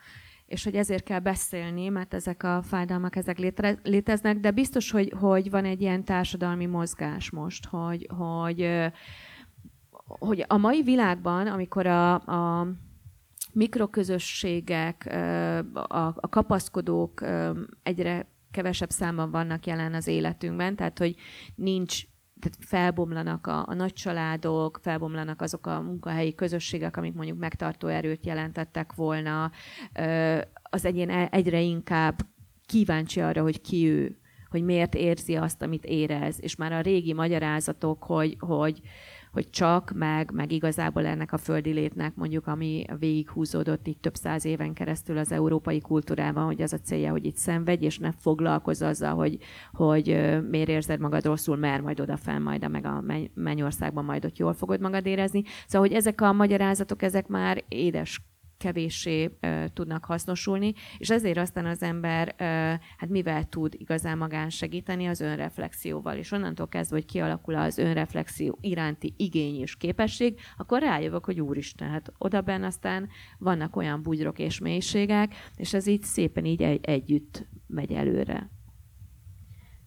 és 0.46 0.64
hogy 0.64 0.76
ezért 0.76 1.04
kell 1.04 1.20
beszélni, 1.20 1.88
mert 1.88 2.14
ezek 2.14 2.44
a 2.44 2.62
fájdalmak 2.62 3.16
ezek 3.16 3.38
létre, 3.38 3.80
léteznek, 3.84 4.40
de 4.40 4.52
biztos, 4.52 4.92
hogy, 4.92 5.14
hogy 5.20 5.50
van 5.50 5.66
egy 5.66 5.82
ilyen 5.82 6.04
társadalmi 6.04 6.66
mozgás 6.66 7.30
most, 7.30 7.66
hogy, 7.66 8.08
hogy, 8.18 8.70
hogy 10.06 10.46
a 10.48 10.58
mai 10.58 10.82
világban, 10.82 11.48
amikor 11.48 11.86
a, 11.86 12.14
a 12.14 12.68
mikroközösségek, 13.54 15.06
a, 15.74 16.06
a 16.16 16.30
kapaszkodók 16.30 17.26
egyre 17.84 18.28
kevesebb 18.52 18.90
számban 18.90 19.32
vannak 19.32 19.66
jelen 19.66 19.94
az 19.94 20.08
életünkben, 20.08 20.76
tehát 20.76 20.98
hogy 20.98 21.16
nincs 21.56 22.04
tehát 22.42 22.58
felbomlanak 22.60 23.48
a, 23.48 23.66
a 23.68 23.74
nagy 23.74 23.94
családok, 23.94 24.80
felbomlanak 24.82 25.42
azok 25.42 25.68
a 25.68 25.82
munkahelyi 25.82 26.36
közösségek, 26.36 26.98
amik 26.98 27.14
mondjuk 27.14 27.38
megtartó 27.38 27.88
erőt 27.88 28.26
jelentettek 28.26 28.94
volna. 28.94 29.52
Az 30.64 30.86
egyén 30.86 31.10
e, 31.10 31.28
egyre 31.32 31.62
inkább 31.62 32.20
kíváncsi 32.66 33.22
arra, 33.22 33.42
hogy 33.42 33.62
ki 33.62 33.88
ő, 33.88 34.18
hogy 34.50 34.64
miért 34.64 34.96
érzi 34.96 35.36
azt, 35.36 35.62
amit 35.62 35.86
érez, 35.86 36.38
és 36.42 36.56
már 36.56 36.72
a 36.72 36.82
régi 36.82 37.14
magyarázatok, 37.14 38.04
hogy, 38.04 38.36
hogy, 38.40 38.82
hogy 39.32 39.50
csak, 39.50 39.92
meg, 39.96 40.32
meg 40.32 40.52
igazából 40.52 41.06
ennek 41.06 41.32
a 41.32 41.38
földi 41.38 41.72
létnek, 41.72 42.16
mondjuk, 42.16 42.48
ami 42.48 42.86
végighúzódott 43.00 43.88
itt 43.88 44.02
több 44.02 44.16
száz 44.16 44.46
éven 44.46 44.74
keresztül 44.74 45.18
az 45.18 45.32
európai 45.32 45.82
kultúrában, 45.82 46.46
hogy 46.46 46.62
az 46.62 46.74
a 46.74 46.80
célja, 46.80 47.12
hogy 47.12 47.26
itt 47.26 47.36
szenvedj, 47.36 47.86
és 47.86 47.98
ne 47.98 48.12
foglalkozz 48.12 48.82
azzal, 48.82 49.16
hogy, 49.16 49.38
hogy 49.72 50.06
miért 50.50 50.70
érzed 50.70 51.00
magad 51.00 51.26
rosszul, 51.26 51.56
mert 51.56 51.84
majd 51.84 52.00
odafel, 52.00 52.40
majd 52.40 52.64
a 52.64 52.68
meg 52.68 52.86
a 52.86 53.04
mennyországban 53.34 54.06
majd 54.06 54.26
ott 54.26 54.38
jól 54.38 54.54
fogod 54.54 54.82
magad 54.82 55.06
érezni. 55.06 55.44
Szóval, 55.68 55.88
hogy 55.88 55.98
ezek 55.98 56.22
a 56.22 56.34
magyarázatok, 56.34 57.02
ezek 57.02 57.28
már 57.28 57.64
édes 57.68 58.22
kevéssé 58.62 59.38
tudnak 59.74 60.06
hasznosulni, 60.06 60.74
és 60.98 61.10
ezért 61.10 61.38
aztán 61.38 61.66
az 61.66 61.84
ember, 61.84 62.36
hát 62.98 63.10
mivel 63.10 63.44
tud 63.44 63.74
igazán 63.78 64.18
magán 64.18 64.50
segíteni 64.50 65.06
az 65.08 65.22
önreflexióval, 65.22 66.18
és 66.18 66.32
onnantól 66.32 66.68
kezdve, 66.68 66.96
hogy 66.96 67.06
kialakul 67.06 67.56
az 67.56 67.78
önreflexió 67.78 68.58
iránti 68.62 69.14
igény 69.18 69.60
és 69.60 69.76
képesség, 69.76 70.40
akkor 70.58 70.82
rájövök, 70.82 71.26
hogy 71.26 71.42
úristen, 71.42 71.90
hát 71.90 72.14
oda 72.18 72.42
benne 72.42 72.66
aztán 72.66 73.10
vannak 73.38 73.76
olyan 73.76 74.02
bugyrok 74.02 74.40
és 74.40 74.60
mélységek, 74.60 75.34
és 75.56 75.74
ez 75.74 75.88
így 75.88 76.04
szépen 76.04 76.46
így 76.46 76.62
egy, 76.62 76.86
együtt 76.86 77.48
megy 77.68 77.92
előre. 77.92 78.50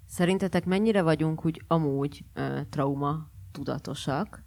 Szerintetek 0.07 0.65
mennyire 0.65 1.03
vagyunk 1.03 1.45
úgy 1.45 1.63
amúgy 1.67 2.25
uh, 2.37 2.61
trauma 2.69 3.31
tudatosak, 3.53 4.44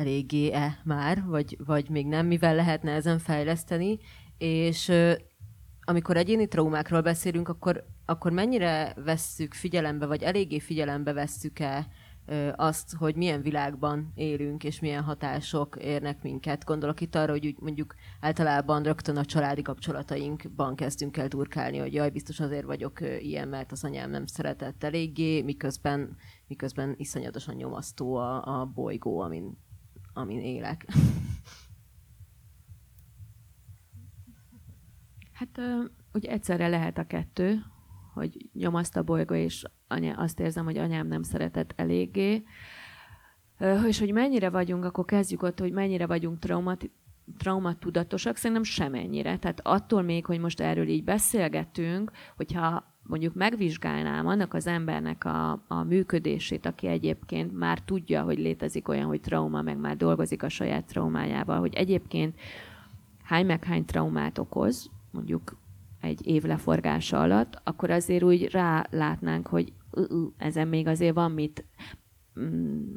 eléggé-e 0.00 0.80
már, 0.84 1.24
vagy, 1.24 1.56
vagy 1.64 1.88
még 1.90 2.06
nem, 2.06 2.26
mivel 2.26 2.54
lehetne 2.54 2.92
ezen 2.92 3.18
fejleszteni, 3.18 3.98
és 4.38 4.92
amikor 5.80 6.16
egyéni 6.16 6.48
traumákról 6.48 7.00
beszélünk, 7.00 7.48
akkor, 7.48 7.84
akkor 8.06 8.32
mennyire 8.32 8.94
vesszük 9.04 9.54
figyelembe, 9.54 10.06
vagy 10.06 10.22
eléggé 10.22 10.58
figyelembe 10.58 11.12
vesszük-e 11.12 11.86
azt, 12.56 12.94
hogy 12.94 13.14
milyen 13.16 13.42
világban 13.42 14.12
élünk, 14.14 14.64
és 14.64 14.80
milyen 14.80 15.02
hatások 15.02 15.76
érnek 15.80 16.22
minket. 16.22 16.64
Gondolok 16.64 17.00
itt 17.00 17.14
arra, 17.14 17.32
hogy 17.32 17.54
mondjuk 17.58 17.94
általában 18.20 18.82
rögtön 18.82 19.16
a 19.16 19.24
családi 19.24 19.62
kapcsolatainkban 19.62 20.76
kezdünk 20.76 21.16
el 21.16 21.28
turkálni, 21.28 21.78
hogy 21.78 21.94
jaj, 21.94 22.10
biztos 22.10 22.40
azért 22.40 22.64
vagyok 22.64 23.00
ilyen, 23.20 23.48
mert 23.48 23.72
az 23.72 23.84
anyám 23.84 24.10
nem 24.10 24.26
szeretett 24.26 24.84
eléggé, 24.84 25.42
miközben, 25.42 26.16
miközben 26.46 26.94
iszonyatosan 26.96 27.54
nyomasztó 27.54 28.14
a, 28.14 28.60
a 28.60 28.64
bolygó, 28.64 29.20
amin 29.20 29.58
amin 30.12 30.40
élek. 30.40 30.86
Hát 35.32 35.60
ugye 36.12 36.30
egyszerre 36.30 36.68
lehet 36.68 36.98
a 36.98 37.06
kettő, 37.06 37.62
hogy 38.14 38.48
nyomaszt 38.52 38.96
a 38.96 39.02
bolygó, 39.02 39.34
és 39.34 39.64
anya, 39.88 40.14
azt 40.14 40.40
érzem, 40.40 40.64
hogy 40.64 40.78
anyám 40.78 41.06
nem 41.06 41.22
szeretett 41.22 41.72
eléggé. 41.76 42.42
És 43.86 43.98
hogy 43.98 44.12
mennyire 44.12 44.50
vagyunk, 44.50 44.84
akkor 44.84 45.04
kezdjük 45.04 45.42
ott, 45.42 45.58
hogy 45.58 45.72
mennyire 45.72 46.06
vagyunk 46.06 46.38
traumat, 46.38 46.90
traumatudatosak, 47.38 48.36
szerintem 48.36 48.62
semennyire. 48.62 49.38
Tehát 49.38 49.60
attól 49.64 50.02
még, 50.02 50.26
hogy 50.26 50.38
most 50.38 50.60
erről 50.60 50.88
így 50.88 51.04
beszélgetünk, 51.04 52.10
hogyha 52.36 52.89
mondjuk 53.10 53.34
megvizsgálnám 53.34 54.26
annak 54.26 54.54
az 54.54 54.66
embernek 54.66 55.24
a, 55.24 55.64
a 55.68 55.82
működését, 55.82 56.66
aki 56.66 56.86
egyébként 56.86 57.58
már 57.58 57.78
tudja, 57.78 58.22
hogy 58.22 58.38
létezik 58.38 58.88
olyan, 58.88 59.06
hogy 59.06 59.20
trauma, 59.20 59.62
meg 59.62 59.78
már 59.78 59.96
dolgozik 59.96 60.42
a 60.42 60.48
saját 60.48 60.84
traumájával, 60.84 61.58
hogy 61.58 61.74
egyébként 61.74 62.40
hány 63.22 63.46
meg 63.46 63.64
hány 63.64 63.84
traumát 63.84 64.38
okoz, 64.38 64.90
mondjuk 65.10 65.56
egy 66.00 66.26
év 66.26 66.42
leforgása 66.42 67.20
alatt, 67.20 67.60
akkor 67.64 67.90
azért 67.90 68.22
úgy 68.22 68.50
rálátnánk, 68.50 69.46
hogy 69.46 69.72
ezen 70.36 70.68
még 70.68 70.86
azért 70.86 71.14
van 71.14 71.30
mit 71.30 71.64
mm, 72.40 72.94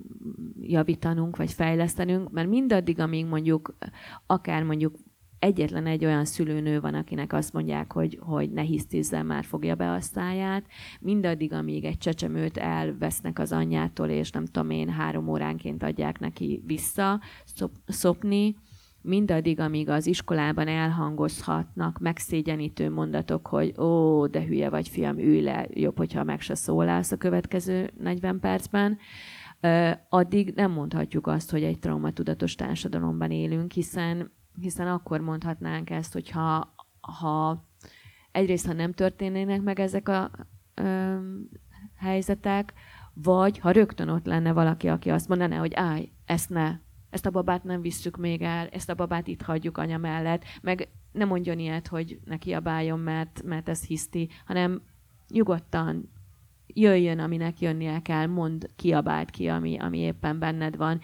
javítanunk, 0.61 1.37
vagy 1.37 1.51
fejlesztenünk, 1.51 2.31
mert 2.31 2.49
mindaddig, 2.49 2.99
amíg 2.99 3.25
mondjuk 3.25 3.77
akár 4.25 4.63
mondjuk 4.63 4.95
egyetlen 5.43 5.85
egy 5.85 6.05
olyan 6.05 6.25
szülőnő 6.25 6.79
van, 6.79 6.93
akinek 6.93 7.33
azt 7.33 7.53
mondják, 7.53 7.93
hogy, 7.93 8.19
hogy 8.21 8.51
ne 8.51 8.61
hisztizzel, 8.61 9.23
már 9.23 9.45
fogja 9.45 9.75
be 9.75 9.91
a 9.91 10.01
száját. 10.01 10.65
Mindaddig, 10.99 11.53
amíg 11.53 11.85
egy 11.85 11.97
csecsemőt 11.97 12.57
elvesznek 12.57 13.39
az 13.39 13.51
anyjától, 13.51 14.09
és 14.09 14.31
nem 14.31 14.45
tudom 14.45 14.69
én, 14.69 14.89
három 14.89 15.27
óránként 15.27 15.83
adják 15.83 16.19
neki 16.19 16.63
vissza 16.65 17.21
szop, 17.45 17.71
szopni, 17.87 18.55
mindaddig, 19.01 19.59
amíg 19.59 19.89
az 19.89 20.07
iskolában 20.07 20.67
elhangozhatnak 20.67 21.99
megszégyenítő 21.99 22.89
mondatok, 22.89 23.47
hogy 23.47 23.79
ó, 23.79 24.27
de 24.27 24.43
hülye 24.43 24.69
vagy 24.69 24.87
fiam, 24.87 25.17
ülj 25.17 25.41
le, 25.41 25.67
jobb, 25.69 25.97
hogyha 25.97 26.23
meg 26.23 26.41
se 26.41 26.55
szólalsz 26.55 27.11
a 27.11 27.17
következő 27.17 27.91
40 27.97 28.39
percben, 28.39 28.97
addig 30.09 30.53
nem 30.55 30.71
mondhatjuk 30.71 31.27
azt, 31.27 31.51
hogy 31.51 31.63
egy 31.63 31.79
traumatudatos 31.79 32.55
társadalomban 32.55 33.31
élünk, 33.31 33.71
hiszen 33.71 34.31
hiszen 34.59 34.87
akkor 34.87 35.19
mondhatnánk 35.19 35.89
ezt, 35.89 36.13
hogyha 36.13 36.73
ha 37.01 37.63
egyrészt, 38.31 38.65
ha 38.65 38.73
nem 38.73 38.93
történnének 38.93 39.61
meg 39.61 39.79
ezek 39.79 40.09
a 40.09 40.31
ö, 40.73 41.17
helyzetek, 41.95 42.73
vagy 43.13 43.59
ha 43.59 43.71
rögtön 43.71 44.09
ott 44.09 44.25
lenne 44.25 44.51
valaki, 44.51 44.87
aki 44.87 45.09
azt 45.09 45.27
mondaná, 45.27 45.57
hogy 45.57 45.73
állj, 45.73 46.11
ezt 46.25 46.49
ne, 46.49 46.79
ezt 47.09 47.25
a 47.25 47.31
babát 47.31 47.63
nem 47.63 47.81
visszük 47.81 48.17
még 48.17 48.41
el, 48.41 48.67
ezt 48.67 48.89
a 48.89 48.95
babát 48.95 49.27
itt 49.27 49.41
hagyjuk 49.41 49.77
anya 49.77 49.97
mellett, 49.97 50.43
meg 50.61 50.89
nem 51.11 51.27
mondjon 51.27 51.59
ilyet, 51.59 51.87
hogy 51.87 52.19
ne 52.25 52.37
kiabáljon, 52.37 52.99
mert, 52.99 53.41
mert 53.43 53.69
ez 53.69 53.83
hiszti, 53.83 54.29
hanem 54.45 54.81
nyugodtan 55.29 56.12
jöjjön, 56.73 57.19
aminek 57.19 57.59
jönnie 57.59 58.01
kell, 58.01 58.25
mond, 58.25 58.69
kiabált 58.75 59.29
ki, 59.29 59.47
ami, 59.47 59.77
ami 59.79 59.97
éppen 59.97 60.39
benned 60.39 60.77
van, 60.77 60.99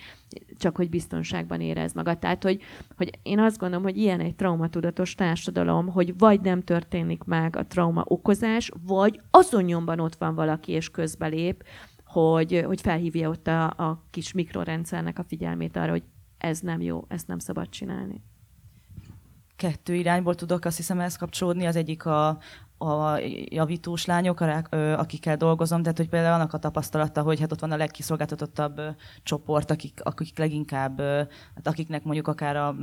csak 0.58 0.76
hogy 0.76 0.90
biztonságban 0.90 1.62
érez 1.62 1.94
magad. 1.94 2.20
Tehát, 2.20 2.44
hogy, 2.44 2.62
hogy 2.98 3.20
én 3.24 3.40
azt 3.40 3.58
gondolom, 3.58 3.84
hogy 3.84 3.98
ilyen 3.98 4.20
egy 4.20 4.36
traumatudatos 4.36 5.16
társadalom, 5.16 5.88
hogy 5.88 6.18
vagy 6.18 6.42
nem 6.42 6.64
történik 6.64 7.24
meg 7.24 7.56
a 7.56 7.68
trauma 7.68 8.04
okozás, 8.06 8.72
vagy 8.86 9.22
azon 9.32 9.64
nyomban 9.64 10.00
ott 10.00 10.16
van 10.16 10.36
valaki 10.36 10.72
és 10.72 10.90
közbelép, 10.90 11.64
hogy, 12.06 12.64
hogy 12.66 12.82
felhívja 12.82 13.30
ott 13.30 13.48
a, 13.48 13.64
a 13.64 14.04
kis 14.10 14.34
mikrorendszernek 14.34 15.20
a 15.20 15.24
figyelmét 15.24 15.78
arra, 15.78 15.92
hogy 15.92 16.04
ez 16.38 16.60
nem 16.60 16.82
jó, 16.82 17.06
ezt 17.08 17.28
nem 17.28 17.40
szabad 17.40 17.70
csinálni 17.70 18.22
kettő 19.60 19.96
irányból 19.96 20.36
tudok 20.36 20.66
azt 20.66 20.78
hiszem 20.78 21.00
ezt 21.00 21.18
kapcsolódni. 21.18 21.66
Az 21.66 21.76
egyik 21.76 22.06
a, 22.06 22.40
a 22.80 23.18
javítós 23.50 24.06
lányok, 24.06 24.40
akikkel 24.98 25.38
dolgozom, 25.38 25.82
tehát 25.82 25.98
hogy 25.98 26.10
például 26.10 26.34
annak 26.34 26.54
a 26.54 26.58
tapasztalata, 26.58 27.22
hogy 27.22 27.40
hát 27.40 27.52
ott 27.52 27.60
van 27.60 27.72
a 27.72 27.78
legkiszolgáltatottabb 27.78 28.82
csoport, 29.24 29.72
akik, 29.72 30.00
akik 30.04 30.38
leginkább, 30.38 31.02
hát 31.56 31.68
akiknek 31.68 32.04
mondjuk 32.04 32.28
akár 32.28 32.56
a 32.56 32.76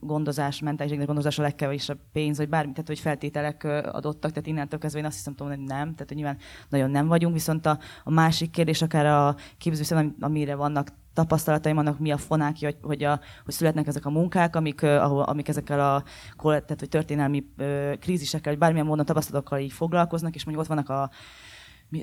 gondozás, 0.00 0.60
mentális 0.60 1.04
gondozás 1.06 1.38
a 1.38 1.42
legkevesebb 1.42 1.98
pénz, 2.12 2.36
vagy 2.36 2.48
bármi, 2.48 2.72
tehát 2.72 2.88
hogy 2.88 2.98
feltételek 2.98 3.64
adottak, 3.92 4.30
tehát 4.30 4.46
innentől 4.46 4.80
kezdve 4.80 5.00
én 5.00 5.06
azt 5.06 5.16
hiszem, 5.16 5.34
hogy 5.38 5.58
nem, 5.58 5.66
tehát 5.66 6.04
hogy 6.06 6.16
nyilván 6.16 6.38
nagyon 6.68 6.90
nem 6.90 7.06
vagyunk, 7.06 7.34
viszont 7.34 7.66
a, 7.66 7.78
a 8.04 8.10
másik 8.10 8.50
kérdés 8.50 8.82
akár 8.82 9.06
a 9.06 9.36
képzőszem, 9.58 10.16
amire 10.20 10.54
vannak 10.54 10.88
tapasztalataim 11.14 11.78
annak 11.78 11.98
mi 11.98 12.12
a 12.12 12.16
fonákja, 12.16 12.68
hogy, 12.68 12.78
hogy, 12.82 13.04
a, 13.04 13.20
hogy 13.44 13.54
születnek 13.54 13.86
ezek 13.86 14.06
a 14.06 14.10
munkák, 14.10 14.56
amik, 14.56 14.82
ahol, 14.82 15.22
amik 15.22 15.48
ezekkel 15.48 15.80
a 15.80 16.02
tehát, 16.42 16.76
hogy 16.78 16.88
történelmi 16.88 17.44
krízisekkel, 18.00 18.52
vagy 18.52 18.60
bármilyen 18.60 18.86
módon 18.86 19.04
tapasztalatokkal 19.04 19.58
így 19.58 19.72
foglalkoznak, 19.72 20.34
és 20.34 20.44
mondjuk 20.44 20.68
ott 20.68 20.74
vannak 20.74 20.88
a 20.88 21.10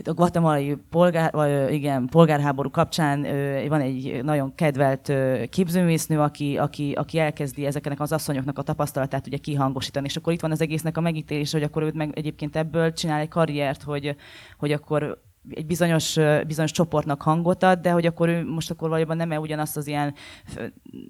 a 0.04 0.14
guatemalai 0.14 0.76
polgár, 0.90 1.32
vagy, 1.32 1.74
igen, 1.74 2.08
polgárháború 2.08 2.70
kapcsán 2.70 3.22
van 3.68 3.82
egy 3.82 4.24
nagyon 4.24 4.56
kedvelt 4.56 5.14
képzőmésznő, 5.50 6.20
aki, 6.20 6.58
aki, 6.58 6.92
aki 6.92 7.20
elkezdi 7.20 7.66
ezeknek 7.66 8.00
az 8.00 8.12
asszonyoknak 8.12 8.58
a 8.58 8.62
tapasztalatát 8.62 9.28
ugye 9.28 9.38
kihangosítani, 9.38 10.06
és 10.06 10.16
akkor 10.16 10.34
itt 10.34 10.42
van 10.42 10.52
az 10.52 10.62
egésznek 10.62 10.98
a 10.98 11.02
megítélése, 11.02 11.58
hogy 11.58 11.68
akkor 11.68 11.84
őt 11.84 11.94
meg 11.94 12.12
egyébként 12.18 12.56
ebből 12.56 12.94
csinál 12.94 13.20
egy 13.20 13.28
karriert, 13.28 13.84
hogy, 13.84 14.16
hogy 14.58 14.72
akkor 14.72 15.22
egy 15.50 15.66
bizonyos, 15.66 16.18
bizonyos 16.48 16.72
csoportnak 16.72 17.22
hangot 17.22 17.64
ad, 17.64 17.80
de 17.80 17.92
hogy 17.92 18.06
akkor 18.06 18.30
ő 18.30 18.46
most 18.46 18.72
akkor 18.72 18.88
valójában 18.88 19.18
nem-e 19.18 19.40
ugyanazt 19.40 19.78
az 19.78 19.88
ilyen, 19.88 20.14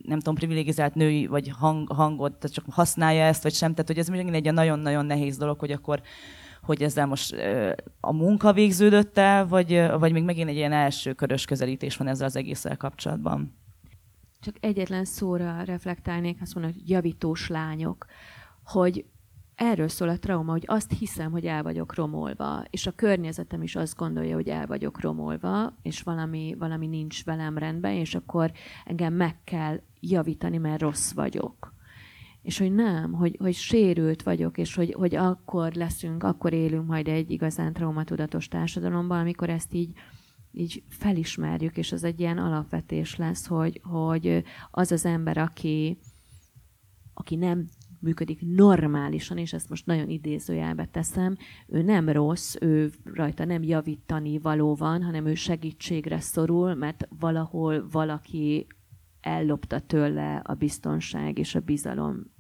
nem 0.02 0.18
tudom, 0.18 0.36
privilegizált 0.36 0.96
női 0.96 1.28
vagy 1.28 1.52
hang, 1.58 1.92
hangot, 1.92 2.52
csak 2.52 2.66
használja 2.70 3.24
ezt, 3.24 3.44
vagy 3.44 3.54
sem. 3.54 3.72
Tehát, 3.72 3.88
hogy 3.88 3.98
ez 3.98 4.08
még 4.08 4.34
egy 4.34 4.54
nagyon-nagyon 4.54 5.06
nehéz 5.06 5.38
dolog, 5.38 5.60
hogy 5.60 5.72
akkor 5.72 6.02
hogy 6.62 6.84
ezzel 6.84 7.06
most 7.06 7.36
a 8.00 8.14
munka 8.14 8.54
végződött 8.54 9.18
el, 9.18 9.48
vagy, 9.48 9.88
vagy 10.00 10.12
még 10.12 10.24
megint 10.24 10.50
egy 10.50 10.56
ilyen 10.56 10.72
első 10.72 11.14
körös 11.14 11.46
közelítés 11.46 11.98
van 11.98 12.08
ezzel 12.08 12.26
az 12.26 12.36
egésszel 12.36 12.78
kapcsolatban. 12.78 13.58
Csak 14.40 14.56
egyetlen 14.60 15.06
szóra 15.06 15.64
reflektálnék, 15.64 16.42
azt 16.42 16.54
mondom, 16.56 16.74
hogy 16.74 16.90
javítós 16.90 17.48
lányok, 17.48 18.06
hogy 18.64 19.06
erről 19.62 19.88
szól 19.88 20.09
a 20.09 20.20
trauma, 20.20 20.51
hogy 20.51 20.64
azt 20.66 20.91
hiszem, 20.99 21.32
hogy 21.32 21.45
el 21.45 21.64
vagyok 21.64 21.95
romolva, 21.95 22.64
és 22.70 22.88
a 22.88 22.91
környezetem 22.91 23.62
is 23.62 23.76
azt 23.76 23.95
gondolja, 23.95 24.36
hogy 24.36 24.47
el 24.47 24.68
vagyok 24.68 25.01
romolva, 25.01 25.74
és 25.82 26.01
valami, 26.01 26.55
valami 26.59 26.88
nincs 26.88 27.26
velem 27.26 27.57
rendben, 27.57 27.91
és 27.91 28.16
akkor 28.16 28.51
engem 28.86 29.14
meg 29.14 29.43
kell 29.43 29.82
javítani, 29.99 30.57
mert 30.57 30.82
rossz 30.82 31.12
vagyok. 31.12 31.74
És 32.41 32.57
hogy 32.57 32.74
nem, 32.74 33.14
hogy, 33.14 33.38
hogy 33.39 33.53
sérült 33.53 34.24
vagyok, 34.24 34.57
és 34.57 34.76
hogy, 34.76 34.93
hogy 34.93 35.16
akkor 35.16 35.74
leszünk, 35.74 36.24
akkor 36.24 36.53
élünk 36.53 36.88
majd 36.88 37.07
egy 37.07 37.32
igazán 37.32 37.74
traumatudatos 37.74 38.47
társadalomban, 38.47 39.20
amikor 39.20 39.49
ezt 39.49 39.74
így, 39.74 39.93
így 40.51 40.84
felismerjük, 40.89 41.78
és 41.78 41.91
az 41.91 42.03
egy 42.03 42.20
ilyen 42.20 42.38
alapvetés 42.38 43.16
lesz, 43.16 43.47
hogy, 43.47 43.82
hogy 43.84 44.43
az 44.72 44.91
az 44.91 45.05
ember, 45.05 45.38
aki, 45.38 45.99
aki 47.14 47.36
nem 47.36 47.68
működik 48.02 48.39
normálisan, 48.41 49.38
és 49.38 49.54
ezt 49.54 49.70
most 49.70 49.86
nagyon 49.86 50.10
idézőjelbe 50.10 50.86
teszem, 50.86 51.36
ő 51.68 51.82
nem 51.82 52.10
rossz, 52.10 52.56
ő 52.60 52.91
rajta 53.14 53.45
nem 53.45 53.64
javítani 53.64 54.39
való 54.39 54.76
van, 54.76 55.04
hanem 55.04 55.26
ő 55.26 55.34
segítségre 55.34 56.20
szorul, 56.20 56.76
mert 56.76 57.08
valahol 57.20 57.88
valaki 57.91 58.68
ellopta 59.22 59.80
tőle 59.80 60.41
a 60.43 60.54
biztonság 60.54 61.38
és 61.38 61.56
a 61.56 61.60
bizalom 61.60 62.32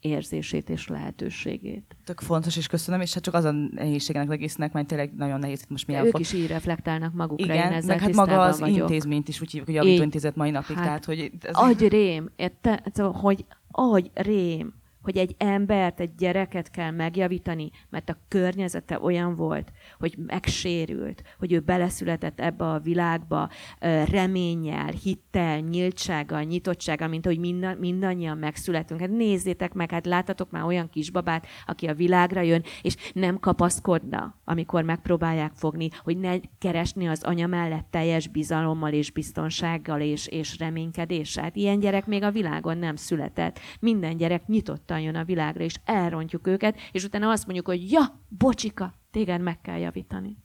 érzését 0.00 0.70
és 0.70 0.86
lehetőségét. 0.86 1.96
Tök 2.04 2.20
fontos, 2.20 2.56
és 2.56 2.66
köszönöm, 2.66 3.00
és 3.00 3.14
hát 3.14 3.22
csak 3.22 3.34
az 3.34 3.44
a 3.44 3.52
nehézségenek 3.70 4.28
az 4.28 4.34
egésznek, 4.34 4.72
mert 4.72 4.86
tényleg 4.86 5.14
nagyon 5.14 5.38
nehéz 5.38 5.60
itt 5.62 5.70
most 5.70 5.86
mi 5.86 5.94
Ők 5.94 6.10
fog... 6.10 6.20
is 6.20 6.32
így 6.32 6.46
reflektálnak 6.46 7.14
magukra, 7.14 7.54
Igen, 7.54 7.72
én 7.72 7.82
meg 7.86 8.00
hát 8.00 8.14
maga 8.14 8.40
az 8.40 8.60
vagyok. 8.60 8.76
intézményt 8.76 9.28
is 9.28 9.40
úgy 9.40 9.50
hívjuk, 9.50 9.66
hogy 9.66 9.74
javítóintézet 9.74 10.36
mai 10.36 10.50
napig, 10.50 10.76
hát, 10.76 10.84
tehát 10.84 11.04
hogy... 11.04 11.30
Ez... 11.40 11.54
Agy 11.54 11.88
rém, 11.88 12.30
érte? 12.36 12.82
Szóval, 12.92 13.12
hogy 13.12 13.44
agy 13.70 14.10
rém, 14.14 14.74
hogy 15.06 15.16
egy 15.16 15.34
embert, 15.38 16.00
egy 16.00 16.14
gyereket 16.14 16.70
kell 16.70 16.90
megjavítani, 16.90 17.70
mert 17.90 18.08
a 18.08 18.18
környezete 18.28 19.00
olyan 19.00 19.36
volt, 19.36 19.72
hogy 19.98 20.14
megsérült, 20.26 21.22
hogy 21.38 21.52
ő 21.52 21.60
beleszületett 21.60 22.40
ebbe 22.40 22.64
a 22.64 22.78
világba 22.78 23.50
reménnyel, 24.10 24.90
hittel, 25.02 25.58
nyíltsággal, 25.58 26.42
nyitottsággal, 26.42 27.08
mint 27.08 27.26
hogy 27.26 27.38
minden, 27.38 27.76
mindannyian 27.76 28.38
megszületünk. 28.38 29.00
Hát 29.00 29.10
nézzétek 29.10 29.72
meg, 29.72 29.90
hát 29.90 30.06
láttatok 30.06 30.50
már 30.50 30.64
olyan 30.64 30.88
kisbabát, 30.88 31.46
aki 31.66 31.86
a 31.86 31.94
világra 31.94 32.40
jön, 32.40 32.62
és 32.82 32.96
nem 33.12 33.38
kapaszkodna, 33.38 34.34
amikor 34.44 34.82
megpróbálják 34.82 35.52
fogni, 35.54 35.88
hogy 36.02 36.18
ne 36.18 36.34
keresni 36.58 37.08
az 37.08 37.22
anya 37.22 37.46
mellett 37.46 37.86
teljes 37.90 38.28
bizalommal 38.28 38.92
és 38.92 39.10
biztonsággal 39.10 40.00
és, 40.00 40.26
és 40.26 40.58
reménykedéssel. 40.58 41.42
Hát 41.42 41.56
ilyen 41.56 41.78
gyerek 41.78 42.06
még 42.06 42.22
a 42.22 42.30
világon 42.30 42.78
nem 42.78 42.96
született. 42.96 43.58
Minden 43.80 44.16
gyerek 44.16 44.46
nyitottan 44.46 44.95
nyugodtan 44.96 45.00
jön 45.00 45.14
a 45.14 45.24
világra, 45.24 45.64
és 45.64 45.74
elrontjuk 45.84 46.46
őket, 46.46 46.76
és 46.92 47.04
utána 47.04 47.30
azt 47.30 47.44
mondjuk, 47.44 47.66
hogy 47.66 47.90
ja, 47.90 48.20
bocsika, 48.28 48.94
téged 49.10 49.40
meg 49.40 49.60
kell 49.60 49.78
javítani. 49.78 50.38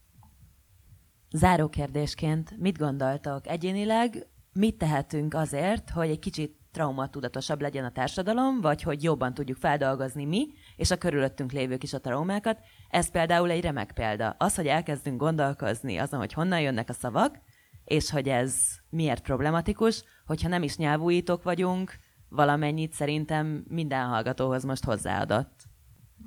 Záró 1.32 1.70
kérdésként, 1.70 2.58
mit 2.58 2.78
gondoltok 2.78 3.48
egyénileg, 3.48 4.28
mit 4.54 4.78
tehetünk 4.78 5.34
azért, 5.34 5.90
hogy 5.90 6.10
egy 6.10 6.20
kicsit 6.20 6.60
traumatudatosabb 6.72 7.62
legyen 7.62 7.86
a 7.86 7.92
társadalom, 7.92 8.62
vagy 8.62 8.82
hogy 8.82 9.04
jobban 9.04 9.34
tudjuk 9.34 9.58
feldolgozni 9.58 10.26
mi, 10.26 10.48
és 10.76 10.92
a 10.92 10.98
körülöttünk 10.98 11.52
lévők 11.52 11.84
is 11.84 11.94
a 11.94 12.00
traumákat. 12.00 12.60
Ez 12.90 13.12
például 13.12 13.50
egy 13.50 13.62
remek 13.62 13.92
példa. 13.92 14.36
Az, 14.38 14.56
hogy 14.56 14.68
elkezdünk 14.68 15.20
gondolkozni 15.20 15.98
azon, 15.98 16.20
hogy 16.20 16.34
honnan 16.34 16.62
jönnek 16.62 16.90
a 16.90 16.94
szavak, 16.94 17.40
és 17.86 18.10
hogy 18.10 18.30
ez 18.30 18.56
miért 18.90 19.24
problematikus, 19.24 20.04
hogyha 20.26 20.50
nem 20.50 20.64
is 20.64 20.78
nyelvújítók 20.78 21.44
vagyunk, 21.44 21.96
valamennyit 22.32 22.94
szerintem 22.94 23.64
minden 23.68 24.08
hallgatóhoz 24.08 24.64
most 24.64 24.84
hozzáadott. 24.86 25.64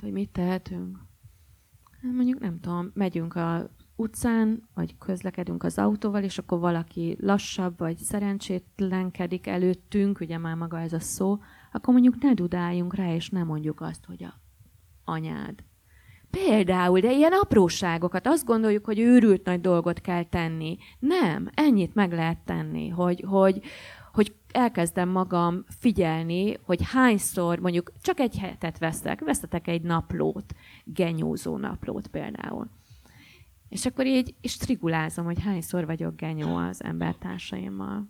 Hogy 0.01 0.13
mit 0.13 0.31
tehetünk? 0.31 0.99
mondjuk 2.13 2.41
nem 2.41 2.61
tudom, 2.61 2.91
megyünk 2.95 3.35
a 3.35 3.71
utcán, 3.97 4.69
vagy 4.75 4.99
közlekedünk 4.99 5.63
az 5.63 5.79
autóval, 5.79 6.23
és 6.23 6.39
akkor 6.39 6.59
valaki 6.59 7.17
lassabb, 7.21 7.79
vagy 7.79 7.97
szerencsétlenkedik 7.97 9.47
előttünk, 9.47 10.21
ugye 10.21 10.39
már 10.39 10.55
maga 10.55 10.81
ez 10.81 10.93
a 10.93 11.01
szó, 11.01 11.39
akkor 11.73 11.93
mondjuk 11.93 12.23
ne 12.23 12.35
dudáljunk 12.35 12.95
rá, 12.95 13.15
és 13.15 13.31
ne 13.31 13.45
mondjuk 13.45 13.81
azt, 13.81 14.05
hogy 14.05 14.25
a 14.25 14.35
anyád. 15.05 15.65
Például, 16.31 17.01
de 17.01 17.13
ilyen 17.13 17.33
apróságokat, 17.33 18.27
azt 18.27 18.45
gondoljuk, 18.45 18.85
hogy 18.85 18.99
őrült 18.99 19.45
nagy 19.45 19.61
dolgot 19.61 20.01
kell 20.01 20.25
tenni. 20.25 20.77
Nem, 20.99 21.51
ennyit 21.55 21.95
meg 21.95 22.13
lehet 22.13 22.39
tenni, 22.45 22.89
hogy, 22.89 23.25
hogy, 23.27 23.63
hogy 24.15 24.35
elkezdem 24.53 25.09
magam 25.09 25.65
figyelni, 25.69 26.57
hogy 26.63 26.83
hányszor, 26.83 27.59
mondjuk 27.59 27.93
csak 28.01 28.21
egy 28.21 28.39
hetet 28.39 28.79
vesztek, 28.79 29.21
vesztetek 29.21 29.69
egy 29.69 29.83
naplót, 29.83 30.55
genyózó 30.85 31.57
naplót 31.57 32.07
például. 32.07 32.71
És 33.69 33.87
akkor 33.87 34.07
így 34.07 34.35
és 34.41 34.57
trigulázom, 34.57 35.25
hogy 35.25 35.43
hányszor 35.43 35.87
vagyok 35.87 36.17
genyó 36.17 36.57
az 36.57 36.85
embertársaimmal. 36.85 38.09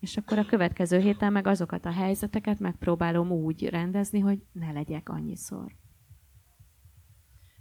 És 0.00 0.16
akkor 0.16 0.38
a 0.38 0.46
következő 0.46 0.98
héten 0.98 1.32
meg 1.32 1.46
azokat 1.46 1.84
a 1.84 1.92
helyzeteket 1.92 2.58
megpróbálom 2.58 3.30
úgy 3.30 3.68
rendezni, 3.68 4.20
hogy 4.20 4.42
ne 4.52 4.72
legyek 4.72 5.08
annyiszor. 5.08 5.76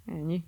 Ennyi. 0.06 0.44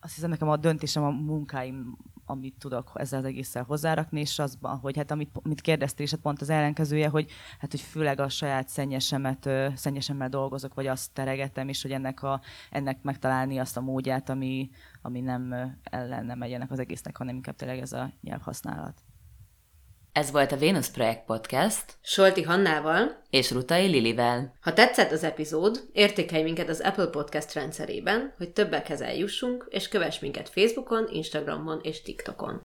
Azt 0.00 0.14
hiszem, 0.14 0.30
nekem 0.30 0.48
a 0.48 0.56
döntésem 0.56 1.02
a 1.02 1.10
munkáim, 1.10 1.96
amit 2.30 2.54
tudok 2.58 2.90
ezzel 2.94 3.18
az 3.18 3.24
egésszel 3.24 3.62
hozzárakni, 3.62 4.20
és 4.20 4.38
azban, 4.38 4.78
hogy 4.78 4.96
hát 4.96 5.10
amit, 5.10 5.30
amit 5.42 5.60
kérdeztél, 5.60 6.04
és 6.04 6.10
hát 6.10 6.20
pont 6.20 6.40
az 6.40 6.50
ellenkezője, 6.50 7.08
hogy 7.08 7.30
hát 7.58 7.70
hogy 7.70 7.80
főleg 7.80 8.20
a 8.20 8.28
saját 8.28 8.68
szennyesemet, 8.68 9.48
szennyesemmel 9.74 10.28
dolgozok, 10.28 10.74
vagy 10.74 10.86
azt 10.86 11.12
teregetem, 11.12 11.68
és 11.68 11.82
hogy 11.82 11.92
ennek, 11.92 12.22
a, 12.22 12.40
ennek 12.70 13.02
megtalálni 13.02 13.58
azt 13.58 13.76
a 13.76 13.80
módját, 13.80 14.28
ami, 14.28 14.70
ami 15.02 15.20
nem 15.20 15.54
ellene 15.82 16.34
megy 16.34 16.52
ennek 16.52 16.70
az 16.70 16.78
egésznek, 16.78 17.16
hanem 17.16 17.34
inkább 17.34 17.56
tényleg 17.56 17.78
ez 17.78 17.92
a 17.92 18.12
nyelvhasználat. 18.20 19.02
Ez 20.12 20.30
volt 20.30 20.52
a 20.52 20.56
Vénusz 20.56 20.90
Projekt 20.90 21.24
Podcast 21.24 21.84
Solti 22.02 22.42
Hannával 22.42 23.22
és 23.30 23.50
Rutai 23.50 23.86
Lilivel. 23.86 24.56
Ha 24.60 24.72
tetszett 24.72 25.10
az 25.10 25.24
epizód, 25.24 25.88
értékelj 25.92 26.42
minket 26.42 26.68
az 26.68 26.80
Apple 26.80 27.06
Podcast 27.06 27.54
rendszerében, 27.54 28.34
hogy 28.36 28.50
többekhez 28.50 29.00
eljussunk, 29.00 29.66
és 29.68 29.88
kövess 29.88 30.18
minket 30.18 30.48
Facebookon, 30.48 31.08
Instagramon 31.10 31.80
és 31.82 32.02
TikTokon. 32.02 32.60